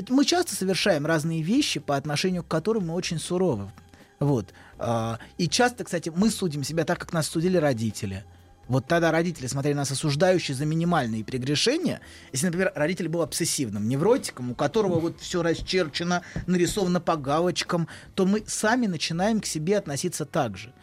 Мы 0.10 0.24
часто 0.26 0.56
совершаем 0.56 1.06
разные 1.06 1.42
вещи, 1.42 1.80
по 1.80 1.96
отношению 1.96 2.44
к 2.44 2.48
которым 2.48 2.88
мы 2.88 2.94
очень 2.94 3.20
суровы. 3.20 3.72
Вот. 4.20 4.54
А, 4.78 5.20
И 5.38 5.48
часто, 5.48 5.84
кстати, 5.84 6.12
мы 6.16 6.30
судим 6.30 6.64
себя 6.64 6.86
так, 6.86 7.00
как 7.00 7.12
нас 7.14 7.28
судили 7.28 7.58
родители. 7.58 8.24
Вот 8.68 8.88
тогда 8.88 9.12
родители 9.12 9.48
смотрели 9.48 9.76
нас 9.76 9.92
осуждающие 9.92 10.56
за 10.56 10.66
минимальные 10.66 11.26
прегрешения. 11.26 12.00
Если, 12.32 12.46
например, 12.46 12.72
родитель 12.76 13.10
был 13.10 13.22
обсессивным 13.22 13.90
невротиком, 13.90 14.52
у 14.52 14.56
которого 14.56 15.00
вот 15.00 15.20
все 15.20 15.44
расчерчено, 15.44 16.22
нарисовано 16.48 17.02
по 17.02 17.18
галочкам, 17.18 17.90
то 18.16 18.26
мы 18.26 18.44
сами 18.48 18.88
начинаем 18.88 19.42
к 19.42 19.46
себе 19.46 19.78
относиться 19.78 20.26
так 20.26 20.58
же. 20.58 20.74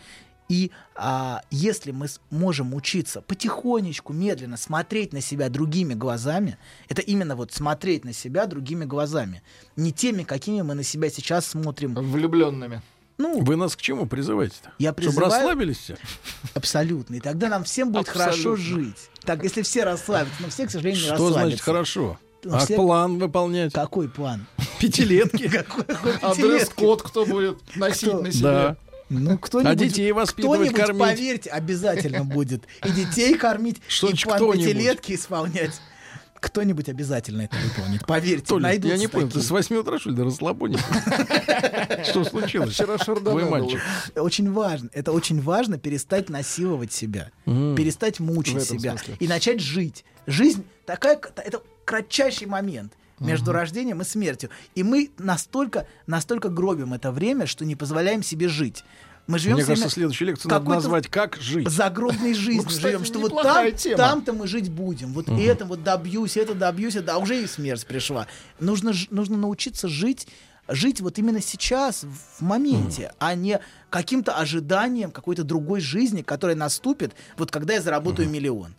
И 0.50 0.72
а, 0.96 1.42
если 1.52 1.92
мы 1.92 2.08
можем 2.30 2.74
учиться 2.74 3.20
потихонечку, 3.22 4.12
медленно 4.12 4.56
смотреть 4.56 5.12
на 5.12 5.20
себя 5.20 5.48
другими 5.48 5.94
глазами, 5.94 6.58
это 6.88 7.02
именно 7.02 7.36
вот 7.36 7.52
смотреть 7.52 8.04
на 8.04 8.12
себя 8.12 8.46
другими 8.46 8.84
глазами, 8.84 9.42
не 9.76 9.92
теми, 9.92 10.24
какими 10.24 10.62
мы 10.62 10.74
на 10.74 10.82
себя 10.82 11.08
сейчас 11.08 11.46
смотрим. 11.46 11.94
Влюбленными. 11.94 12.82
Ну, 13.16 13.44
Вы 13.44 13.54
нас 13.54 13.76
к 13.76 13.80
чему 13.80 14.06
призываете-то? 14.06 14.72
Я 14.78 14.90
Чтобы 14.90 15.06
призываю- 15.12 15.30
расслабились 15.30 15.76
все? 15.78 15.96
абсолютно. 16.54 17.14
И 17.14 17.20
тогда 17.20 17.48
нам 17.48 17.62
всем 17.64 17.92
будет 17.92 18.08
хорошо 18.08 18.54
Абсолютно. 18.54 18.64
жить. 18.86 19.10
Так, 19.24 19.44
если 19.44 19.62
все 19.62 19.84
расслабятся, 19.84 20.42
но 20.42 20.48
все, 20.48 20.66
к 20.66 20.70
сожалению, 20.72 21.00
не 21.02 21.04
Что 21.06 21.12
расслабятся. 21.12 21.42
значит 21.42 21.60
хорошо? 21.60 22.18
Ну, 22.42 22.54
А 22.56 22.58
все- 22.60 22.74
план 22.76 23.18
выполнять? 23.18 23.72
Какой 23.72 24.08
план? 24.08 24.46
Пятилетки? 24.80 25.48
А 26.22 26.34
дресс-код 26.34 27.02
кто 27.02 27.24
будет 27.26 27.58
носить 27.76 28.12
на 28.14 28.32
себе? 28.32 28.76
Ну, 29.10 29.36
кто-нибудь, 29.42 29.72
А 29.72 29.74
детей 29.74 30.12
воспитывать, 30.12 30.70
кто-нибудь, 30.70 30.80
кормить? 30.80 31.00
поверьте, 31.02 31.50
обязательно 31.50 32.24
будет. 32.24 32.64
И 32.86 32.90
детей 32.90 33.36
кормить, 33.36 33.82
Что 33.88 34.08
и 34.08 34.14
план 34.14 34.52
пятилетки 34.52 35.14
исполнять. 35.14 35.80
Кто-нибудь 36.40 36.88
обязательно 36.88 37.42
это 37.42 37.56
выполнит. 37.56 38.06
Поверьте, 38.06 38.46
Толя, 38.46 38.62
я 38.62 38.68
найдутся 38.68 38.96
не 38.96 39.08
понял, 39.08 39.26
ты 39.26 39.34
такие. 39.34 39.46
с 39.46 39.50
8 39.50 39.76
утра, 39.76 39.98
что 39.98 40.08
ли, 40.08 40.16
до 40.16 40.24
расслабоне? 40.24 40.78
Что 42.04 42.24
случилось? 42.24 42.72
Вчера 42.72 42.96
Вы 43.06 43.44
мальчик. 43.44 43.78
Очень 44.16 44.50
важно. 44.50 44.88
Это 44.94 45.12
очень 45.12 45.42
важно 45.42 45.76
перестать 45.76 46.30
насиловать 46.30 46.94
себя, 46.94 47.30
перестать 47.44 48.20
мучить 48.20 48.62
себя 48.62 48.96
и 49.18 49.28
начать 49.28 49.60
жить. 49.60 50.06
Жизнь 50.26 50.64
такая, 50.86 51.20
это 51.44 51.62
кратчайший 51.84 52.46
момент 52.46 52.94
между 53.20 53.52
рождением 53.52 54.00
и 54.00 54.04
смертью. 54.04 54.50
И 54.74 54.82
мы 54.82 55.10
настолько, 55.18 55.86
настолько 56.06 56.48
гробим 56.48 56.94
это 56.94 57.12
время, 57.12 57.46
что 57.46 57.64
не 57.64 57.76
позволяем 57.76 58.22
себе 58.22 58.48
жить. 58.48 58.84
Мы 59.26 59.38
живем 59.38 59.56
Мне 59.56 59.64
кажется, 59.64 59.90
следующую 59.90 60.28
лекцию 60.28 60.50
надо 60.50 60.68
назвать 60.68 61.06
«Как 61.06 61.36
жить». 61.36 61.68
загробной 61.68 62.34
жизнью 62.34 62.64
кстати, 62.64 62.92
живем, 62.94 63.04
что 63.04 63.20
вот 63.20 63.42
там, 63.42 63.72
тема. 63.72 63.96
там-то 63.96 64.32
мы 64.32 64.48
жить 64.48 64.70
будем. 64.70 65.12
Вот 65.12 65.28
это 65.28 65.64
вот 65.64 65.84
добьюсь, 65.84 66.36
это 66.36 66.54
добьюсь, 66.54 66.96
это, 66.96 67.14
а 67.14 67.18
уже 67.18 67.40
и 67.40 67.46
смерть 67.46 67.86
пришла. 67.86 68.26
Нужно, 68.58 68.92
нужно 69.10 69.36
научиться 69.36 69.88
жить, 69.88 70.26
жить 70.66 71.00
вот 71.00 71.18
именно 71.18 71.40
сейчас, 71.40 72.04
в 72.04 72.42
моменте, 72.42 73.12
а 73.18 73.34
не 73.36 73.60
каким-то 73.88 74.32
ожиданием 74.34 75.12
какой-то 75.12 75.44
другой 75.44 75.80
жизни, 75.80 76.22
которая 76.22 76.56
наступит, 76.56 77.14
вот 77.36 77.52
когда 77.52 77.74
я 77.74 77.80
заработаю 77.80 78.28
миллион. 78.28 78.74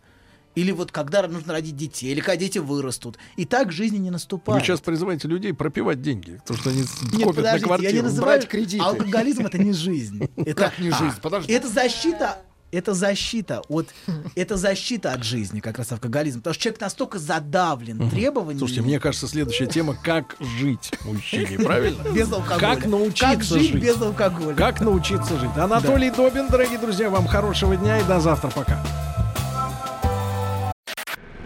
Или 0.54 0.70
вот 0.72 0.92
когда 0.92 1.26
нужно 1.26 1.52
родить 1.54 1.76
детей, 1.76 2.12
или 2.12 2.20
когда 2.20 2.36
дети 2.36 2.58
вырастут. 2.58 3.16
И 3.36 3.44
так 3.44 3.72
жизни 3.72 3.96
не 3.96 4.08
Вы 4.08 4.12
наступает. 4.12 4.62
сейчас 4.64 4.80
призываете 4.80 5.28
людей 5.28 5.52
пропивать 5.54 6.02
деньги, 6.02 6.38
потому 6.46 6.60
что 6.60 6.70
они 6.70 6.84
Нет, 7.12 7.24
копят 7.24 7.44
на 7.44 7.58
квартиру. 7.60 7.90
я 7.90 7.96
не 7.96 8.02
называю... 8.02 8.38
брать 8.38 8.48
кредиты. 8.50 8.84
Алкоголизм— 8.84 9.46
это 9.46 9.58
не 9.58 9.72
жизнь. 9.72 10.28
Это, 10.36 10.54
Как 10.64 10.78
не 10.78 10.90
жизнь? 10.90 11.14
Подожди. 11.22 11.52
это 11.52 11.68
защита 11.68 12.38
это 12.70 12.94
защита 12.94 13.60
от 13.68 13.88
это 14.34 14.56
защита 14.56 15.12
от 15.12 15.22
жизни 15.24 15.60
как 15.60 15.76
раз 15.76 15.92
алкоголизм 15.92 16.38
потому 16.40 16.54
что 16.54 16.62
человек 16.62 16.80
настолько 16.80 17.18
задавлен 17.18 18.08
требованиями 18.08 18.58
Слушайте, 18.60 18.80
мне 18.80 18.98
кажется, 18.98 19.28
следующая 19.28 19.66
тема 19.66 19.94
«Как 20.02 20.36
жить 20.40 20.90
мужчине», 21.04 21.58
правильно? 21.58 22.02
без 22.14 22.32
алкоголя 22.32 22.58
Как 22.76 22.86
научиться 22.86 23.26
как 23.26 23.42
жить, 23.42 23.72
жить? 23.72 23.82
без 23.82 24.00
алкоголя 24.00 24.54
Как 24.54 24.80
научиться 24.80 25.38
жить? 25.38 25.50
Анатолий 25.54 26.10
Добин, 26.10 26.48
дорогие 26.48 26.78
друзья, 26.78 27.10
вам 27.10 27.26
хорошего 27.26 27.76
дня 27.76 27.98
и 28.00 28.04
до 28.04 28.20
завтра. 28.20 28.48
Пока. 28.48 28.82